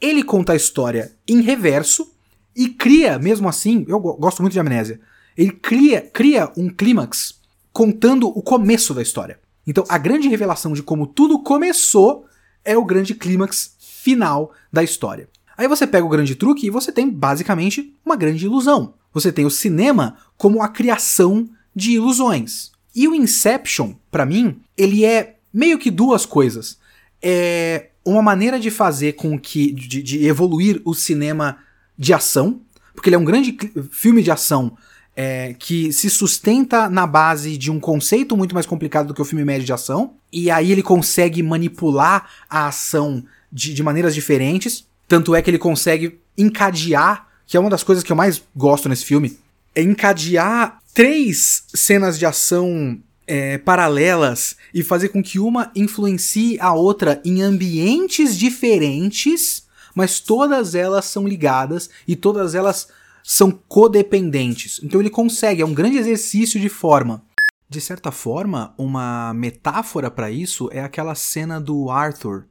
Ele 0.00 0.22
conta 0.22 0.52
a 0.52 0.56
história 0.56 1.12
em 1.26 1.40
reverso 1.40 2.12
e 2.54 2.68
cria, 2.68 3.18
mesmo 3.18 3.48
assim, 3.48 3.84
eu 3.88 4.00
gosto 4.00 4.42
muito 4.42 4.52
de 4.52 4.60
Amnésia, 4.60 5.00
ele 5.36 5.52
cria, 5.52 6.00
cria 6.00 6.52
um 6.56 6.68
clímax 6.68 7.40
contando 7.72 8.28
o 8.28 8.42
começo 8.42 8.92
da 8.92 9.02
história. 9.02 9.38
Então, 9.64 9.84
a 9.88 9.98
grande 9.98 10.28
revelação 10.28 10.72
de 10.72 10.82
como 10.82 11.06
tudo 11.06 11.42
começou 11.42 12.26
é 12.64 12.76
o 12.76 12.84
grande 12.84 13.14
clímax 13.14 13.76
final 13.78 14.52
da 14.72 14.82
história. 14.82 15.28
Aí 15.56 15.68
você 15.68 15.86
pega 15.86 16.04
o 16.04 16.08
grande 16.08 16.34
truque 16.34 16.66
e 16.66 16.70
você 16.70 16.90
tem 16.90 17.08
basicamente 17.08 17.94
uma 18.04 18.16
grande 18.16 18.46
ilusão. 18.46 18.94
Você 19.12 19.30
tem 19.30 19.44
o 19.44 19.50
cinema 19.50 20.16
como 20.36 20.62
a 20.62 20.68
criação 20.68 21.48
de 21.78 21.92
ilusões. 21.92 22.72
E 22.94 23.06
o 23.06 23.14
Inception, 23.14 23.94
para 24.10 24.26
mim, 24.26 24.60
ele 24.76 25.04
é 25.04 25.36
meio 25.54 25.78
que 25.78 25.90
duas 25.90 26.26
coisas. 26.26 26.76
É 27.22 27.90
uma 28.04 28.20
maneira 28.20 28.58
de 28.58 28.70
fazer 28.70 29.12
com 29.12 29.38
que. 29.38 29.72
de, 29.72 30.02
de 30.02 30.26
evoluir 30.26 30.82
o 30.84 30.94
cinema 30.94 31.58
de 31.96 32.12
ação, 32.12 32.60
porque 32.94 33.08
ele 33.08 33.16
é 33.16 33.18
um 33.18 33.24
grande 33.24 33.56
filme 33.90 34.22
de 34.22 34.30
ação 34.30 34.76
é, 35.14 35.54
que 35.58 35.92
se 35.92 36.10
sustenta 36.10 36.88
na 36.88 37.06
base 37.06 37.56
de 37.56 37.70
um 37.70 37.78
conceito 37.78 38.36
muito 38.36 38.54
mais 38.54 38.66
complicado 38.66 39.08
do 39.08 39.14
que 39.14 39.22
o 39.22 39.24
filme 39.24 39.44
médio 39.44 39.66
de 39.66 39.72
ação, 39.72 40.14
e 40.32 40.50
aí 40.50 40.72
ele 40.72 40.82
consegue 40.82 41.42
manipular 41.42 42.28
a 42.50 42.66
ação 42.66 43.24
de, 43.52 43.72
de 43.72 43.82
maneiras 43.82 44.14
diferentes. 44.14 44.86
Tanto 45.06 45.34
é 45.34 45.42
que 45.42 45.50
ele 45.50 45.58
consegue 45.58 46.18
encadear, 46.36 47.28
que 47.46 47.56
é 47.56 47.60
uma 47.60 47.70
das 47.70 47.84
coisas 47.84 48.02
que 48.02 48.10
eu 48.10 48.16
mais 48.16 48.42
gosto 48.54 48.88
nesse 48.88 49.04
filme, 49.04 49.38
encadear 49.82 50.80
três 50.94 51.64
cenas 51.74 52.18
de 52.18 52.26
ação 52.26 53.00
é, 53.26 53.58
paralelas 53.58 54.56
e 54.72 54.82
fazer 54.82 55.10
com 55.10 55.22
que 55.22 55.38
uma 55.38 55.70
influencie 55.76 56.58
a 56.60 56.72
outra 56.72 57.20
em 57.24 57.42
ambientes 57.42 58.36
diferentes, 58.36 59.66
mas 59.94 60.18
todas 60.18 60.74
elas 60.74 61.04
são 61.04 61.28
ligadas 61.28 61.90
e 62.06 62.16
todas 62.16 62.54
elas 62.54 62.88
são 63.22 63.50
codependentes. 63.50 64.80
Então 64.82 65.00
ele 65.00 65.10
consegue, 65.10 65.60
é 65.60 65.66
um 65.66 65.74
grande 65.74 65.98
exercício 65.98 66.58
de 66.58 66.68
forma. 66.68 67.22
De 67.68 67.80
certa 67.80 68.10
forma, 68.10 68.74
uma 68.78 69.34
metáfora 69.34 70.10
para 70.10 70.30
isso 70.30 70.70
é 70.72 70.80
aquela 70.80 71.14
cena 71.14 71.60
do 71.60 71.90
Arthur 71.90 72.46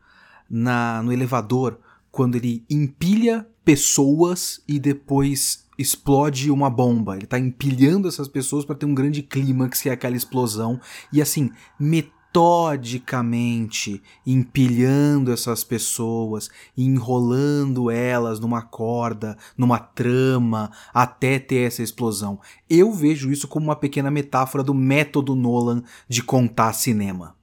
na, 0.48 1.02
no 1.02 1.12
elevador, 1.12 1.80
quando 2.12 2.36
ele 2.36 2.64
empilha 2.70 3.48
pessoas 3.66 4.62
e 4.68 4.80
depois 4.80 5.67
explode 5.78 6.50
uma 6.50 6.70
bomba. 6.70 7.16
Ele 7.16 7.26
está 7.26 7.38
empilhando 7.38 8.08
essas 8.08 8.28
pessoas 8.28 8.66
para 8.66 8.76
ter 8.76 8.86
um 8.86 8.96
grande 8.96 9.22
clímax, 9.22 9.82
que 9.82 9.90
é 9.90 9.92
aquela 9.92 10.16
explosão. 10.16 10.80
E 11.12 11.22
assim, 11.22 11.52
metodicamente 11.80 14.02
empilhando 14.26 15.32
essas 15.32 15.64
pessoas, 15.64 16.50
enrolando 16.78 17.92
elas 17.92 18.40
numa 18.40 18.62
corda, 18.62 19.38
numa 19.58 19.80
trama, 19.80 20.72
até 20.94 21.40
ter 21.40 21.68
essa 21.68 21.84
explosão. 21.84 22.40
Eu 22.70 22.92
vejo 22.92 23.32
isso 23.32 23.48
como 23.48 23.68
uma 23.68 23.76
pequena 23.76 24.12
metáfora 24.12 24.64
do 24.64 24.74
método 24.74 25.36
Nolan 25.36 25.84
de 26.10 26.24
contar 26.24 26.74
cinema. 26.74 27.36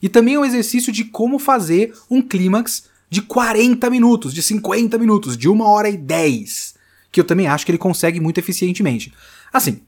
E 0.00 0.08
também 0.08 0.34
é 0.34 0.38
um 0.38 0.44
exercício 0.44 0.92
de 0.92 1.04
como 1.04 1.38
fazer 1.38 1.94
um 2.10 2.20
clímax 2.20 2.90
de 3.08 3.22
40 3.22 3.88
minutos, 3.90 4.32
de 4.32 4.42
50 4.42 4.96
minutos, 4.98 5.36
de 5.36 5.48
1 5.48 5.60
hora 5.60 5.88
e 5.88 5.98
10, 5.98 6.74
que 7.12 7.20
eu 7.20 7.24
também 7.24 7.46
acho 7.46 7.64
que 7.66 7.70
ele 7.70 7.78
consegue 7.78 8.18
muito 8.18 8.38
eficientemente. 8.38 9.12
Assim, 9.52 9.82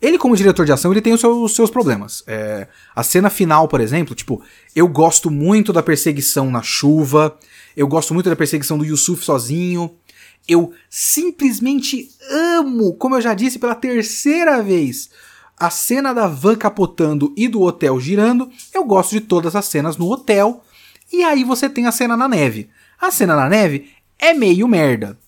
ele, 0.00 0.16
como 0.16 0.36
diretor 0.36 0.64
de 0.64 0.72
ação, 0.72 0.92
ele 0.92 1.02
tem 1.02 1.12
os 1.12 1.20
seus, 1.20 1.36
os 1.36 1.54
seus 1.54 1.70
problemas. 1.70 2.22
É, 2.26 2.68
a 2.94 3.02
cena 3.02 3.28
final, 3.28 3.66
por 3.66 3.80
exemplo, 3.80 4.14
tipo, 4.14 4.40
eu 4.74 4.86
gosto 4.86 5.28
muito 5.28 5.72
da 5.72 5.82
perseguição 5.82 6.50
na 6.50 6.62
chuva, 6.62 7.36
eu 7.76 7.88
gosto 7.88 8.14
muito 8.14 8.30
da 8.30 8.36
perseguição 8.36 8.78
do 8.78 8.84
Yusuf 8.84 9.24
sozinho. 9.24 9.92
Eu 10.46 10.72
simplesmente 10.88 12.10
amo, 12.30 12.94
como 12.94 13.16
eu 13.16 13.20
já 13.20 13.34
disse 13.34 13.58
pela 13.58 13.74
terceira 13.74 14.62
vez, 14.62 15.10
a 15.58 15.68
cena 15.68 16.14
da 16.14 16.28
van 16.28 16.54
capotando 16.54 17.34
e 17.36 17.48
do 17.48 17.62
hotel 17.62 17.98
girando. 17.98 18.48
Eu 18.72 18.84
gosto 18.84 19.10
de 19.10 19.20
todas 19.20 19.56
as 19.56 19.64
cenas 19.64 19.96
no 19.96 20.10
hotel. 20.10 20.62
E 21.12 21.24
aí 21.24 21.42
você 21.42 21.68
tem 21.68 21.86
a 21.86 21.92
cena 21.92 22.16
na 22.16 22.28
neve. 22.28 22.70
A 23.00 23.10
cena 23.10 23.34
na 23.34 23.48
neve 23.48 23.90
é 24.16 24.32
meio 24.32 24.68
merda. 24.68 25.18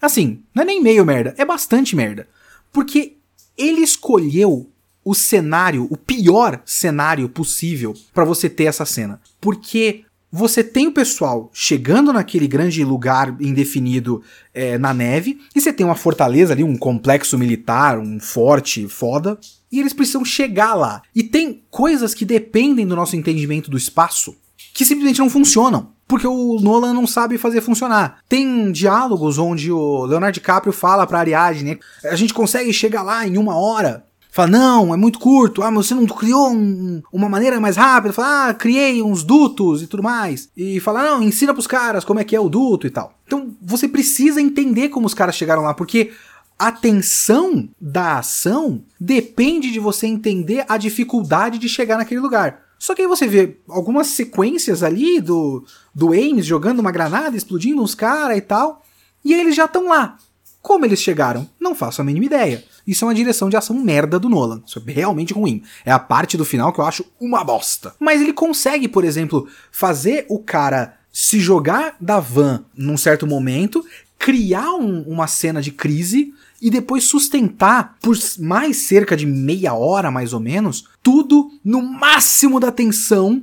Assim, 0.00 0.42
não 0.54 0.62
é 0.62 0.66
nem 0.66 0.82
meio 0.82 1.04
merda, 1.04 1.34
é 1.36 1.44
bastante 1.44 1.96
merda. 1.96 2.28
Porque 2.72 3.16
ele 3.56 3.80
escolheu 3.80 4.70
o 5.04 5.14
cenário, 5.14 5.86
o 5.90 5.96
pior 5.96 6.60
cenário 6.64 7.28
possível 7.28 7.94
para 8.12 8.24
você 8.24 8.50
ter 8.50 8.64
essa 8.64 8.84
cena. 8.84 9.20
Porque 9.40 10.04
você 10.30 10.62
tem 10.62 10.88
o 10.88 10.92
pessoal 10.92 11.50
chegando 11.52 12.12
naquele 12.12 12.48
grande 12.48 12.84
lugar 12.84 13.36
indefinido 13.40 14.22
é, 14.52 14.76
na 14.76 14.92
neve, 14.92 15.40
e 15.54 15.60
você 15.60 15.72
tem 15.72 15.86
uma 15.86 15.94
fortaleza 15.94 16.52
ali, 16.52 16.64
um 16.64 16.76
complexo 16.76 17.38
militar, 17.38 17.98
um 17.98 18.18
forte 18.18 18.88
foda, 18.88 19.38
e 19.70 19.80
eles 19.80 19.92
precisam 19.92 20.24
chegar 20.24 20.74
lá. 20.74 21.02
E 21.14 21.22
tem 21.22 21.62
coisas 21.70 22.12
que 22.12 22.24
dependem 22.24 22.86
do 22.86 22.96
nosso 22.96 23.16
entendimento 23.16 23.70
do 23.70 23.76
espaço 23.76 24.36
que 24.74 24.84
simplesmente 24.84 25.20
não 25.20 25.30
funcionam. 25.30 25.92
Porque 26.08 26.26
o 26.26 26.58
Nolan 26.60 26.94
não 26.94 27.06
sabe 27.06 27.36
fazer 27.36 27.60
funcionar. 27.60 28.18
Tem 28.28 28.70
diálogos 28.70 29.38
onde 29.38 29.72
o 29.72 30.04
Leonardo 30.04 30.34
DiCaprio 30.34 30.72
fala 30.72 31.06
pra 31.06 31.18
Ariadne, 31.18 31.80
a 32.04 32.14
gente 32.14 32.32
consegue 32.32 32.72
chegar 32.72 33.02
lá 33.02 33.26
em 33.26 33.36
uma 33.38 33.56
hora. 33.56 34.06
Fala, 34.36 34.48
não, 34.50 34.92
é 34.92 34.98
muito 34.98 35.18
curto. 35.18 35.62
Ah, 35.62 35.70
mas 35.70 35.86
você 35.86 35.94
não 35.94 36.04
criou 36.04 36.50
um, 36.50 37.02
uma 37.10 37.26
maneira 37.26 37.58
mais 37.58 37.74
rápida? 37.74 38.12
Fala, 38.12 38.50
ah, 38.50 38.54
criei 38.54 39.02
uns 39.02 39.22
dutos 39.22 39.82
e 39.82 39.86
tudo 39.86 40.02
mais. 40.02 40.50
E 40.54 40.78
fala, 40.78 41.02
não, 41.02 41.22
ensina 41.22 41.54
pros 41.54 41.66
caras 41.66 42.04
como 42.04 42.20
é 42.20 42.24
que 42.24 42.36
é 42.36 42.40
o 42.40 42.50
duto 42.50 42.86
e 42.86 42.90
tal. 42.90 43.14
Então, 43.26 43.54
você 43.62 43.88
precisa 43.88 44.38
entender 44.38 44.90
como 44.90 45.06
os 45.06 45.14
caras 45.14 45.34
chegaram 45.34 45.62
lá, 45.62 45.72
porque 45.72 46.12
a 46.58 46.70
tensão 46.70 47.66
da 47.80 48.18
ação 48.18 48.82
depende 49.00 49.70
de 49.70 49.80
você 49.80 50.06
entender 50.06 50.66
a 50.68 50.76
dificuldade 50.76 51.58
de 51.58 51.68
chegar 51.68 51.96
naquele 51.96 52.20
lugar. 52.20 52.65
Só 52.78 52.94
que 52.94 53.02
aí 53.02 53.08
você 53.08 53.26
vê 53.26 53.56
algumas 53.68 54.08
sequências 54.08 54.82
ali 54.82 55.20
do, 55.20 55.64
do 55.94 56.12
Ames 56.12 56.46
jogando 56.46 56.80
uma 56.80 56.92
granada, 56.92 57.36
explodindo 57.36 57.82
uns 57.82 57.94
caras 57.94 58.36
e 58.36 58.40
tal, 58.40 58.82
e 59.24 59.34
aí 59.34 59.40
eles 59.40 59.56
já 59.56 59.64
estão 59.64 59.88
lá. 59.88 60.16
Como 60.60 60.84
eles 60.84 61.00
chegaram? 61.00 61.48
Não 61.60 61.74
faço 61.74 62.00
a 62.00 62.04
mínima 62.04 62.26
ideia. 62.26 62.64
Isso 62.86 63.04
é 63.04 63.08
uma 63.08 63.14
direção 63.14 63.48
de 63.48 63.56
ação 63.56 63.76
merda 63.76 64.18
do 64.18 64.28
Nolan. 64.28 64.62
Isso 64.66 64.82
é 64.84 64.90
realmente 64.90 65.32
ruim. 65.32 65.62
É 65.84 65.92
a 65.92 65.98
parte 65.98 66.36
do 66.36 66.44
final 66.44 66.72
que 66.72 66.80
eu 66.80 66.84
acho 66.84 67.04
uma 67.20 67.44
bosta. 67.44 67.94
Mas 68.00 68.20
ele 68.20 68.32
consegue, 68.32 68.88
por 68.88 69.04
exemplo, 69.04 69.48
fazer 69.70 70.26
o 70.28 70.40
cara 70.40 70.96
se 71.12 71.40
jogar 71.40 71.96
da 72.00 72.20
van 72.20 72.64
num 72.76 72.96
certo 72.96 73.26
momento, 73.26 73.84
criar 74.18 74.74
um, 74.74 75.02
uma 75.02 75.26
cena 75.26 75.62
de 75.62 75.70
crise 75.70 76.34
e 76.66 76.70
depois 76.70 77.04
sustentar 77.04 77.96
por 78.02 78.18
mais 78.40 78.88
cerca 78.88 79.16
de 79.16 79.24
meia 79.24 79.72
hora, 79.72 80.10
mais 80.10 80.32
ou 80.32 80.40
menos, 80.40 80.88
tudo 81.00 81.48
no 81.64 81.80
máximo 81.80 82.58
da 82.58 82.72
tensão 82.72 83.40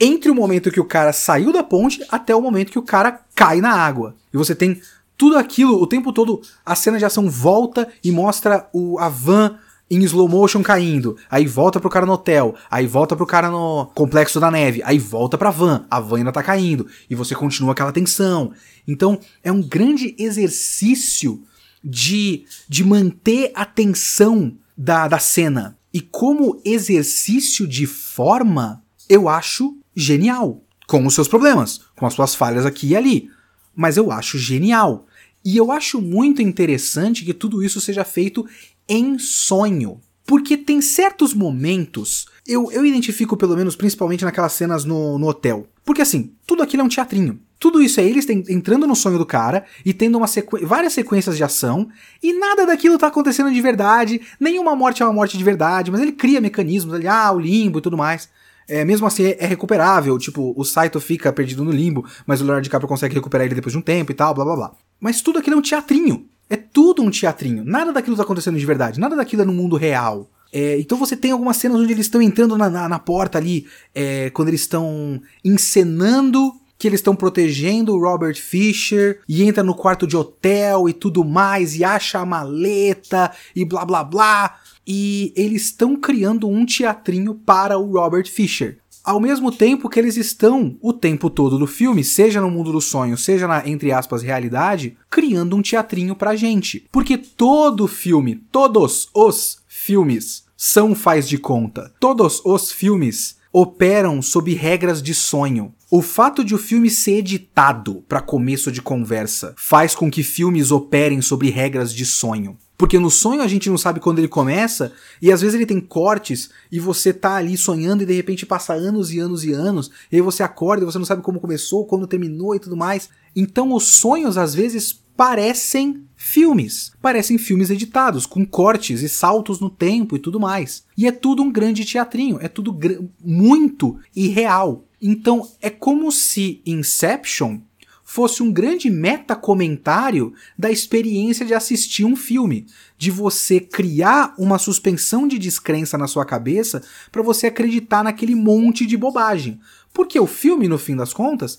entre 0.00 0.30
o 0.30 0.34
momento 0.34 0.70
que 0.70 0.80
o 0.80 0.86
cara 0.86 1.12
saiu 1.12 1.52
da 1.52 1.62
ponte 1.62 2.02
até 2.08 2.34
o 2.34 2.40
momento 2.40 2.72
que 2.72 2.78
o 2.78 2.82
cara 2.82 3.20
cai 3.34 3.60
na 3.60 3.72
água. 3.74 4.14
E 4.32 4.38
você 4.38 4.54
tem 4.54 4.80
tudo 5.18 5.36
aquilo, 5.36 5.78
o 5.78 5.86
tempo 5.86 6.14
todo 6.14 6.40
a 6.64 6.74
cena 6.74 6.96
de 6.96 7.04
ação 7.04 7.28
volta 7.28 7.86
e 8.02 8.10
mostra 8.10 8.70
o, 8.72 8.98
a 8.98 9.10
van 9.10 9.58
em 9.90 10.02
slow 10.04 10.26
motion 10.26 10.62
caindo, 10.62 11.18
aí 11.30 11.46
volta 11.46 11.78
pro 11.78 11.90
cara 11.90 12.06
no 12.06 12.14
hotel, 12.14 12.54
aí 12.70 12.86
volta 12.86 13.14
pro 13.14 13.26
cara 13.26 13.50
no 13.50 13.84
complexo 13.94 14.40
da 14.40 14.50
neve, 14.50 14.80
aí 14.86 14.98
volta 14.98 15.36
pra 15.36 15.50
van, 15.50 15.84
a 15.90 16.00
van 16.00 16.16
ainda 16.16 16.32
tá 16.32 16.42
caindo, 16.42 16.86
e 17.08 17.14
você 17.14 17.34
continua 17.34 17.72
aquela 17.72 17.92
tensão. 17.92 18.50
Então 18.88 19.20
é 19.42 19.52
um 19.52 19.60
grande 19.60 20.16
exercício 20.18 21.44
de, 21.84 22.46
de 22.68 22.82
manter 22.82 23.52
a 23.54 23.64
tensão 23.64 24.56
da, 24.76 25.06
da 25.06 25.18
cena. 25.18 25.76
E 25.92 26.00
como 26.00 26.60
exercício 26.64 27.66
de 27.68 27.86
forma, 27.86 28.82
eu 29.08 29.28
acho 29.28 29.76
genial. 29.94 30.62
Com 30.86 31.06
os 31.06 31.14
seus 31.14 31.28
problemas, 31.28 31.80
com 31.96 32.06
as 32.06 32.14
suas 32.14 32.34
falhas 32.34 32.66
aqui 32.66 32.88
e 32.88 32.96
ali. 32.96 33.30
Mas 33.74 33.96
eu 33.96 34.10
acho 34.10 34.38
genial. 34.38 35.06
E 35.44 35.56
eu 35.56 35.70
acho 35.70 36.00
muito 36.00 36.42
interessante 36.42 37.24
que 37.24 37.34
tudo 37.34 37.62
isso 37.62 37.80
seja 37.80 38.04
feito 38.04 38.46
em 38.88 39.18
sonho. 39.18 40.00
Porque 40.26 40.56
tem 40.56 40.80
certos 40.80 41.34
momentos, 41.34 42.26
eu, 42.46 42.72
eu 42.72 42.84
identifico 42.84 43.36
pelo 43.36 43.56
menos 43.56 43.76
principalmente 43.76 44.24
naquelas 44.24 44.52
cenas 44.52 44.84
no, 44.84 45.18
no 45.18 45.28
hotel. 45.28 45.68
Porque 45.84 46.00
assim, 46.00 46.32
tudo 46.46 46.62
aquilo 46.62 46.82
é 46.82 46.84
um 46.84 46.88
teatrinho. 46.88 47.38
Tudo 47.64 47.80
isso 47.80 47.98
é 47.98 48.04
eles 48.04 48.28
entrando 48.28 48.86
no 48.86 48.94
sonho 48.94 49.16
do 49.16 49.24
cara 49.24 49.64
e 49.86 49.94
tendo 49.94 50.18
uma 50.18 50.26
sequ... 50.26 50.58
várias 50.66 50.92
sequências 50.92 51.34
de 51.34 51.42
ação, 51.42 51.88
e 52.22 52.38
nada 52.38 52.66
daquilo 52.66 52.98
tá 52.98 53.06
acontecendo 53.06 53.50
de 53.50 53.58
verdade, 53.58 54.20
nenhuma 54.38 54.76
morte 54.76 55.02
é 55.02 55.06
uma 55.06 55.14
morte 55.14 55.38
de 55.38 55.42
verdade, 55.42 55.90
mas 55.90 56.02
ele 56.02 56.12
cria 56.12 56.42
mecanismos 56.42 56.92
ali, 56.92 57.08
ah, 57.08 57.32
o 57.32 57.40
limbo 57.40 57.78
e 57.78 57.80
tudo 57.80 57.96
mais. 57.96 58.28
É, 58.68 58.84
mesmo 58.84 59.06
assim, 59.06 59.24
é, 59.24 59.38
é 59.40 59.46
recuperável. 59.46 60.18
Tipo, 60.18 60.52
o 60.54 60.62
Saito 60.62 61.00
fica 61.00 61.32
perdido 61.32 61.64
no 61.64 61.70
limbo, 61.70 62.04
mas 62.26 62.42
o 62.42 62.44
Leonardo 62.44 62.64
DiCaprio 62.64 62.86
consegue 62.86 63.14
recuperar 63.14 63.46
ele 63.46 63.54
depois 63.54 63.72
de 63.72 63.78
um 63.78 63.82
tempo 63.82 64.12
e 64.12 64.14
tal, 64.14 64.34
blá 64.34 64.44
blá 64.44 64.56
blá. 64.56 64.72
Mas 65.00 65.22
tudo 65.22 65.38
aquilo 65.38 65.56
é 65.56 65.58
um 65.58 65.62
teatrinho. 65.62 66.26
É 66.50 66.56
tudo 66.56 67.02
um 67.02 67.10
teatrinho. 67.10 67.64
Nada 67.64 67.94
daquilo 67.94 68.14
tá 68.14 68.24
acontecendo 68.24 68.58
de 68.58 68.66
verdade. 68.66 69.00
Nada 69.00 69.16
daquilo 69.16 69.40
é 69.40 69.46
no 69.46 69.54
mundo 69.54 69.74
real. 69.74 70.28
É, 70.52 70.78
então 70.78 70.98
você 70.98 71.16
tem 71.16 71.30
algumas 71.30 71.56
cenas 71.56 71.80
onde 71.80 71.94
eles 71.94 72.04
estão 72.04 72.20
entrando 72.20 72.58
na, 72.58 72.68
na, 72.68 72.90
na 72.90 72.98
porta 72.98 73.38
ali, 73.38 73.66
é, 73.94 74.28
quando 74.28 74.48
eles 74.48 74.60
estão 74.60 75.18
encenando 75.42 76.52
que 76.84 76.88
eles 76.88 77.00
estão 77.00 77.16
protegendo 77.16 77.94
o 77.94 77.98
Robert 77.98 78.36
Fisher 78.36 79.22
e 79.26 79.42
entra 79.42 79.62
no 79.62 79.74
quarto 79.74 80.06
de 80.06 80.18
hotel 80.18 80.86
e 80.86 80.92
tudo 80.92 81.24
mais 81.24 81.74
e 81.74 81.82
acha 81.82 82.18
a 82.18 82.26
maleta 82.26 83.32
e 83.56 83.64
blá 83.64 83.86
blá 83.86 84.04
blá. 84.04 84.56
E 84.86 85.32
eles 85.34 85.62
estão 85.62 85.96
criando 85.96 86.46
um 86.46 86.66
teatrinho 86.66 87.36
para 87.36 87.78
o 87.78 87.92
Robert 87.92 88.30
Fisher. 88.30 88.80
Ao 89.02 89.18
mesmo 89.18 89.50
tempo 89.50 89.88
que 89.88 89.98
eles 89.98 90.18
estão 90.18 90.76
o 90.82 90.92
tempo 90.92 91.30
todo 91.30 91.58
do 91.58 91.66
filme, 91.66 92.04
seja 92.04 92.38
no 92.38 92.50
mundo 92.50 92.70
dos 92.70 92.84
sonhos, 92.84 93.24
seja 93.24 93.48
na 93.48 93.66
entre 93.66 93.90
aspas 93.90 94.22
realidade, 94.22 94.94
criando 95.08 95.56
um 95.56 95.62
teatrinho 95.62 96.14
pra 96.14 96.36
gente. 96.36 96.86
Porque 96.92 97.16
todo 97.16 97.88
filme, 97.88 98.42
todos 98.52 99.08
os 99.14 99.62
filmes 99.66 100.44
são 100.54 100.94
faz 100.94 101.26
de 101.26 101.38
conta. 101.38 101.94
Todos 101.98 102.42
os 102.44 102.70
filmes 102.70 103.38
operam 103.56 104.20
sob 104.20 104.52
regras 104.52 105.00
de 105.00 105.14
sonho. 105.14 105.72
O 105.88 106.02
fato 106.02 106.42
de 106.42 106.56
o 106.56 106.58
filme 106.58 106.90
ser 106.90 107.18
editado 107.18 108.02
para 108.08 108.20
começo 108.20 108.72
de 108.72 108.82
conversa 108.82 109.54
faz 109.56 109.94
com 109.94 110.10
que 110.10 110.24
filmes 110.24 110.72
operem 110.72 111.22
sobre 111.22 111.50
regras 111.50 111.94
de 111.94 112.04
sonho. 112.04 112.58
Porque 112.76 112.98
no 112.98 113.08
sonho 113.08 113.42
a 113.42 113.46
gente 113.46 113.70
não 113.70 113.78
sabe 113.78 114.00
quando 114.00 114.18
ele 114.18 114.26
começa, 114.26 114.92
e 115.22 115.30
às 115.30 115.40
vezes 115.40 115.54
ele 115.54 115.66
tem 115.66 115.78
cortes, 115.78 116.50
e 116.72 116.80
você 116.80 117.12
tá 117.12 117.36
ali 117.36 117.56
sonhando 117.56 118.02
e 118.02 118.06
de 118.06 118.12
repente 118.12 118.44
passa 118.44 118.74
anos 118.74 119.12
e 119.12 119.20
anos 119.20 119.44
e 119.44 119.52
anos, 119.52 119.88
e 120.10 120.16
aí 120.16 120.20
você 120.20 120.42
acorda 120.42 120.82
e 120.82 120.86
você 120.86 120.98
não 120.98 121.04
sabe 121.04 121.22
como 121.22 121.38
começou, 121.38 121.86
quando 121.86 122.08
terminou 122.08 122.56
e 122.56 122.58
tudo 122.58 122.76
mais. 122.76 123.08
Então 123.36 123.72
os 123.72 123.84
sonhos 123.84 124.36
às 124.36 124.52
vezes 124.52 125.00
parecem 125.16 126.04
filmes. 126.16 126.92
Parecem 127.00 127.38
filmes 127.38 127.70
editados, 127.70 128.26
com 128.26 128.44
cortes 128.44 129.02
e 129.02 129.08
saltos 129.08 129.60
no 129.60 129.70
tempo 129.70 130.16
e 130.16 130.18
tudo 130.18 130.40
mais. 130.40 130.84
E 130.96 131.06
é 131.06 131.12
tudo 131.12 131.42
um 131.42 131.52
grande 131.52 131.84
teatrinho, 131.84 132.38
é 132.40 132.48
tudo 132.48 132.76
muito 133.22 133.98
irreal. 134.14 134.84
Então 135.00 135.48
é 135.60 135.70
como 135.70 136.10
se 136.10 136.62
Inception 136.64 137.60
fosse 138.06 138.42
um 138.42 138.52
grande 138.52 138.90
meta-comentário 138.90 140.34
da 140.58 140.70
experiência 140.70 141.44
de 141.44 141.54
assistir 141.54 142.04
um 142.04 142.14
filme, 142.14 142.66
de 142.98 143.10
você 143.10 143.58
criar 143.58 144.34
uma 144.38 144.58
suspensão 144.58 145.26
de 145.26 145.38
descrença 145.38 145.96
na 145.96 146.06
sua 146.06 146.24
cabeça 146.24 146.82
para 147.10 147.22
você 147.22 147.46
acreditar 147.46 148.04
naquele 148.04 148.34
monte 148.34 148.84
de 148.84 148.96
bobagem. 148.96 149.58
Porque 149.92 150.20
o 150.20 150.26
filme, 150.26 150.68
no 150.68 150.78
fim 150.78 150.94
das 150.94 151.14
contas, 151.14 151.58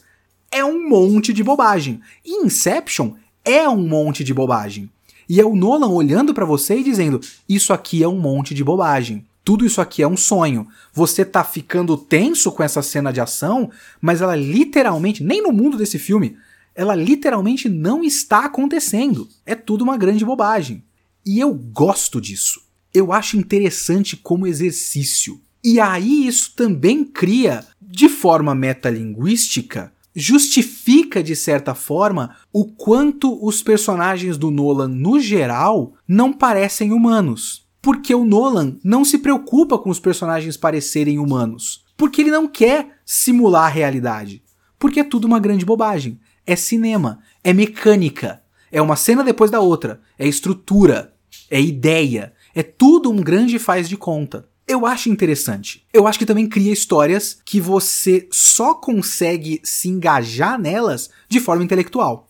é 0.52 0.64
um 0.64 0.88
monte 0.88 1.34
de 1.34 1.44
bobagem. 1.44 2.00
E 2.24 2.46
Inception 2.46 3.16
é 3.46 3.70
um 3.70 3.88
monte 3.88 4.24
de 4.24 4.34
bobagem. 4.34 4.90
E 5.30 5.40
é 5.40 5.46
o 5.46 5.56
Nolan 5.56 5.90
olhando 5.90 6.34
para 6.34 6.46
você 6.46 6.80
e 6.80 6.84
dizendo: 6.84 7.22
Isso 7.48 7.72
aqui 7.72 8.04
é 8.04 8.08
um 8.08 8.20
monte 8.20 8.54
de 8.54 8.64
bobagem. 8.64 9.26
Tudo 9.44 9.66
isso 9.66 9.80
aqui 9.80 10.02
é 10.02 10.08
um 10.08 10.18
sonho. 10.18 10.68
Você 10.92 11.24
tá 11.24 11.44
ficando 11.44 11.96
tenso 11.96 12.52
com 12.52 12.64
essa 12.64 12.82
cena 12.82 13.14
de 13.14 13.22
ação, 13.22 13.70
mas 14.02 14.22
ela 14.22 14.36
literalmente, 14.36 15.24
nem 15.24 15.42
no 15.42 15.52
mundo 15.52 15.78
desse 15.78 16.00
filme, 16.00 16.36
ela 16.74 16.96
literalmente 16.96 17.70
não 17.70 18.04
está 18.04 18.46
acontecendo. 18.46 19.28
É 19.46 19.54
tudo 19.54 19.84
uma 19.84 19.98
grande 19.98 20.26
bobagem. 20.26 20.84
E 21.24 21.40
eu 21.40 21.54
gosto 21.54 22.20
disso. 22.20 22.62
Eu 22.94 23.14
acho 23.14 23.38
interessante 23.38 24.18
como 24.18 24.48
exercício. 24.48 25.40
E 25.64 25.80
aí 25.80 26.28
isso 26.28 26.54
também 26.56 27.04
cria, 27.04 27.66
de 27.82 28.10
forma 28.10 28.54
metalinguística, 28.54 29.92
justifica 30.16 31.22
de 31.22 31.36
certa 31.36 31.76
forma 31.76 32.38
o 32.54 32.66
quanto 32.66 33.46
os 33.46 33.62
personagens 33.62 34.38
do 34.38 34.50
Nolan 34.50 34.88
no 34.88 35.20
geral 35.20 35.94
não 36.08 36.32
parecem 36.32 36.94
humanos. 36.94 37.66
Porque 37.82 38.16
o 38.16 38.26
Nolan 38.26 38.78
não 38.84 39.04
se 39.04 39.18
preocupa 39.18 39.78
com 39.78 39.90
os 39.90 40.00
personagens 40.00 40.56
parecerem 40.58 41.20
humanos. 41.20 41.84
Porque 41.98 42.22
ele 42.22 42.32
não 42.32 42.48
quer 42.48 43.00
simular 43.06 43.66
a 43.66 43.70
realidade. 43.70 44.42
Porque 44.80 45.02
é 45.02 45.04
tudo 45.04 45.26
uma 45.26 45.40
grande 45.40 45.66
bobagem. 45.66 46.20
É 46.48 46.56
cinema, 46.56 47.20
é 47.44 47.54
mecânica, 47.54 48.42
é 48.72 48.82
uma 48.82 48.96
cena 48.96 49.24
depois 49.24 49.50
da 49.50 49.60
outra, 49.60 50.00
é 50.18 50.28
estrutura, 50.28 51.12
é 51.50 51.60
ideia, 51.60 52.34
é 52.54 52.62
tudo 52.62 53.10
um 53.10 53.16
grande 53.16 53.58
faz 53.58 53.90
de 53.90 53.98
conta 53.98 54.48
eu 54.68 54.86
acho 54.86 55.10
interessante. 55.10 55.86
Eu 55.94 56.08
acho 56.08 56.18
que 56.18 56.26
também 56.26 56.50
cria 56.50 56.74
histórias 56.74 57.40
que 57.46 57.62
você 57.62 58.28
só 58.32 58.74
consegue 58.74 59.62
se 59.64 59.90
engajar 59.90 60.60
nelas 60.60 61.10
de 61.30 61.40
forma 61.40 61.64
intelectual. 61.64 62.28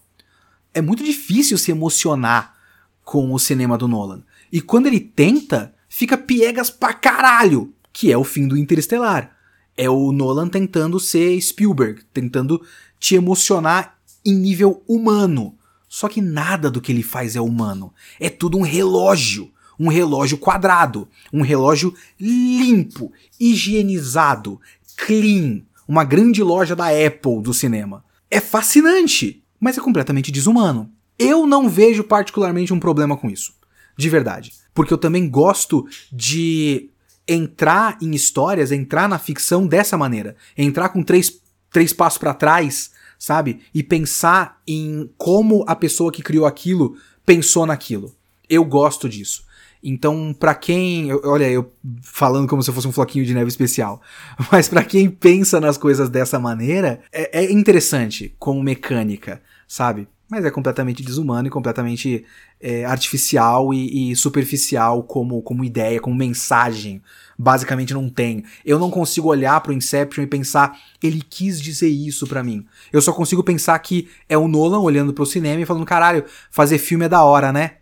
É 0.73 0.81
muito 0.81 1.03
difícil 1.03 1.57
se 1.57 1.71
emocionar 1.71 2.55
com 3.03 3.33
o 3.33 3.39
cinema 3.39 3.77
do 3.77 3.87
Nolan. 3.87 4.23
E 4.51 4.59
quando 4.59 4.87
ele 4.87 4.99
tenta, 4.99 5.73
fica 5.87 6.17
piegas 6.17 6.69
pra 6.69 6.93
caralho, 6.93 7.73
que 7.93 8.11
é 8.11 8.17
o 8.17 8.23
fim 8.23 8.47
do 8.47 8.57
Interestelar. 8.57 9.35
É 9.77 9.89
o 9.89 10.11
Nolan 10.11 10.49
tentando 10.49 10.99
ser 10.99 11.39
Spielberg, 11.39 12.01
tentando 12.13 12.61
te 12.99 13.15
emocionar 13.15 13.97
em 14.25 14.33
nível 14.33 14.83
humano. 14.87 15.57
Só 15.87 16.09
que 16.09 16.21
nada 16.21 16.69
do 16.69 16.81
que 16.81 16.91
ele 16.91 17.03
faz 17.03 17.37
é 17.37 17.41
humano. 17.41 17.93
É 18.19 18.29
tudo 18.29 18.57
um 18.57 18.61
relógio 18.61 19.51
um 19.79 19.87
relógio 19.87 20.37
quadrado, 20.37 21.07
um 21.31 21.41
relógio 21.41 21.93
limpo, 22.19 23.11
higienizado, 23.39 24.59
clean, 24.95 25.61
uma 25.87 26.03
grande 26.03 26.41
loja 26.41 26.75
da 26.75 26.87
Apple 26.87 27.41
do 27.41 27.53
cinema. 27.53 28.03
É 28.29 28.39
fascinante, 28.39 29.43
mas 29.59 29.77
é 29.77 29.81
completamente 29.81 30.31
desumano. 30.31 30.91
Eu 31.17 31.45
não 31.47 31.69
vejo 31.69 32.03
particularmente 32.03 32.73
um 32.73 32.79
problema 32.79 33.15
com 33.15 33.29
isso, 33.29 33.53
de 33.97 34.09
verdade, 34.09 34.53
porque 34.73 34.93
eu 34.93 34.97
também 34.97 35.29
gosto 35.29 35.87
de 36.11 36.89
entrar 37.27 37.97
em 38.01 38.13
histórias, 38.13 38.71
entrar 38.71 39.07
na 39.07 39.17
ficção 39.17 39.65
dessa 39.65 39.97
maneira, 39.97 40.35
entrar 40.57 40.89
com 40.89 41.01
três, 41.01 41.39
três 41.71 41.93
passos 41.93 42.19
para 42.19 42.33
trás, 42.33 42.91
sabe? 43.17 43.61
E 43.73 43.81
pensar 43.81 44.61
em 44.67 45.09
como 45.17 45.63
a 45.67 45.75
pessoa 45.75 46.11
que 46.11 46.21
criou 46.21 46.45
aquilo 46.45 46.97
pensou 47.25 47.65
naquilo. 47.65 48.13
Eu 48.49 48.63
gosto 48.63 49.09
disso. 49.09 49.44
Então, 49.87 50.35
para 50.37 50.55
quem, 50.55 51.13
olha, 51.23 51.47
eu 51.47 51.71
falando 52.01 52.47
como 52.47 52.63
se 52.63 52.71
fosse 52.71 52.87
um 52.87 52.91
floquinho 52.91 53.23
de 53.23 53.35
neve 53.35 53.49
especial, 53.49 54.01
mas 54.51 54.67
para 54.67 54.83
quem 54.83 55.07
pensa 55.07 55.61
nas 55.61 55.77
coisas 55.77 56.09
dessa 56.09 56.39
maneira, 56.39 57.01
é, 57.11 57.43
é, 57.43 57.51
interessante 57.51 58.35
como 58.39 58.63
mecânica, 58.63 59.43
sabe? 59.67 60.07
Mas 60.27 60.43
é 60.43 60.49
completamente 60.49 61.03
desumano 61.03 61.47
e 61.47 61.51
completamente 61.51 62.25
é, 62.59 62.83
artificial 62.83 63.71
e, 63.71 64.09
e, 64.09 64.15
superficial 64.15 65.03
como, 65.03 65.39
como 65.43 65.63
ideia, 65.63 65.99
como 65.99 66.15
mensagem. 66.15 66.99
Basicamente 67.37 67.93
não 67.93 68.09
tem. 68.09 68.43
Eu 68.65 68.79
não 68.79 68.89
consigo 68.89 69.27
olhar 69.27 69.61
pro 69.61 69.71
Inception 69.71 70.23
e 70.23 70.27
pensar, 70.27 70.79
ele 71.03 71.21
quis 71.21 71.61
dizer 71.61 71.89
isso 71.89 72.25
para 72.25 72.41
mim. 72.41 72.65
Eu 72.91 73.03
só 73.03 73.13
consigo 73.13 73.43
pensar 73.43 73.77
que 73.77 74.09
é 74.27 74.35
o 74.35 74.47
Nolan 74.47 74.79
olhando 74.79 75.13
pro 75.13 75.27
cinema 75.27 75.61
e 75.61 75.65
falando, 75.65 75.85
caralho, 75.85 76.25
fazer 76.49 76.79
filme 76.79 77.05
é 77.05 77.09
da 77.09 77.23
hora, 77.23 77.53
né? 77.53 77.73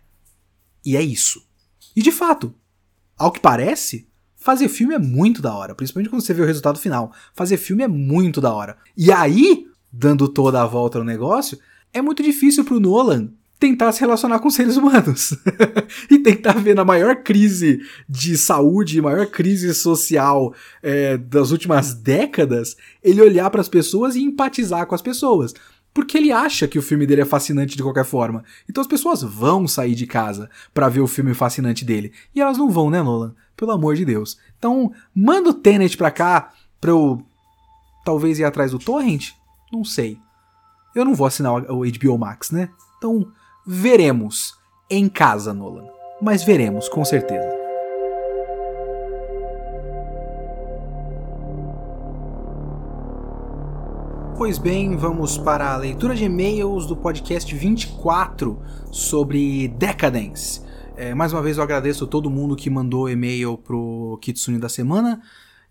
E 0.84 0.98
é 0.98 1.02
isso. 1.02 1.43
E 1.96 2.02
de 2.02 2.12
fato, 2.12 2.54
ao 3.16 3.30
que 3.30 3.40
parece, 3.40 4.08
fazer 4.36 4.68
filme 4.68 4.94
é 4.94 4.98
muito 4.98 5.40
da 5.40 5.54
hora, 5.54 5.74
principalmente 5.74 6.10
quando 6.10 6.22
você 6.22 6.34
vê 6.34 6.42
o 6.42 6.46
resultado 6.46 6.78
final. 6.78 7.12
Fazer 7.32 7.56
filme 7.56 7.82
é 7.82 7.88
muito 7.88 8.40
da 8.40 8.52
hora. 8.52 8.76
E 8.96 9.12
aí, 9.12 9.66
dando 9.92 10.28
toda 10.28 10.62
a 10.62 10.66
volta 10.66 10.98
no 10.98 11.04
negócio, 11.04 11.58
é 11.92 12.02
muito 12.02 12.22
difícil 12.22 12.64
pro 12.64 12.80
Nolan 12.80 13.30
tentar 13.58 13.92
se 13.92 14.00
relacionar 14.00 14.40
com 14.40 14.50
seres 14.50 14.76
humanos 14.76 15.34
e 16.10 16.18
tentar 16.18 16.54
ver 16.54 16.74
na 16.74 16.84
maior 16.84 17.22
crise 17.22 17.80
de 18.06 18.36
saúde, 18.36 19.00
maior 19.00 19.26
crise 19.26 19.72
social 19.72 20.52
é, 20.82 21.16
das 21.16 21.50
últimas 21.50 21.94
décadas, 21.94 22.76
ele 23.02 23.22
olhar 23.22 23.48
para 23.48 23.60
as 23.60 23.68
pessoas 23.68 24.16
e 24.16 24.22
empatizar 24.22 24.86
com 24.86 24.94
as 24.94 25.00
pessoas 25.00 25.54
porque 25.94 26.18
ele 26.18 26.32
acha 26.32 26.66
que 26.66 26.78
o 26.78 26.82
filme 26.82 27.06
dele 27.06 27.22
é 27.22 27.24
fascinante 27.24 27.76
de 27.76 27.82
qualquer 27.82 28.04
forma. 28.04 28.44
Então 28.68 28.82
as 28.82 28.88
pessoas 28.88 29.22
vão 29.22 29.68
sair 29.68 29.94
de 29.94 30.08
casa 30.08 30.50
para 30.74 30.88
ver 30.88 31.00
o 31.00 31.06
filme 31.06 31.32
fascinante 31.32 31.84
dele. 31.84 32.12
E 32.34 32.40
elas 32.40 32.58
não 32.58 32.68
vão, 32.68 32.90
né, 32.90 33.00
Nolan? 33.00 33.32
Pelo 33.56 33.70
amor 33.70 33.94
de 33.94 34.04
Deus. 34.04 34.36
Então, 34.58 34.92
manda 35.14 35.50
o 35.50 35.54
Tenet 35.54 35.96
pra 35.96 36.10
cá 36.10 36.52
pra 36.80 36.90
eu 36.90 37.24
talvez 38.04 38.40
ir 38.40 38.44
atrás 38.44 38.72
do 38.72 38.78
Torrent? 38.80 39.30
Não 39.72 39.84
sei. 39.84 40.18
Eu 40.96 41.04
não 41.04 41.14
vou 41.14 41.28
assinar 41.28 41.70
o 41.70 41.84
HBO 41.84 42.18
Max, 42.18 42.50
né? 42.50 42.68
Então, 42.98 43.30
veremos 43.64 44.54
em 44.90 45.08
casa, 45.08 45.54
Nolan. 45.54 45.86
Mas 46.20 46.42
veremos, 46.42 46.88
com 46.88 47.04
certeza. 47.04 47.53
Pois 54.36 54.58
bem, 54.58 54.96
vamos 54.96 55.38
para 55.38 55.72
a 55.72 55.76
leitura 55.76 56.12
de 56.12 56.24
e-mails 56.24 56.86
do 56.86 56.96
podcast 56.96 57.54
24 57.54 58.60
sobre 58.90 59.68
Decadence. 59.68 60.60
É, 60.96 61.14
mais 61.14 61.32
uma 61.32 61.40
vez 61.40 61.56
eu 61.56 61.62
agradeço 61.62 62.04
todo 62.04 62.28
mundo 62.28 62.56
que 62.56 62.68
mandou 62.68 63.08
e-mail 63.08 63.56
pro 63.56 64.18
Kitsune 64.20 64.58
da 64.58 64.68
semana 64.68 65.22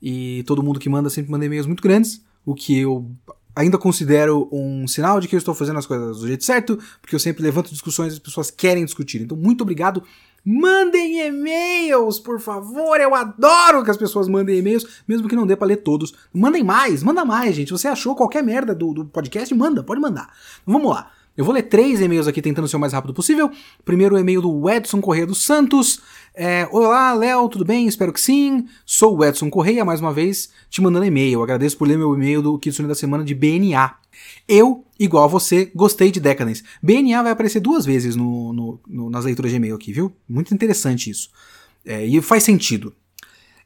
e 0.02 0.44
todo 0.48 0.64
mundo 0.64 0.80
que 0.80 0.88
manda 0.88 1.10
sempre 1.10 1.30
manda 1.30 1.46
e-mails 1.46 1.68
muito 1.68 1.84
grandes, 1.84 2.24
o 2.46 2.56
que 2.56 2.80
eu 2.80 3.12
ainda 3.54 3.78
considero 3.78 4.48
um 4.50 4.88
sinal 4.88 5.20
de 5.20 5.28
que 5.28 5.36
eu 5.36 5.40
estou 5.40 5.54
fazendo 5.54 5.80
as 5.80 5.86
coisas 5.86 6.20
do 6.20 6.28
jeito 6.28 6.46
certo, 6.46 6.80
porque 7.02 7.16
eu 7.16 7.20
sempre 7.20 7.44
levanto 7.44 7.70
discussões 7.70 8.14
e 8.14 8.16
as 8.16 8.20
pessoas 8.20 8.50
querem 8.50 8.86
discutir. 8.86 9.22
Então, 9.22 9.36
muito 9.36 9.62
obrigado. 9.62 10.02
Mandem 10.46 11.20
e-mails, 11.28 12.20
por 12.20 12.40
favor. 12.40 13.00
Eu 13.00 13.16
adoro 13.16 13.84
que 13.84 13.92
as 13.92 13.98
pessoas 13.98 14.28
mandem 14.28 14.58
e-mails, 14.58 15.02
mesmo 15.08 15.30
que 15.30 15.36
não 15.36 15.48
dê 15.48 15.56
para 15.56 15.68
ler 15.68 15.78
todos. 15.78 16.14
Mandem 16.34 16.64
mais, 16.64 17.02
manda 17.02 17.24
mais, 17.24 17.56
gente. 17.56 17.72
Você 17.72 17.88
achou 17.88 18.16
qualquer 18.16 18.44
merda 18.44 18.76
do, 18.76 18.94
do 18.94 19.06
podcast? 19.06 19.54
Manda, 19.56 19.84
pode 19.84 20.02
mandar. 20.02 20.30
Vamos 20.66 20.90
lá. 20.90 21.12
Eu 21.36 21.44
vou 21.44 21.54
ler 21.54 21.64
três 21.64 22.00
e-mails 22.00 22.28
aqui 22.28 22.42
tentando 22.42 22.68
ser 22.68 22.76
o 22.76 22.80
mais 22.80 22.94
rápido 22.94 23.14
possível. 23.14 23.50
Primeiro, 23.84 24.16
o 24.16 24.20
e-mail 24.20 24.42
do 24.42 24.70
Edson 24.70 25.02
Correia 25.02 25.26
dos 25.26 25.44
Santos. 25.44 26.00
É, 26.36 26.68
Olá, 26.72 27.12
Léo, 27.14 27.50
tudo 27.50 27.66
bem? 27.66 27.88
Espero 27.88 28.14
que 28.14 28.22
sim. 28.22 28.68
Sou 28.86 29.18
o 29.18 29.26
Edson 29.26 29.50
Correia, 29.50 29.84
mais 29.84 30.00
uma 30.00 30.14
vez, 30.14 30.52
te 30.70 30.80
mandando 30.82 31.06
e-mail. 31.06 31.42
Agradeço 31.42 31.78
por 31.78 31.88
ler 31.88 31.98
meu 31.98 32.14
e-mail 32.14 32.42
do 32.42 32.60
Kitsune 32.60 32.88
da 32.88 32.94
Semana 32.94 33.24
de 33.24 33.34
BNA. 33.34 34.03
Eu, 34.48 34.86
igual 35.00 35.24
a 35.24 35.28
você, 35.28 35.72
gostei 35.74 36.12
de 36.12 36.20
Decadence. 36.20 36.64
BNA 36.82 37.24
vai 37.24 37.32
aparecer 37.32 37.60
duas 37.60 37.86
vezes 37.86 38.16
no, 38.16 38.54
no, 38.54 38.80
no, 38.88 39.10
nas 39.10 39.26
leituras 39.26 39.52
de 39.52 39.58
e-mail 39.58 39.76
aqui, 39.76 39.94
viu? 39.94 40.12
Muito 40.28 40.54
interessante 40.54 41.10
isso. 41.10 41.30
É, 41.86 42.06
e 42.06 42.22
faz 42.22 42.44
sentido. 42.44 42.94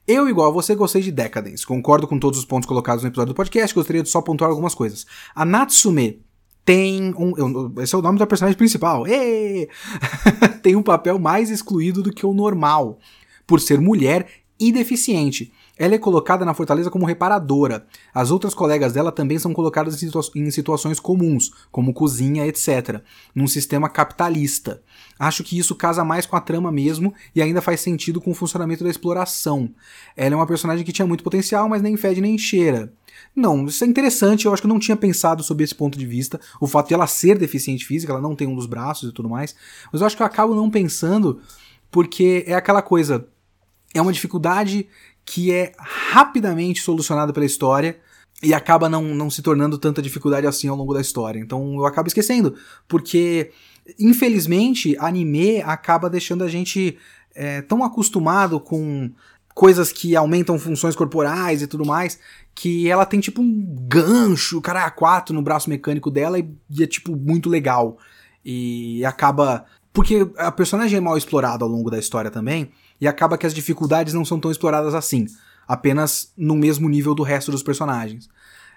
Eu, 0.08 0.30
igual 0.30 0.50
a 0.50 0.54
você, 0.54 0.74
gostei 0.74 1.02
de 1.02 1.12
Decadence. 1.12 1.66
Concordo 1.66 2.08
com 2.08 2.18
todos 2.18 2.40
os 2.40 2.46
pontos 2.46 2.68
colocados 2.68 3.04
no 3.04 3.10
episódio 3.10 3.34
do 3.34 3.36
podcast, 3.36 3.76
gostaria 3.76 4.04
de 4.04 4.10
só 4.10 4.22
pontuar 4.22 4.50
algumas 4.50 4.74
coisas. 4.74 5.06
A 5.36 5.44
Natsume 5.44 6.22
tem 6.64 7.14
um. 7.18 7.74
Esse 7.82 7.96
é 7.96 7.98
o 7.98 8.02
nome 8.02 8.20
da 8.20 8.28
personagem 8.28 8.58
principal. 8.58 9.04
tem 10.64 10.76
um 10.76 10.84
papel 10.84 11.20
mais 11.20 11.50
excluído 11.50 12.02
do 12.02 12.12
que 12.12 12.26
o 12.26 12.34
normal, 12.34 13.00
por 13.46 13.60
ser 13.60 13.82
mulher 13.82 14.28
e 14.60 14.72
deficiente. 14.72 15.52
Ela 15.78 15.96
é 15.96 15.98
colocada 15.98 16.44
na 16.44 16.54
fortaleza 16.54 16.90
como 16.90 17.06
reparadora. 17.06 17.86
As 18.14 18.32
outras 18.32 18.54
colegas 18.54 18.94
dela 18.94 19.12
também 19.12 19.38
são 19.38 19.54
colocadas 19.54 19.96
em, 19.96 20.08
situa 20.08 20.22
em, 20.36 20.50
situações 20.50 21.00
comuns, 21.00 21.52
como 21.72 21.94
cozinha, 21.94 22.46
etc., 22.48 23.02
num 23.36 23.48
sistema 23.48 23.90
capitalista. 23.90 24.82
Acho 25.20 25.44
que 25.44 25.58
isso 25.58 25.76
casa 25.76 26.04
mais 26.04 26.26
com 26.26 26.36
a 26.36 26.42
trama 26.42 26.72
mesmo 26.72 27.14
e 27.36 27.42
ainda 27.42 27.62
faz 27.62 27.82
sentido 27.82 28.20
com 28.20 28.32
o 28.32 28.36
funcionamento 28.36 28.84
da 28.84 28.90
exploração. 28.90 29.70
Ela 30.16 30.34
é 30.34 30.38
uma 30.38 30.48
personagem 30.48 30.86
que 30.86 30.92
tinha 30.92 31.08
muito 31.08 31.24
potencial, 31.24 31.70
mas 31.70 31.82
nem 31.82 31.98
fede 31.98 32.22
nem 32.22 32.38
cheira. 32.38 32.92
Não, 33.36 33.66
isso 33.66 33.84
é 33.84 33.88
interessante, 33.88 34.46
eu 34.46 34.54
acho 34.54 34.62
que 34.62 34.68
eu 34.68 34.74
não 34.74 34.80
tinha 34.80 34.98
pensado 34.98 35.44
sobre 35.44 35.64
esse 35.64 35.74
ponto 35.74 35.98
de 35.98 36.06
vista, 36.06 36.40
o 36.60 36.68
fato 36.68 36.88
de 36.88 36.94
ela 36.94 37.08
ser 37.08 37.38
deficiente 37.38 37.86
física, 37.86 38.12
ela 38.12 38.22
não 38.22 38.36
tem 38.36 38.48
um 38.48 38.56
dos 38.56 38.66
braços 38.66 39.10
e 39.10 39.14
tudo 39.14 39.30
mais, 39.30 39.56
mas 39.92 40.02
eu 40.02 40.08
acho 40.08 40.16
que 40.16 40.22
eu 40.22 40.26
acabo 40.28 40.56
não 40.56 40.70
pensando 40.70 41.42
porque 41.90 42.44
é 42.48 42.54
aquela 42.54 42.82
coisa, 42.82 43.28
é 43.94 44.02
uma 44.02 44.14
dificuldade 44.14 44.88
que 45.28 45.52
é 45.52 45.74
rapidamente 45.78 46.82
solucionada 46.82 47.34
pela 47.34 47.46
história 47.46 48.00
e 48.42 48.54
acaba 48.54 48.88
não, 48.88 49.04
não 49.04 49.30
se 49.30 49.42
tornando 49.42 49.78
tanta 49.78 50.02
dificuldade 50.02 50.48
assim 50.48 50.70
ao 50.70 50.76
longo 50.78 50.94
da 50.94 51.02
história. 51.02 51.38
Então 51.38 51.76
eu 51.76 51.86
acabo 51.86 52.08
esquecendo, 52.08 52.56
porque 52.88 53.52
infelizmente 54.00 54.96
anime 54.98 55.62
acaba 55.62 56.10
deixando 56.10 56.46
a 56.46 56.48
gente 56.48 56.98
é, 57.36 57.62
tão 57.62 57.84
acostumado 57.84 58.58
com 58.58 59.12
coisas 59.54 59.92
que 59.92 60.16
aumentam 60.16 60.58
funções 60.58 60.96
corporais 60.96 61.62
e 61.62 61.68
tudo 61.68 61.86
mais, 61.86 62.18
que 62.56 62.90
ela 62.90 63.06
tem 63.06 63.20
tipo 63.20 63.42
um 63.42 63.76
gancho, 63.86 64.62
cara, 64.62 64.86
a 64.86 64.92
quatro 64.92 65.36
no 65.36 65.42
braço 65.42 65.70
mecânico 65.70 66.10
dela 66.10 66.40
e, 66.40 66.50
e 66.70 66.84
é 66.84 66.88
tipo 66.88 67.18
muito 67.18 67.50
legal. 67.50 67.98
E 68.46 69.04
acaba. 69.04 69.66
Porque 69.92 70.26
a 70.38 70.52
personagem 70.54 70.98
é 70.98 71.02
mal 71.02 71.18
explorada 71.18 71.66
ao 71.66 71.70
longo 71.70 71.90
da 71.90 72.00
história 72.00 72.32
também, 72.32 72.72
e 73.00 73.08
acaba 73.08 73.38
que 73.38 73.46
as 73.46 73.54
dificuldades 73.54 74.14
não 74.14 74.26
são 74.26 74.40
tão 74.40 74.52
exploradas 74.52 74.94
assim, 74.94 75.26
apenas 75.68 76.32
no 76.38 76.56
mesmo 76.56 76.88
nível 76.90 77.14
do 77.14 77.24
resto 77.24 77.52
dos 77.52 77.64
personagens. 77.64 78.30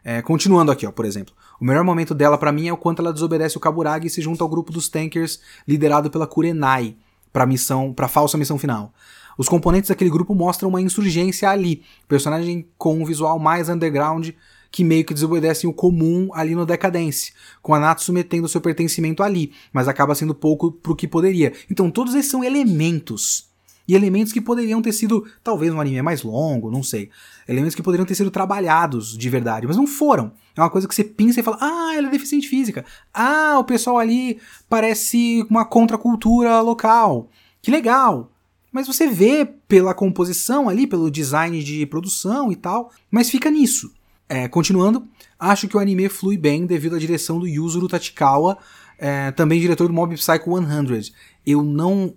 É, 0.03 0.23
continuando 0.23 0.73
aqui, 0.73 0.87
ó, 0.87 0.93
por 0.93 1.05
exemplo. 1.05 1.35
O 1.61 1.65
melhor 1.65 1.85
momento 1.85 2.15
dela 2.15 2.39
para 2.39 2.53
mim 2.53 2.69
é 2.69 2.73
o 2.73 2.77
quanto 2.77 3.03
ela 3.03 3.13
desobedece 3.13 3.57
o 3.57 3.61
Kaburagi 3.61 4.07
e 4.07 4.11
se 4.11 4.23
junta 4.23 4.43
ao 4.43 4.49
grupo 4.49 4.73
dos 4.73 4.89
Tankers 4.89 5.41
liderado 5.69 6.11
pela 6.11 6.27
Kurenai 6.27 6.97
para 7.33 7.47
missão, 7.47 7.93
para 7.93 8.09
falsa 8.09 8.39
missão 8.39 8.59
final. 8.59 8.93
Os 9.37 9.49
componentes 9.49 9.89
daquele 9.89 10.11
grupo 10.11 10.35
mostram 10.35 10.69
uma 10.69 10.81
insurgência 10.81 11.51
ali, 11.51 11.83
personagem 12.09 12.67
com 12.77 13.01
um 13.01 13.05
visual 13.05 13.39
mais 13.39 13.69
underground 13.69 14.31
que 14.71 14.85
meio 14.85 15.05
que 15.05 15.13
desobedecem 15.13 15.69
o 15.69 15.73
comum 15.73 16.31
ali 16.33 16.55
no 16.55 16.65
Decadence, 16.65 17.33
com 17.61 17.75
a 17.75 17.81
Natsume 17.81 18.23
tendo 18.23 18.49
seu 18.49 18.61
pertencimento 18.61 19.23
ali, 19.23 19.53
mas 19.73 19.89
acaba 19.89 20.15
sendo 20.15 20.35
pouco 20.35 20.71
pro 20.71 20.95
que 20.95 21.09
poderia. 21.09 21.53
Então 21.71 21.91
todos 21.91 22.15
esses 22.15 22.31
são 22.31 22.45
elementos. 22.45 23.50
E 23.91 23.95
elementos 23.97 24.33
que 24.33 24.41
poderiam 24.41 24.81
ter 24.81 24.93
sido, 24.93 25.27
talvez 25.43 25.75
um 25.75 25.81
anime 25.81 26.01
mais 26.01 26.23
longo, 26.23 26.71
não 26.71 26.81
sei. 26.81 27.11
Elementos 27.49 27.75
que 27.75 27.83
poderiam 27.83 28.07
ter 28.07 28.15
sido 28.15 28.31
trabalhados 28.31 29.19
de 29.19 29.29
verdade, 29.29 29.67
mas 29.67 29.77
não 29.77 29.85
foram. 29.85 30.31
É 30.57 30.61
uma 30.61 30.71
coisa 30.71 30.87
que 30.87 30.95
você 30.95 31.03
pensa 31.03 31.41
e 31.41 31.43
fala: 31.43 31.59
ah, 31.61 31.93
ela 31.97 32.07
é 32.07 32.11
deficiente 32.13 32.47
física. 32.47 32.85
Ah, 33.13 33.57
o 33.59 33.65
pessoal 33.65 33.99
ali 33.99 34.39
parece 34.69 35.45
uma 35.51 35.65
contracultura 35.65 36.61
local. 36.61 37.29
Que 37.61 37.69
legal 37.69 38.31
mas 38.73 38.87
você 38.87 39.09
vê 39.09 39.45
pela 39.67 39.93
composição 39.93 40.69
ali, 40.69 40.87
pelo 40.87 41.11
design 41.11 41.61
de 41.61 41.85
produção 41.87 42.53
e 42.53 42.55
tal, 42.55 42.93
mas 43.11 43.29
fica 43.29 43.51
nisso. 43.51 43.93
É, 44.29 44.47
continuando, 44.47 45.09
acho 45.37 45.67
que 45.67 45.77
o 45.77 45.81
anime 45.81 46.09
flui 46.09 46.37
bem 46.37 46.65
devido 46.65 46.95
à 46.95 46.99
direção 47.01 47.41
do 47.41 47.49
Yuzuru 47.49 47.89
Tachikawa, 47.89 48.57
é, 48.97 49.33
também 49.33 49.59
diretor 49.59 49.89
do 49.89 49.93
Mob 49.93 50.15
Psycho 50.15 50.57
100. 50.57 51.13
Eu 51.45 51.65
não 51.65 52.15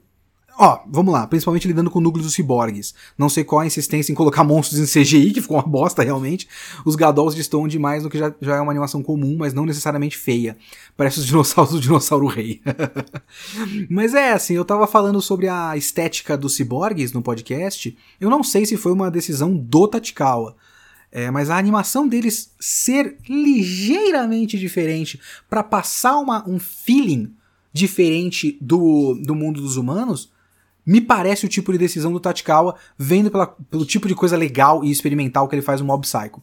Ó, 0.57 0.83
vamos 0.87 1.11
lá, 1.11 1.25
principalmente 1.25 1.67
lidando 1.67 1.89
com 1.89 1.97
o 1.97 2.01
núcleo 2.01 2.23
dos 2.23 2.35
ciborgues. 2.35 2.93
Não 3.17 3.27
sei 3.27 3.43
qual 3.43 3.61
a 3.61 3.65
insistência 3.65 4.11
em 4.11 4.15
colocar 4.15 4.43
monstros 4.45 4.79
em 4.79 5.01
CGI, 5.01 5.31
que 5.31 5.41
ficou 5.41 5.57
uma 5.57 5.63
bosta 5.65 6.03
realmente. 6.03 6.47
Os 6.85 6.95
Gadols 6.95 7.33
destoam 7.33 7.67
demais 7.67 8.03
no 8.03 8.09
que 8.09 8.17
já, 8.17 8.33
já 8.39 8.57
é 8.57 8.61
uma 8.61 8.71
animação 8.71 9.01
comum, 9.01 9.35
mas 9.37 9.53
não 9.53 9.65
necessariamente 9.65 10.17
feia. 10.17 10.55
Parece 10.95 11.19
os 11.19 11.25
dinossauros 11.27 11.73
do 11.73 11.79
Dinossauro 11.79 12.27
Rei. 12.27 12.61
mas 13.89 14.13
é, 14.13 14.33
assim, 14.33 14.53
eu 14.53 14.65
tava 14.65 14.85
falando 14.85 15.21
sobre 15.21 15.47
a 15.47 15.75
estética 15.75 16.37
dos 16.37 16.55
ciborgues 16.55 17.11
no 17.11 17.21
podcast. 17.21 17.97
Eu 18.21 18.29
não 18.29 18.43
sei 18.43 18.65
se 18.65 18.77
foi 18.77 18.91
uma 18.91 19.09
decisão 19.09 19.55
do 19.55 19.87
Tatikawa. 19.87 20.55
É, 21.11 21.29
mas 21.29 21.51
a 21.51 21.57
animação 21.57 22.07
deles 22.07 22.51
ser 22.59 23.17
ligeiramente 23.29 24.57
diferente 24.57 25.19
para 25.47 25.63
passar 25.63 26.17
uma, 26.17 26.47
um 26.49 26.59
feeling 26.59 27.31
diferente 27.71 28.57
do, 28.59 29.13
do 29.23 29.35
mundo 29.35 29.61
dos 29.61 29.77
humanos 29.77 30.33
me 30.85 30.99
parece 30.99 31.45
o 31.45 31.49
tipo 31.49 31.71
de 31.71 31.77
decisão 31.77 32.11
do 32.11 32.19
Tatikawa, 32.19 32.75
vendo 32.97 33.31
pela, 33.31 33.47
pelo 33.47 33.85
tipo 33.85 34.07
de 34.07 34.15
coisa 34.15 34.35
legal 34.35 34.83
e 34.83 34.91
experimental 34.91 35.47
que 35.47 35.55
ele 35.55 35.61
faz 35.61 35.79
no 35.79 35.87
Mob 35.87 36.01
Psycho. 36.03 36.41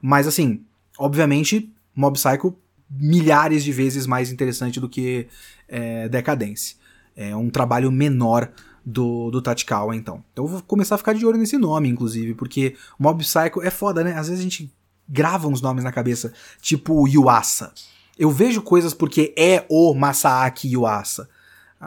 Mas 0.00 0.26
assim, 0.26 0.62
obviamente, 0.98 1.72
Mob 1.94 2.14
Psycho 2.14 2.56
milhares 2.88 3.64
de 3.64 3.72
vezes 3.72 4.06
mais 4.06 4.30
interessante 4.30 4.78
do 4.78 4.88
que 4.88 5.26
é, 5.68 6.08
Decadence. 6.08 6.76
É 7.16 7.34
um 7.34 7.48
trabalho 7.50 7.90
menor 7.90 8.50
do, 8.84 9.30
do 9.30 9.40
Tatikawa, 9.40 9.96
então. 9.96 10.22
Então 10.32 10.44
eu 10.44 10.48
vou 10.48 10.62
começar 10.62 10.96
a 10.96 10.98
ficar 10.98 11.14
de 11.14 11.24
olho 11.24 11.38
nesse 11.38 11.56
nome, 11.56 11.88
inclusive, 11.88 12.34
porque 12.34 12.76
Mob 12.98 13.22
Psycho 13.22 13.62
é 13.62 13.70
foda, 13.70 14.04
né? 14.04 14.12
Às 14.12 14.28
vezes 14.28 14.40
a 14.40 14.42
gente 14.42 14.72
grava 15.08 15.48
uns 15.48 15.60
nomes 15.60 15.84
na 15.84 15.92
cabeça, 15.92 16.32
tipo 16.60 17.06
Yuasa. 17.08 17.72
Eu 18.18 18.30
vejo 18.30 18.62
coisas 18.62 18.92
porque 18.92 19.34
é 19.36 19.64
o 19.68 19.94
Masaaki 19.94 20.68
Yuasa 20.68 21.28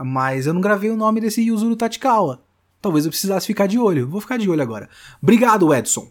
mas 0.04 0.48
eu 0.48 0.54
não 0.54 0.62
gravei 0.62 0.90
o 0.90 0.98
nome 0.98 1.22
desse 1.22 1.42
Yuzuru 1.42 1.76
Tatikawa. 1.76 2.42
Talvez 2.82 3.06
eu 3.06 3.12
precisasse 3.12 3.48
ficar 3.48 3.68
de 3.68 3.80
olho. 3.80 4.08
Vou 4.08 4.22
ficar 4.22 4.38
de 4.38 4.50
olho 4.50 4.62
agora. 4.62 4.90
Obrigado, 5.22 5.74
Edson. 5.74 6.08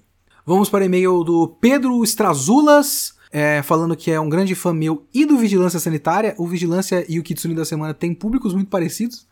Vamos 0.46 0.68
para 0.68 0.82
o 0.82 0.84
e-mail 0.84 1.24
do 1.24 1.48
Pedro 1.60 2.02
Strazulas, 2.04 3.14
é, 3.32 3.62
falando 3.62 3.96
que 3.96 4.10
é 4.10 4.20
um 4.20 4.28
grande 4.28 4.54
fã 4.54 4.72
meu 4.72 5.06
e 5.14 5.24
do 5.24 5.38
Vigilância 5.38 5.80
Sanitária. 5.80 6.34
O 6.36 6.46
Vigilância 6.46 7.04
e 7.08 7.18
o 7.18 7.22
Kitsune 7.22 7.54
da 7.54 7.64
Semana 7.64 7.94
têm 7.94 8.12
públicos 8.12 8.52
muito 8.52 8.68
parecidos. 8.68 9.26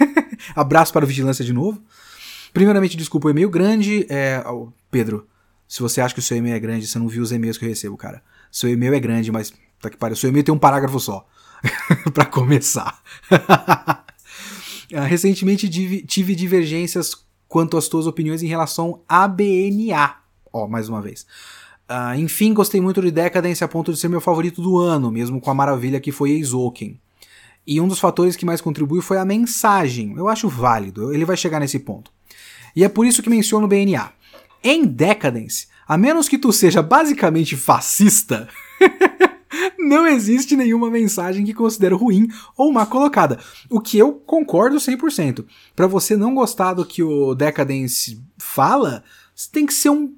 Abraço 0.54 0.92
para 0.92 1.04
o 1.04 1.08
Vigilância 1.08 1.44
de 1.44 1.52
novo. 1.52 1.80
Primeiramente, 2.52 2.96
desculpa 2.96 3.28
o 3.28 3.30
e-mail 3.30 3.48
grande. 3.48 4.06
É, 4.08 4.42
oh, 4.46 4.68
Pedro, 4.90 5.26
se 5.66 5.80
você 5.80 6.00
acha 6.00 6.14
que 6.14 6.20
o 6.20 6.22
seu 6.22 6.36
e-mail 6.36 6.56
é 6.56 6.60
grande, 6.60 6.86
você 6.86 6.98
não 6.98 7.08
viu 7.08 7.22
os 7.22 7.30
e-mails 7.30 7.56
que 7.56 7.64
eu 7.64 7.68
recebo, 7.68 7.96
cara. 7.96 8.22
Seu 8.50 8.68
e-mail 8.70 8.94
é 8.94 9.00
grande, 9.00 9.30
mas 9.30 9.52
tá 9.80 9.88
que 9.88 9.96
pariu. 9.96 10.16
Seu 10.16 10.30
e-mail 10.30 10.44
tem 10.44 10.54
um 10.54 10.58
parágrafo 10.58 10.98
só. 10.98 11.26
para 12.12 12.24
começar. 12.24 13.00
Ah, 14.90 15.04
recentemente 15.04 15.68
tive 15.68 16.34
divergências 16.34 17.14
quanto 17.46 17.76
às 17.76 17.88
tuas 17.88 18.06
opiniões 18.06 18.42
em 18.42 18.46
relação 18.46 19.02
à 19.06 19.28
BNA. 19.28 20.14
Ó, 20.50 20.66
mais 20.66 20.88
uma 20.88 21.02
vez. 21.02 21.26
Uh, 21.90 22.18
enfim, 22.18 22.54
gostei 22.54 22.80
muito 22.80 23.00
de 23.00 23.10
Decadence 23.10 23.62
a 23.62 23.68
ponto 23.68 23.92
de 23.92 23.98
ser 23.98 24.08
meu 24.08 24.20
favorito 24.20 24.60
do 24.60 24.78
ano, 24.78 25.10
mesmo 25.10 25.40
com 25.40 25.50
a 25.50 25.54
maravilha 25.54 26.00
que 26.00 26.12
foi 26.12 26.30
Eizouken. 26.30 26.98
E 27.66 27.80
um 27.80 27.88
dos 27.88 27.98
fatores 27.98 28.36
que 28.36 28.46
mais 28.46 28.60
contribuiu 28.60 29.02
foi 29.02 29.18
a 29.18 29.24
mensagem. 29.24 30.14
Eu 30.16 30.28
acho 30.28 30.48
válido, 30.48 31.12
ele 31.12 31.24
vai 31.24 31.36
chegar 31.36 31.60
nesse 31.60 31.78
ponto. 31.78 32.10
E 32.74 32.84
é 32.84 32.88
por 32.88 33.06
isso 33.06 33.22
que 33.22 33.30
menciono 33.30 33.66
o 33.66 33.68
BNA. 33.68 34.12
Em 34.62 34.84
Decadence, 34.84 35.66
a 35.86 35.96
menos 35.96 36.28
que 36.28 36.38
tu 36.38 36.52
seja 36.52 36.82
basicamente 36.82 37.56
fascista, 37.56 38.48
não 39.78 40.06
existe 40.06 40.56
nenhuma 40.56 40.90
mensagem 40.90 41.44
que 41.44 41.54
considero 41.54 41.96
ruim 41.96 42.28
ou 42.56 42.72
má 42.72 42.86
colocada. 42.86 43.38
O 43.70 43.80
que 43.80 43.98
eu 43.98 44.12
concordo 44.12 44.76
100%. 44.76 45.44
Para 45.74 45.86
você 45.86 46.16
não 46.16 46.34
gostar 46.34 46.74
do 46.74 46.84
que 46.84 47.02
o 47.02 47.34
Decadence 47.34 48.20
fala, 48.36 49.02
tem 49.52 49.66
que 49.66 49.74
ser 49.74 49.90
um, 49.90 50.14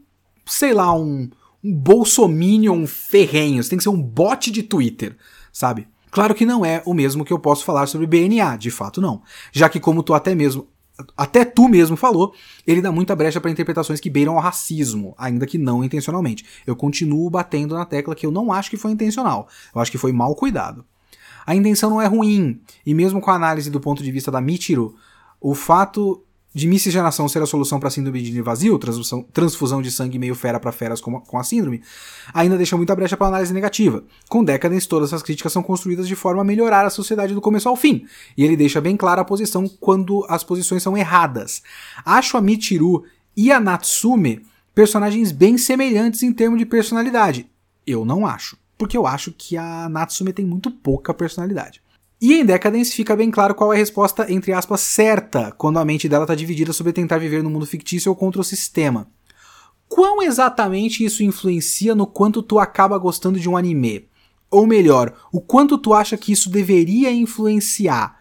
sei 0.46 0.72
lá, 0.72 0.94
um, 0.94 1.28
um 1.62 1.74
bolsominion 1.74 2.86
ferrenho, 2.86 3.62
você 3.62 3.70
tem 3.70 3.76
que 3.76 3.82
ser 3.82 3.90
um 3.90 4.02
bot 4.02 4.50
de 4.50 4.62
Twitter, 4.62 5.16
sabe? 5.52 5.86
Claro 6.10 6.34
que 6.34 6.44
não 6.44 6.64
é 6.64 6.82
o 6.84 6.92
mesmo 6.92 7.24
que 7.24 7.32
eu 7.32 7.38
posso 7.38 7.64
falar 7.64 7.86
sobre 7.86 8.06
BNA, 8.06 8.56
de 8.56 8.70
fato 8.70 9.00
não. 9.00 9.22
Já 9.52 9.68
que 9.68 9.78
como 9.78 10.02
tu 10.02 10.12
até 10.12 10.34
mesmo 10.34 10.66
até 11.16 11.44
tu 11.44 11.68
mesmo 11.68 11.96
falou, 11.96 12.34
ele 12.66 12.80
dá 12.80 12.90
muita 12.90 13.16
brecha 13.16 13.40
para 13.40 13.50
interpretações 13.50 14.00
que 14.00 14.10
beiram 14.10 14.34
ao 14.34 14.40
racismo, 14.40 15.14
ainda 15.18 15.46
que 15.46 15.58
não 15.58 15.84
intencionalmente. 15.84 16.44
Eu 16.66 16.76
continuo 16.76 17.28
batendo 17.30 17.74
na 17.74 17.84
tecla 17.84 18.14
que 18.14 18.26
eu 18.26 18.30
não 18.30 18.52
acho 18.52 18.70
que 18.70 18.76
foi 18.76 18.90
intencional. 18.90 19.48
Eu 19.74 19.80
acho 19.80 19.90
que 19.90 19.98
foi 19.98 20.12
mal 20.12 20.34
cuidado. 20.34 20.84
A 21.46 21.54
intenção 21.54 21.90
não 21.90 22.00
é 22.00 22.06
ruim, 22.06 22.60
e 22.84 22.94
mesmo 22.94 23.20
com 23.20 23.30
a 23.30 23.34
análise 23.34 23.70
do 23.70 23.80
ponto 23.80 24.02
de 24.02 24.12
vista 24.12 24.30
da 24.30 24.40
Michiru, 24.40 24.94
o 25.40 25.54
fato 25.54 26.22
de 26.52 26.66
miscigenação 26.66 27.28
ser 27.28 27.40
a 27.42 27.46
solução 27.46 27.78
para 27.78 27.88
a 27.88 27.90
síndrome 27.90 28.20
de 28.20 28.42
vazio, 28.42 28.78
transfusão, 28.78 29.80
de 29.80 29.90
sangue 29.90 30.18
meio 30.18 30.34
fera 30.34 30.58
para 30.58 30.72
feras 30.72 31.00
com, 31.00 31.38
a 31.38 31.44
síndrome, 31.44 31.82
ainda 32.34 32.56
deixa 32.56 32.76
muita 32.76 32.94
brecha 32.94 33.16
para 33.16 33.28
análise 33.28 33.54
negativa. 33.54 34.02
Com 34.28 34.42
Decadence, 34.42 34.88
todas 34.88 35.12
as 35.12 35.22
críticas 35.22 35.52
são 35.52 35.62
construídas 35.62 36.08
de 36.08 36.16
forma 36.16 36.42
a 36.42 36.44
melhorar 36.44 36.84
a 36.84 36.90
sociedade 36.90 37.34
do 37.34 37.40
começo 37.40 37.68
ao 37.68 37.76
fim, 37.76 38.04
e 38.36 38.44
ele 38.44 38.56
deixa 38.56 38.80
bem 38.80 38.96
clara 38.96 39.22
a 39.22 39.24
posição 39.24 39.68
quando 39.80 40.26
as 40.28 40.42
posições 40.42 40.82
são 40.82 40.96
erradas. 40.96 41.62
Acho 42.04 42.36
a 42.36 42.40
Michiru 42.40 43.04
e 43.36 43.52
a 43.52 43.60
Natsume 43.60 44.44
personagens 44.74 45.30
bem 45.32 45.56
semelhantes 45.58 46.22
em 46.22 46.32
termos 46.32 46.58
de 46.58 46.66
personalidade. 46.66 47.48
Eu 47.86 48.04
não 48.04 48.26
acho, 48.26 48.56
porque 48.76 48.96
eu 48.96 49.06
acho 49.06 49.32
que 49.32 49.56
a 49.56 49.88
Natsume 49.88 50.32
tem 50.32 50.44
muito 50.44 50.70
pouca 50.70 51.14
personalidade. 51.14 51.82
E 52.20 52.34
em 52.34 52.44
Decadence 52.44 52.92
fica 52.92 53.16
bem 53.16 53.30
claro 53.30 53.54
qual 53.54 53.72
é 53.72 53.76
a 53.76 53.78
resposta, 53.78 54.30
entre 54.30 54.52
aspas, 54.52 54.82
certa, 54.82 55.52
quando 55.52 55.78
a 55.78 55.84
mente 55.84 56.06
dela 56.06 56.24
está 56.24 56.34
dividida 56.34 56.72
sobre 56.72 56.92
tentar 56.92 57.16
viver 57.16 57.42
no 57.42 57.48
mundo 57.48 57.64
fictício 57.64 58.10
ou 58.10 58.16
contra 58.16 58.42
o 58.42 58.44
sistema. 58.44 59.08
Quão 59.88 60.22
exatamente 60.22 61.02
isso 61.02 61.22
influencia 61.22 61.94
no 61.94 62.06
quanto 62.06 62.42
tu 62.42 62.58
acaba 62.58 62.98
gostando 62.98 63.40
de 63.40 63.48
um 63.48 63.56
anime? 63.56 64.06
Ou 64.50 64.66
melhor, 64.66 65.14
o 65.32 65.40
quanto 65.40 65.78
tu 65.78 65.94
acha 65.94 66.16
que 66.16 66.30
isso 66.30 66.50
deveria 66.50 67.10
influenciar? 67.10 68.20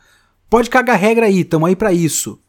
Pode 0.49 0.69
cagar 0.69 0.97
regra 0.97 1.25
aí, 1.25 1.43
tamo 1.43 1.65
aí 1.65 1.75
para 1.75 1.91
isso. 1.91 2.39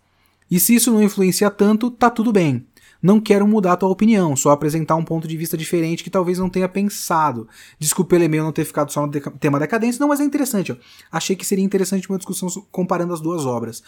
E 0.51 0.61
se 0.61 0.75
isso 0.75 0.93
não 0.93 1.03
influencia 1.03 1.51
tanto, 1.51 1.91
tá 1.91 2.09
tudo 2.09 2.33
bem. 2.33 2.67
Não 3.03 3.19
quero 3.19 3.47
mudar 3.47 3.73
a 3.73 3.77
tua 3.77 3.89
opinião, 3.89 4.37
só 4.37 4.51
apresentar 4.51 4.95
um 4.95 5.05
ponto 5.05 5.27
de 5.27 5.37
vista 5.37 5.57
diferente 5.57 6.05
que 6.05 6.11
talvez 6.11 6.39
não 6.39 6.51
tenha 6.51 6.69
pensado. 6.69 7.49
Desculpa 7.79 8.17
o 8.17 8.23
e-mail 8.23 8.45
não 8.45 8.53
ter 8.53 8.65
ficado 8.65 8.93
só 8.93 9.07
no 9.07 9.13
tema 9.39 9.59
decadência, 9.59 9.99
não, 9.99 10.09
mas 10.09 10.21
é 10.21 10.25
interessante. 10.25 10.73
Ó. 10.73 10.77
Achei 11.11 11.35
que 11.35 11.47
seria 11.47 11.65
interessante 11.65 12.09
uma 12.11 12.19
discussão 12.19 12.49
comparando 12.71 13.15
as 13.15 13.21
duas 13.21 13.47
obras. 13.47 13.83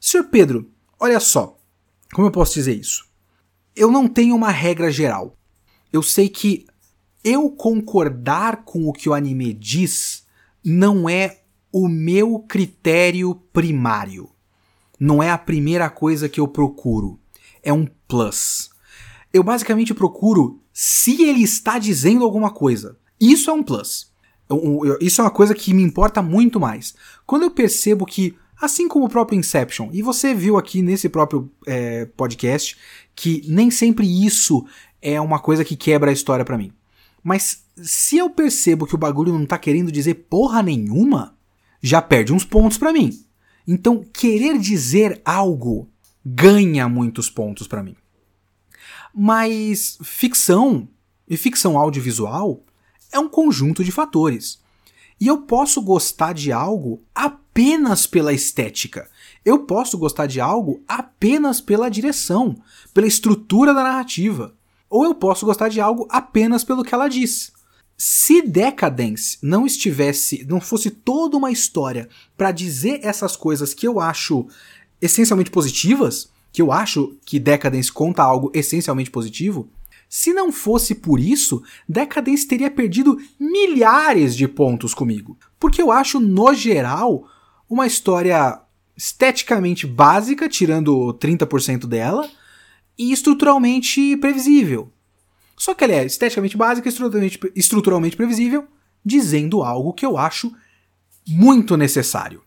Senhor 0.00 0.24
Pedro, 0.24 0.68
olha 0.98 1.20
só. 1.20 1.56
Como 2.12 2.26
eu 2.26 2.32
posso 2.32 2.54
dizer 2.54 2.74
isso? 2.74 3.06
Eu 3.74 3.90
não 3.90 4.08
tenho 4.08 4.34
uma 4.34 4.50
regra 4.50 4.90
geral. 4.90 5.36
Eu 5.92 6.02
sei 6.02 6.28
que 6.28 6.66
eu 7.22 7.48
concordar 7.50 8.64
com 8.64 8.88
o 8.88 8.92
que 8.92 9.08
o 9.08 9.14
anime 9.14 9.52
diz 9.52 10.26
não 10.64 11.08
é 11.08 11.40
o 11.72 11.88
meu 11.88 12.40
critério 12.40 13.34
primário. 13.52 14.28
Não 14.98 15.22
é 15.22 15.30
a 15.30 15.38
primeira 15.38 15.88
coisa 15.88 16.28
que 16.28 16.40
eu 16.40 16.48
procuro 16.48 17.20
é 17.64 17.72
um 17.72 17.86
plus. 18.06 18.70
Eu 19.32 19.42
basicamente 19.42 19.92
procuro 19.92 20.60
se 20.72 21.22
ele 21.22 21.42
está 21.42 21.78
dizendo 21.78 22.24
alguma 22.24 22.50
coisa. 22.50 22.96
Isso 23.20 23.50
é 23.50 23.52
um 23.52 23.62
plus. 23.62 24.12
Isso 25.00 25.20
é 25.20 25.24
uma 25.24 25.30
coisa 25.30 25.54
que 25.54 25.72
me 25.72 25.82
importa 25.82 26.22
muito 26.22 26.60
mais. 26.60 26.94
Quando 27.26 27.42
eu 27.42 27.50
percebo 27.50 28.04
que, 28.04 28.36
assim 28.60 28.86
como 28.86 29.06
o 29.06 29.08
próprio 29.08 29.38
Inception, 29.38 29.88
e 29.92 30.02
você 30.02 30.34
viu 30.34 30.56
aqui 30.56 30.82
nesse 30.82 31.08
próprio 31.08 31.50
é, 31.66 32.04
podcast, 32.04 32.76
que 33.16 33.42
nem 33.48 33.70
sempre 33.70 34.06
isso 34.24 34.64
é 35.00 35.20
uma 35.20 35.38
coisa 35.38 35.64
que 35.64 35.76
quebra 35.76 36.10
a 36.10 36.12
história 36.12 36.44
para 36.44 36.58
mim. 36.58 36.72
Mas 37.22 37.64
se 37.76 38.18
eu 38.18 38.28
percebo 38.28 38.86
que 38.86 38.94
o 38.94 38.98
bagulho 38.98 39.32
não 39.32 39.46
tá 39.46 39.58
querendo 39.58 39.90
dizer 39.90 40.26
porra 40.28 40.62
nenhuma, 40.62 41.34
já 41.82 42.02
perde 42.02 42.32
uns 42.32 42.44
pontos 42.44 42.76
para 42.76 42.92
mim. 42.92 43.18
Então, 43.66 44.04
querer 44.12 44.58
dizer 44.58 45.22
algo 45.24 45.88
ganha 46.24 46.88
muitos 46.88 47.28
pontos 47.28 47.66
para 47.66 47.82
mim. 47.82 47.96
Mas 49.14 49.98
ficção 50.02 50.88
e 51.28 51.36
ficção 51.36 51.78
audiovisual 51.78 52.62
é 53.12 53.18
um 53.18 53.28
conjunto 53.28 53.84
de 53.84 53.92
fatores. 53.92 54.62
E 55.20 55.26
eu 55.26 55.42
posso 55.42 55.80
gostar 55.80 56.32
de 56.32 56.50
algo 56.50 57.02
apenas 57.14 58.06
pela 58.06 58.32
estética. 58.32 59.08
Eu 59.44 59.60
posso 59.60 59.96
gostar 59.96 60.26
de 60.26 60.40
algo 60.40 60.82
apenas 60.88 61.60
pela 61.60 61.88
direção, 61.88 62.56
pela 62.92 63.06
estrutura 63.06 63.72
da 63.72 63.84
narrativa. 63.84 64.54
Ou 64.90 65.04
eu 65.04 65.14
posso 65.14 65.46
gostar 65.46 65.68
de 65.68 65.80
algo 65.80 66.06
apenas 66.10 66.64
pelo 66.64 66.82
que 66.82 66.94
ela 66.94 67.08
diz. 67.08 67.52
Se 67.96 68.42
Decadence 68.42 69.38
não 69.40 69.64
estivesse, 69.64 70.44
não 70.48 70.60
fosse 70.60 70.90
toda 70.90 71.36
uma 71.36 71.52
história 71.52 72.08
para 72.36 72.50
dizer 72.50 73.00
essas 73.04 73.36
coisas 73.36 73.72
que 73.72 73.86
eu 73.86 74.00
acho 74.00 74.48
essencialmente 75.04 75.50
positivas, 75.50 76.28
que 76.52 76.62
eu 76.62 76.72
acho 76.72 77.16
que 77.24 77.38
Decadence 77.38 77.92
conta 77.92 78.22
algo 78.22 78.50
essencialmente 78.54 79.10
positivo, 79.10 79.68
se 80.08 80.32
não 80.32 80.52
fosse 80.52 80.94
por 80.94 81.18
isso, 81.18 81.62
Decadence 81.88 82.46
teria 82.46 82.70
perdido 82.70 83.18
milhares 83.38 84.36
de 84.36 84.46
pontos 84.46 84.94
comigo. 84.94 85.36
Porque 85.58 85.82
eu 85.82 85.90
acho, 85.90 86.20
no 86.20 86.54
geral, 86.54 87.28
uma 87.68 87.86
história 87.86 88.60
esteticamente 88.96 89.86
básica, 89.86 90.48
tirando 90.48 91.12
30% 91.14 91.86
dela, 91.86 92.30
e 92.96 93.12
estruturalmente 93.12 94.16
previsível. 94.18 94.92
Só 95.56 95.74
que 95.74 95.82
ela 95.82 95.94
é 95.94 96.04
esteticamente 96.04 96.56
básica, 96.56 96.88
estruturalmente, 96.88 97.40
estruturalmente 97.56 98.16
previsível, 98.16 98.68
dizendo 99.04 99.64
algo 99.64 99.92
que 99.92 100.06
eu 100.06 100.16
acho 100.16 100.52
muito 101.26 101.76
necessário. 101.76 102.42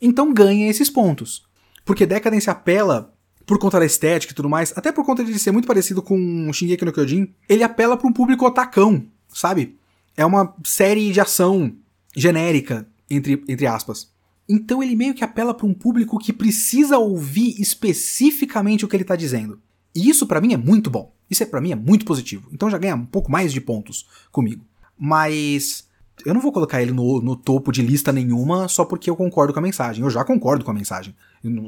Então 0.00 0.32
ganha 0.32 0.68
esses 0.68 0.90
pontos. 0.90 1.47
Porque 1.88 2.04
Decadence 2.04 2.50
apela 2.50 3.14
por 3.46 3.58
conta 3.58 3.78
da 3.78 3.86
estética 3.86 4.34
e 4.34 4.36
tudo 4.36 4.46
mais, 4.46 4.76
até 4.76 4.92
por 4.92 5.06
conta 5.06 5.24
de 5.24 5.38
ser 5.38 5.52
muito 5.52 5.66
parecido 5.66 6.02
com 6.02 6.52
Shingeki 6.52 6.84
no 6.84 6.92
Kyojin, 6.92 7.32
ele 7.48 7.62
apela 7.62 7.96
para 7.96 8.06
um 8.06 8.12
público 8.12 8.44
otacão, 8.44 9.06
sabe? 9.32 9.78
É 10.14 10.26
uma 10.26 10.54
série 10.66 11.10
de 11.10 11.18
ação 11.18 11.74
genérica, 12.14 12.86
entre, 13.08 13.42
entre 13.48 13.66
aspas. 13.66 14.12
Então 14.46 14.82
ele 14.82 14.94
meio 14.94 15.14
que 15.14 15.24
apela 15.24 15.54
para 15.54 15.64
um 15.64 15.72
público 15.72 16.18
que 16.18 16.30
precisa 16.30 16.98
ouvir 16.98 17.58
especificamente 17.58 18.84
o 18.84 18.88
que 18.88 18.94
ele 18.94 19.02
tá 19.02 19.16
dizendo. 19.16 19.58
E 19.94 20.10
isso 20.10 20.26
para 20.26 20.42
mim 20.42 20.52
é 20.52 20.58
muito 20.58 20.90
bom. 20.90 21.14
Isso 21.30 21.42
é 21.42 21.46
para 21.46 21.62
mim 21.62 21.72
é 21.72 21.76
muito 21.76 22.04
positivo. 22.04 22.50
Então 22.52 22.68
já 22.68 22.76
ganha 22.76 22.96
um 22.96 23.06
pouco 23.06 23.32
mais 23.32 23.50
de 23.50 23.62
pontos 23.62 24.06
comigo. 24.30 24.62
Mas 24.98 25.87
eu 26.24 26.34
não 26.34 26.40
vou 26.40 26.52
colocar 26.52 26.82
ele 26.82 26.92
no, 26.92 27.20
no, 27.20 27.36
topo 27.36 27.70
de 27.72 27.82
lista 27.82 28.12
nenhuma 28.12 28.68
só 28.68 28.84
porque 28.84 29.08
eu 29.08 29.16
concordo 29.16 29.52
com 29.52 29.58
a 29.58 29.62
mensagem. 29.62 30.02
Eu 30.02 30.10
já 30.10 30.24
concordo 30.24 30.64
com 30.64 30.70
a 30.70 30.74
mensagem. 30.74 31.14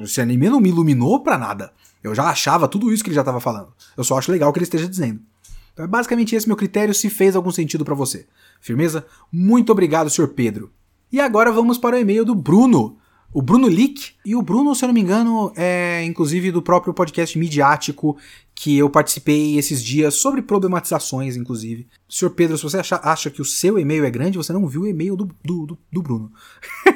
Esse 0.03 0.21
anime 0.21 0.49
não 0.49 0.61
me 0.61 0.69
iluminou 0.69 1.21
pra 1.21 1.39
nada. 1.39 1.73
Eu 2.03 2.15
já 2.15 2.25
achava 2.25 2.69
tudo 2.69 2.93
isso 2.93 3.03
que 3.03 3.11
ele 3.11 3.17
já 3.17 3.25
tava 3.25 3.41
falando. 3.41 3.69
Eu 3.97 4.05
só 4.05 4.19
acho 4.19 4.33
legal 4.33 4.51
o 4.51 4.53
que 4.53 4.59
ele 4.59 4.65
esteja 4.65 4.89
dizendo. 4.89 5.21
Então 5.73 5.85
é 5.85 5.89
basicamente 5.89 6.35
esse 6.35 6.47
meu 6.47 6.57
critério 6.57 6.95
se 6.95 7.09
fez 7.09 7.37
algum 7.37 7.51
sentido 7.51 7.85
para 7.85 7.95
você. 7.95 8.27
Firmeza? 8.61 9.07
Muito 9.33 9.71
obrigado, 9.71 10.11
Sr. 10.11 10.29
Pedro. 10.29 10.73
E 11.13 11.21
agora 11.21 11.53
vamos 11.53 11.79
para 11.79 11.97
o 11.97 11.99
e-mail 11.99 12.25
do 12.25 12.35
Bruno, 12.35 12.99
o 13.33 13.43
Bruno 13.43 13.69
Lick. 13.69 14.13
E 14.25 14.35
o 14.35 14.43
Bruno, 14.43 14.75
se 14.75 14.85
eu 14.85 14.89
não 14.89 14.95
me 14.95 15.01
engano, 15.01 15.53
é 15.57 16.05
inclusive 16.05 16.51
do 16.51 16.63
próprio 16.63 16.95
podcast 16.95 17.39
midiático 17.39 18.17
que 18.63 18.77
eu 18.77 18.91
participei 18.91 19.57
esses 19.57 19.83
dias 19.83 20.17
sobre 20.17 20.43
problematizações, 20.43 21.35
inclusive. 21.35 21.89
Senhor 22.07 22.31
Pedro, 22.33 22.59
se 22.59 22.63
você 22.63 22.77
acha, 22.77 23.01
acha 23.03 23.31
que 23.31 23.41
o 23.41 23.45
seu 23.45 23.79
e-mail 23.79 24.05
é 24.05 24.11
grande, 24.11 24.37
você 24.37 24.53
não 24.53 24.67
viu 24.67 24.83
o 24.83 24.87
e-mail 24.87 25.17
do, 25.17 25.31
do, 25.43 25.79
do, 25.91 26.03
Bruno. 26.03 26.31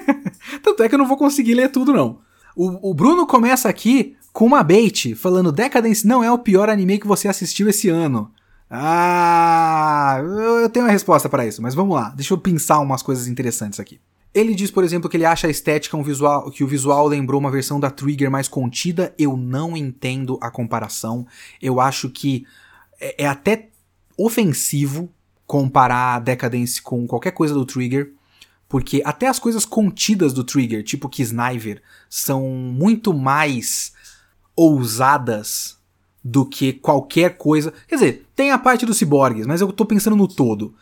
Tanto 0.63 0.83
é 0.83 0.89
que 0.91 0.95
eu 0.95 0.99
não 0.99 1.09
vou 1.09 1.17
conseguir 1.17 1.55
ler 1.55 1.71
tudo, 1.71 1.91
não. 1.91 2.19
O, 2.55 2.91
o 2.91 2.93
Bruno 2.93 3.27
começa 3.27 3.67
aqui 3.67 4.15
com 4.31 4.45
uma 4.45 4.63
bait, 4.63 5.15
falando 5.15 5.51
Decadence 5.51 6.07
não 6.07 6.23
é 6.23 6.31
o 6.31 6.39
pior 6.39 6.69
anime 6.69 6.99
que 6.99 7.07
você 7.07 7.29
assistiu 7.29 7.67
esse 7.67 7.89
ano. 7.89 8.31
Ah, 8.69 10.19
eu 10.63 10.69
tenho 10.69 10.85
uma 10.85 10.93
resposta 10.93 11.31
para 11.31 11.47
isso, 11.47 11.63
mas 11.63 11.75
vamos 11.75 11.97
lá. 11.97 12.13
Deixa 12.15 12.35
eu 12.35 12.39
pensar 12.39 12.79
umas 12.81 13.01
coisas 13.01 13.27
interessantes 13.27 13.81
aqui. 13.81 13.99
Ele 14.35 14.55
diz, 14.55 14.71
por 14.71 14.83
exemplo, 14.83 15.09
que 15.09 15.17
ele 15.17 15.25
acha 15.25 15.47
a 15.47 15.51
estética 15.51 15.97
um 15.97 16.03
visual, 16.03 16.51
que 16.51 16.65
o 16.65 16.67
visual 16.67 17.07
lembrou 17.07 17.41
uma 17.41 17.51
versão 17.51 17.79
da 17.79 17.91
Trigger 17.91 18.31
mais 18.31 18.49
contida. 18.49 19.15
Eu 19.17 19.37
não 19.37 19.77
entendo 19.77 20.39
a 20.43 20.51
comparação. 20.51 21.27
Eu 21.63 21.81
acho 21.81 22.11
que 22.11 22.45
é, 23.01 23.25
é 23.25 23.27
até 23.29 23.69
ofensivo 24.19 25.09
comparar 25.47 26.17
a 26.17 26.19
Decadence 26.19 26.81
com 26.83 27.07
qualquer 27.07 27.33
coisa 27.33 27.55
do 27.55 27.65
Trigger, 27.65 28.13
porque 28.69 29.03
até 29.05 29.29
as 29.29 29.39
coisas 29.39 29.65
contidas 29.65 30.33
do 30.33 30.43
Trigger, 30.43 30.83
tipo 30.83 31.09
Kisniver, 31.09 31.83
são 32.09 32.49
muito 32.49 33.13
mais 33.13 33.93
ousadas 34.57 35.79
do 36.25 36.47
que 36.47 36.73
qualquer 36.73 37.37
coisa. 37.37 37.73
Quer 37.87 37.95
dizer, 37.97 38.27
tem 38.35 38.51
a 38.51 38.59
parte 38.59 38.87
dos 38.87 38.97
ciborgues, 38.97 39.47
mas 39.47 39.61
eu 39.61 39.73
tô 39.73 39.85
pensando 39.85 40.17
no 40.17 40.27
todo. 40.27 40.75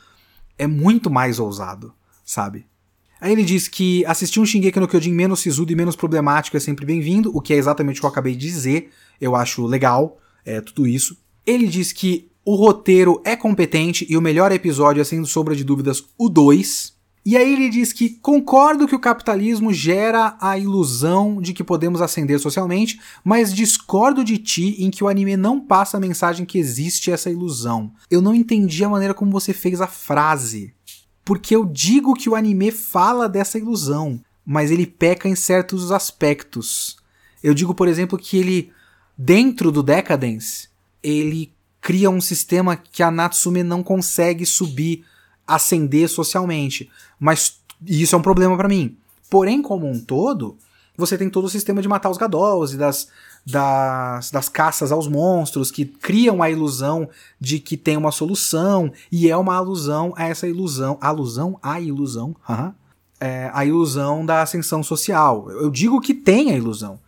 É 0.57 0.66
muito 0.66 1.11
mais 1.11 1.38
ousado, 1.38 1.92
sabe? 2.24 2.64
Aí 3.23 3.31
ele 3.31 3.45
diz 3.45 3.68
que 3.68 4.05
assistir 4.05 4.41
um 4.41 4.45
Shingeki 4.45 4.81
no 4.81 4.89
Kyojin 4.89 5.12
menos 5.12 5.39
sisudo 5.39 5.70
e 5.70 5.77
menos 5.77 5.95
problemático 5.95 6.57
é 6.57 6.61
sempre 6.61 6.85
bem-vindo, 6.85 7.31
o 7.33 7.41
que 7.41 7.55
é 7.55 7.57
exatamente 7.57 7.99
o 7.99 8.01
que 8.01 8.07
eu 8.07 8.11
acabei 8.11 8.35
de 8.35 8.41
dizer. 8.41 8.91
Eu 9.20 9.37
acho 9.37 9.64
legal, 9.64 10.18
é 10.45 10.61
tudo 10.61 10.89
isso. 10.89 11.16
Ele 11.47 11.68
diz 11.68 11.93
que 11.93 12.33
O 12.45 12.57
roteiro 12.57 13.23
é 13.25 13.37
competente 13.37 14.05
e 14.11 14.16
o 14.16 14.20
melhor 14.20 14.51
episódio 14.51 15.01
é, 15.01 15.05
sem 15.05 15.25
sombra 15.25 15.55
de 15.55 15.62
dúvidas, 15.62 16.03
o 16.18 16.29
2. 16.29 16.95
E 17.25 17.37
aí 17.37 17.53
ele 17.53 17.68
diz 17.70 17.93
que 17.93 18.11
concordo 18.11 18.89
que 18.89 18.97
o 18.97 18.99
capitalismo 18.99 19.73
gera 19.73 20.37
a 20.41 20.59
ilusão 20.59 21.41
de 21.41 21.53
que 21.53 21.62
podemos 21.62 22.03
ascender 22.03 22.41
socialmente, 22.41 23.01
mas 23.23 23.55
discordo 23.55 24.25
de 24.25 24.39
ti 24.39 24.75
em 24.81 24.91
que 24.91 25.05
o 25.05 25.09
anime 25.09 25.37
não 25.37 25.61
passa 25.61 25.97
a 25.97 26.01
mensagem 26.01 26.45
que 26.45 26.59
existe 26.59 27.12
essa 27.12 27.31
ilusão. 27.31 27.93
Eu 28.11 28.20
não 28.20 28.35
entendi 28.35 28.83
a 28.83 28.89
maneira 28.89 29.14
como 29.14 29.31
você 29.31 29.53
fez 29.53 29.81
a 29.81 29.87
frase. 29.87 30.75
Porque 31.25 31.55
eu 31.55 31.64
digo 31.64 32.14
que 32.14 32.29
o 32.29 32.35
anime 32.35 32.70
fala 32.70 33.29
dessa 33.29 33.59
ilusão, 33.59 34.20
mas 34.45 34.70
ele 34.70 34.87
peca 34.87 35.29
em 35.29 35.35
certos 35.35 35.93
aspectos. 35.93 36.97
Eu 37.43 37.55
digo, 37.55 37.75
por 37.75 37.89
exemplo, 37.89 38.18
que 38.18 38.37
ele, 38.37 38.73
dentro 39.16 39.70
do 39.70 39.83
Decadence, 39.83 40.68
ele 41.03 41.53
cria 41.81 42.11
um 42.11 42.20
sistema 42.20 42.77
que 42.77 43.03
a 43.03 43.11
Natsume 43.11 43.62
não 43.62 43.83
consegue 43.83 44.47
subir, 44.47 45.05
ascender 45.47 46.09
socialmente. 46.09 46.91
Mas 47.18 47.61
isso 47.87 48.14
é 48.14 48.18
um 48.18 48.23
problema 48.23 48.57
para 48.57 48.68
mim. 48.68 48.97
Porém, 49.29 49.62
como 49.62 49.89
um 49.89 50.01
todo, 50.01 50.57
você 50.97 51.16
tem 51.16 51.31
todo 51.31 51.47
o 51.47 51.51
sistema 51.51 51.83
de 51.83 51.89
matar 51.89 52.11
os 52.11 52.18
Gadolls 52.18 52.75
e 52.75 52.79
das, 52.79 53.09
das, 53.45 54.30
das 54.30 54.49
caças 54.49 54.93
aos 54.93 55.09
monstros 55.09 55.70
que 55.70 55.84
criam 55.84 56.43
a 56.43 56.51
ilusão 56.51 57.09
de 57.40 57.59
que 57.59 57.76
tem 57.76 57.97
uma 57.97 58.12
solução 58.12 58.93
e 59.11 59.28
é 59.28 59.36
uma 59.36 59.57
alusão 59.57 60.12
a 60.16 60.24
essa 60.24 60.47
ilusão, 60.47 60.97
alusão 61.01 61.59
à 61.62 61.80
ilusão, 61.80 62.36
é, 63.20 63.51
a 63.53 63.64
ilusão 63.64 64.24
da 64.24 64.43
ascensão 64.43 64.82
social. 64.82 65.51
Eu 65.51 65.70
digo 65.70 66.01
que 66.01 66.14
tem 66.14 66.51
a 66.51 66.57
ilusão. 66.57 66.99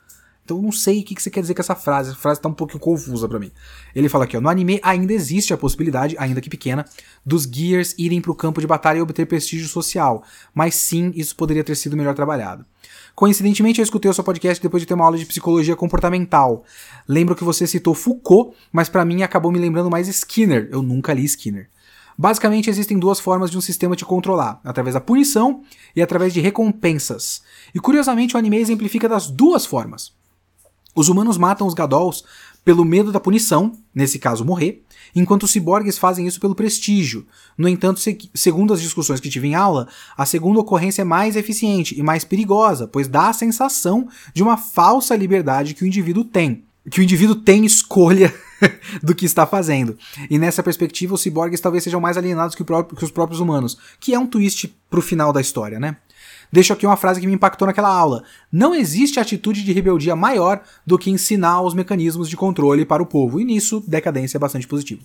Então 0.45 0.59
eu 0.59 0.62
não 0.62 0.72
sei 0.72 1.01
o 1.01 1.05
que 1.05 1.20
você 1.20 1.30
quer 1.30 1.41
dizer 1.41 1.55
com 1.55 1.62
essa 1.62 1.74
frase. 1.74 2.11
A 2.11 2.14
frase 2.14 2.41
tá 2.41 2.49
um 2.49 2.55
pouquinho 2.55 2.78
confusa 2.78 3.26
para 3.26 3.39
mim. 3.39 3.51
Ele 3.95 4.11
fala 4.11 4.24
aqui, 4.24 4.37
ó, 4.37 4.41
no 4.41 4.49
anime 4.49 4.78
ainda 4.82 5.12
existe 5.12 5.55
a 5.55 5.57
possibilidade, 5.57 6.16
ainda 6.18 6.41
que 6.41 6.51
pequena, 6.51 6.85
dos 7.24 7.45
Gears 7.45 7.95
irem 7.97 8.20
pro 8.20 8.35
campo 8.35 8.61
de 8.61 8.66
batalha 8.66 8.99
e 8.99 9.03
obter 9.03 9.26
prestígio 9.26 9.66
social. 9.68 10.22
Mas 10.55 10.74
sim, 10.74 11.12
isso 11.14 11.35
poderia 11.35 11.64
ter 11.64 11.74
sido 11.74 11.97
melhor 11.97 12.14
trabalhado. 12.14 12.66
Coincidentemente, 13.15 13.81
eu 13.81 13.85
escutei 13.85 14.11
o 14.11 14.15
seu 14.15 14.25
podcast 14.25 14.61
depois 14.61 14.83
de 14.83 14.87
ter 14.87 14.95
uma 14.95 15.05
aula 15.05 15.17
de 15.17 15.25
psicologia 15.25 15.77
comportamental. 15.77 16.65
Lembro 17.07 17.37
que 17.37 17.45
você 17.45 17.67
citou 17.67 17.95
Foucault, 17.95 18.57
mas 18.73 18.89
para 18.89 19.05
mim 19.05 19.23
acabou 19.23 19.53
me 19.53 19.59
lembrando 19.59 19.91
mais 19.91 20.09
Skinner. 20.09 20.69
Eu 20.73 20.83
nunca 20.83 21.15
li 21.15 21.25
Skinner. 21.25 21.71
Basicamente, 22.19 22.71
existem 22.71 22.99
duas 22.99 23.21
formas 23.21 23.51
de 23.51 23.59
um 23.59 23.61
sistema 23.61 23.95
te 23.95 24.05
controlar: 24.05 24.61
através 24.65 24.95
da 24.95 25.01
punição 25.01 25.62
e 25.95 26.03
através 26.03 26.33
de 26.33 26.41
recompensas. 26.41 27.43
E 27.73 27.79
curiosamente, 27.79 28.35
o 28.35 28.39
anime 28.39 28.59
exemplifica 28.59 29.09
das 29.09 29.29
duas 29.29 29.65
formas. 29.65 30.12
Os 30.95 31.09
humanos 31.09 31.37
matam 31.37 31.67
os 31.67 31.75
Gadolls 31.75 32.25
pelo 32.65 32.85
medo 32.85 33.12
da 33.12 33.21
punição, 33.21 33.73
nesse 33.95 34.19
caso 34.19 34.45
morrer, 34.45 34.83
enquanto 35.15 35.43
os 35.43 35.51
ciborgues 35.51 35.99
fazem 35.99 36.27
isso 36.27 36.41
pelo 36.41 36.55
prestígio. 36.55 37.27
No 37.59 37.69
entanto, 37.69 38.01
segundo 38.35 38.73
as 38.73 38.81
discussões 38.81 39.21
que 39.21 39.29
tive 39.29 39.49
em 39.49 39.55
aula, 39.55 39.87
a 40.17 40.25
segunda 40.25 40.61
ocorrência 40.61 41.03
é 41.03 41.05
mais 41.05 41.37
eficiente 41.37 41.99
e 41.99 42.03
mais 42.03 42.25
perigosa, 42.25 42.89
pois 42.89 43.07
dá 43.07 43.29
a 43.29 43.35
sensação 43.35 44.09
de 44.33 44.43
uma 44.43 44.57
falsa 44.57 45.15
liberdade 45.15 45.75
que 45.75 45.85
o 45.85 45.87
indivíduo 45.87 46.25
tem. 46.25 46.65
Que 46.91 47.01
o 47.01 47.03
indivíduo 47.03 47.37
tem 47.37 47.65
escolha 47.65 48.35
do 49.03 49.15
que 49.15 49.25
está 49.25 49.47
fazendo. 49.47 49.97
E 50.29 50.39
nessa 50.39 50.62
perspectiva, 50.62 51.15
os 51.15 51.23
ciborgues 51.23 51.61
talvez 51.61 51.85
sejam 51.85 52.01
mais 52.01 52.17
alienados 52.17 52.55
que, 52.55 52.65
próprio, 52.65 52.97
que 52.97 53.05
os 53.05 53.11
próprios 53.11 53.41
humanos, 53.41 53.79
que 54.01 54.15
é 54.15 54.19
um 54.19 54.27
twist 54.27 54.75
pro 54.91 55.03
final 55.03 55.33
da 55.33 55.41
história, 55.41 55.79
né? 55.79 55.97
Deixo 56.53 56.72
aqui 56.72 56.86
uma 56.86 56.97
frase 56.97 57.20
que 57.20 57.26
me 57.26 57.34
impactou 57.34 57.66
naquela 57.66 57.88
aula. 57.88 58.24
Não 58.51 58.74
existe 58.74 59.18
atitude 59.18 59.64
de 59.64 59.72
rebeldia 59.72 60.14
maior 60.14 60.62
do 60.86 60.99
que 60.99 61.11
ensinar 61.11 61.62
os 61.62 61.74
mecanismos 61.74 62.28
de 62.28 62.36
controle 62.36 62.84
para 62.84 63.03
o 63.03 63.07
povo, 63.07 63.40
e 63.40 63.45
nisso, 63.45 63.82
decadência 63.86 64.36
é 64.36 64.40
bastante 64.40 64.66
positivo. 64.66 65.03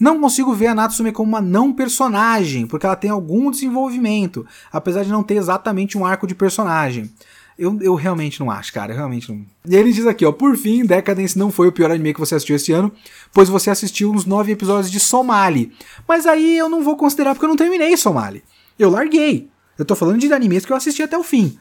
Não 0.00 0.20
consigo 0.20 0.52
ver 0.54 0.68
a 0.68 0.74
Natsume 0.74 1.12
como 1.12 1.28
uma 1.28 1.40
não 1.40 1.72
personagem, 1.72 2.66
porque 2.66 2.86
ela 2.86 2.96
tem 2.96 3.10
algum 3.10 3.50
desenvolvimento, 3.50 4.46
apesar 4.72 5.04
de 5.04 5.10
não 5.10 5.22
ter 5.22 5.34
exatamente 5.34 5.96
um 5.96 6.04
arco 6.04 6.26
de 6.26 6.34
personagem. 6.34 7.10
Eu, 7.58 7.78
eu 7.80 7.94
realmente 7.94 8.40
não 8.40 8.50
acho, 8.50 8.72
cara. 8.72 8.92
Eu 8.92 8.96
realmente 8.96 9.30
não. 9.30 9.44
E 9.68 9.76
ele 9.76 9.92
diz 9.92 10.06
aqui, 10.06 10.24
ó. 10.24 10.32
Por 10.32 10.56
fim, 10.56 10.84
Decadence 10.84 11.38
não 11.38 11.50
foi 11.50 11.68
o 11.68 11.72
pior 11.72 11.90
anime 11.90 12.14
que 12.14 12.18
você 12.18 12.34
assistiu 12.34 12.56
este 12.56 12.72
ano, 12.72 12.90
pois 13.32 13.48
você 13.48 13.70
assistiu 13.70 14.10
uns 14.10 14.24
nove 14.24 14.50
episódios 14.50 14.90
de 14.90 14.98
Somali. 14.98 15.70
Mas 16.08 16.26
aí 16.26 16.56
eu 16.56 16.68
não 16.68 16.82
vou 16.82 16.96
considerar 16.96 17.34
porque 17.34 17.44
eu 17.44 17.50
não 17.50 17.56
terminei 17.56 17.96
Somali. 17.96 18.42
Eu 18.78 18.90
larguei. 18.90 19.51
Eu 19.78 19.84
tô 19.84 19.94
falando 19.94 20.20
de 20.20 20.32
animes 20.32 20.64
que 20.64 20.72
eu 20.72 20.76
assisti 20.76 21.02
até 21.02 21.16
o 21.16 21.22
fim. 21.22 21.58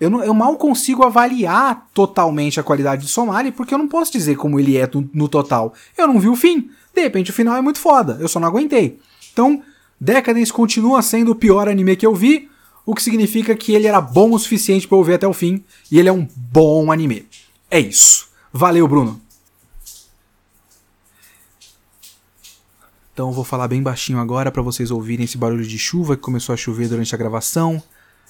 Eu, 0.00 0.08
não, 0.08 0.24
eu 0.24 0.32
mal 0.32 0.56
consigo 0.56 1.04
avaliar 1.04 1.86
totalmente 1.92 2.58
a 2.58 2.62
qualidade 2.62 3.02
de 3.02 3.08
Somali, 3.08 3.52
porque 3.52 3.74
eu 3.74 3.78
não 3.78 3.86
posso 3.86 4.10
dizer 4.10 4.36
como 4.36 4.58
ele 4.58 4.78
é 4.78 4.88
no, 4.92 5.08
no 5.12 5.28
total. 5.28 5.74
Eu 5.96 6.06
não 6.06 6.18
vi 6.18 6.28
o 6.28 6.36
fim. 6.36 6.70
De 6.94 7.02
repente 7.02 7.30
o 7.30 7.34
final 7.34 7.56
é 7.56 7.60
muito 7.60 7.78
foda. 7.78 8.16
Eu 8.18 8.28
só 8.28 8.40
não 8.40 8.48
aguentei. 8.48 8.98
Então, 9.32 9.62
Decadence 10.00 10.52
continua 10.52 11.02
sendo 11.02 11.32
o 11.32 11.34
pior 11.34 11.68
anime 11.68 11.96
que 11.96 12.06
eu 12.06 12.14
vi, 12.14 12.48
o 12.86 12.94
que 12.94 13.02
significa 13.02 13.54
que 13.54 13.74
ele 13.74 13.86
era 13.86 14.00
bom 14.00 14.32
o 14.32 14.38
suficiente 14.38 14.88
para 14.88 14.96
eu 14.96 15.04
ver 15.04 15.14
até 15.14 15.28
o 15.28 15.34
fim, 15.34 15.62
e 15.92 15.98
ele 15.98 16.08
é 16.08 16.12
um 16.12 16.26
bom 16.34 16.90
anime. 16.90 17.26
É 17.70 17.78
isso. 17.78 18.28
Valeu, 18.50 18.88
Bruno. 18.88 19.20
Então 23.20 23.32
vou 23.32 23.44
falar 23.44 23.68
bem 23.68 23.82
baixinho 23.82 24.18
agora 24.18 24.50
para 24.50 24.62
vocês 24.62 24.90
ouvirem 24.90 25.26
esse 25.26 25.36
barulho 25.36 25.66
de 25.66 25.78
chuva 25.78 26.16
que 26.16 26.22
começou 26.22 26.54
a 26.54 26.56
chover 26.56 26.88
durante 26.88 27.14
a 27.14 27.18
gravação. 27.18 27.82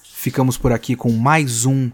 Ficamos 0.03 0.57
por 0.57 0.73
aqui 0.73 0.97
com 0.97 1.13
mais 1.13 1.65
um 1.65 1.89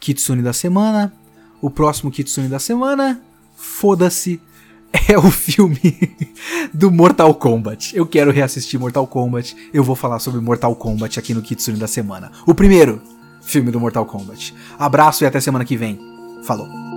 Kitsune 0.00 0.40
da 0.40 0.54
semana. 0.54 1.12
O 1.60 1.68
próximo 1.68 2.10
Kitsune 2.10 2.48
da 2.48 2.58
semana, 2.58 3.20
foda-se, 3.54 4.40
é 5.06 5.18
o 5.18 5.30
filme 5.30 6.16
do 6.72 6.90
Mortal 6.90 7.34
Kombat. 7.34 7.94
Eu 7.94 8.06
quero 8.06 8.32
reassistir 8.32 8.80
Mortal 8.80 9.06
Kombat. 9.06 9.54
Eu 9.70 9.84
vou 9.84 9.94
falar 9.94 10.18
sobre 10.18 10.40
Mortal 10.40 10.74
Kombat 10.74 11.18
aqui 11.18 11.34
no 11.34 11.42
Kitsune 11.42 11.76
da 11.76 11.86
semana. 11.86 12.32
O 12.46 12.54
primeiro 12.54 13.02
filme 13.42 13.70
do 13.70 13.78
Mortal 13.78 14.06
Kombat. 14.06 14.54
Abraço 14.78 15.22
e 15.22 15.26
até 15.26 15.38
semana 15.38 15.66
que 15.66 15.76
vem. 15.76 16.00
Falou. 16.44 16.87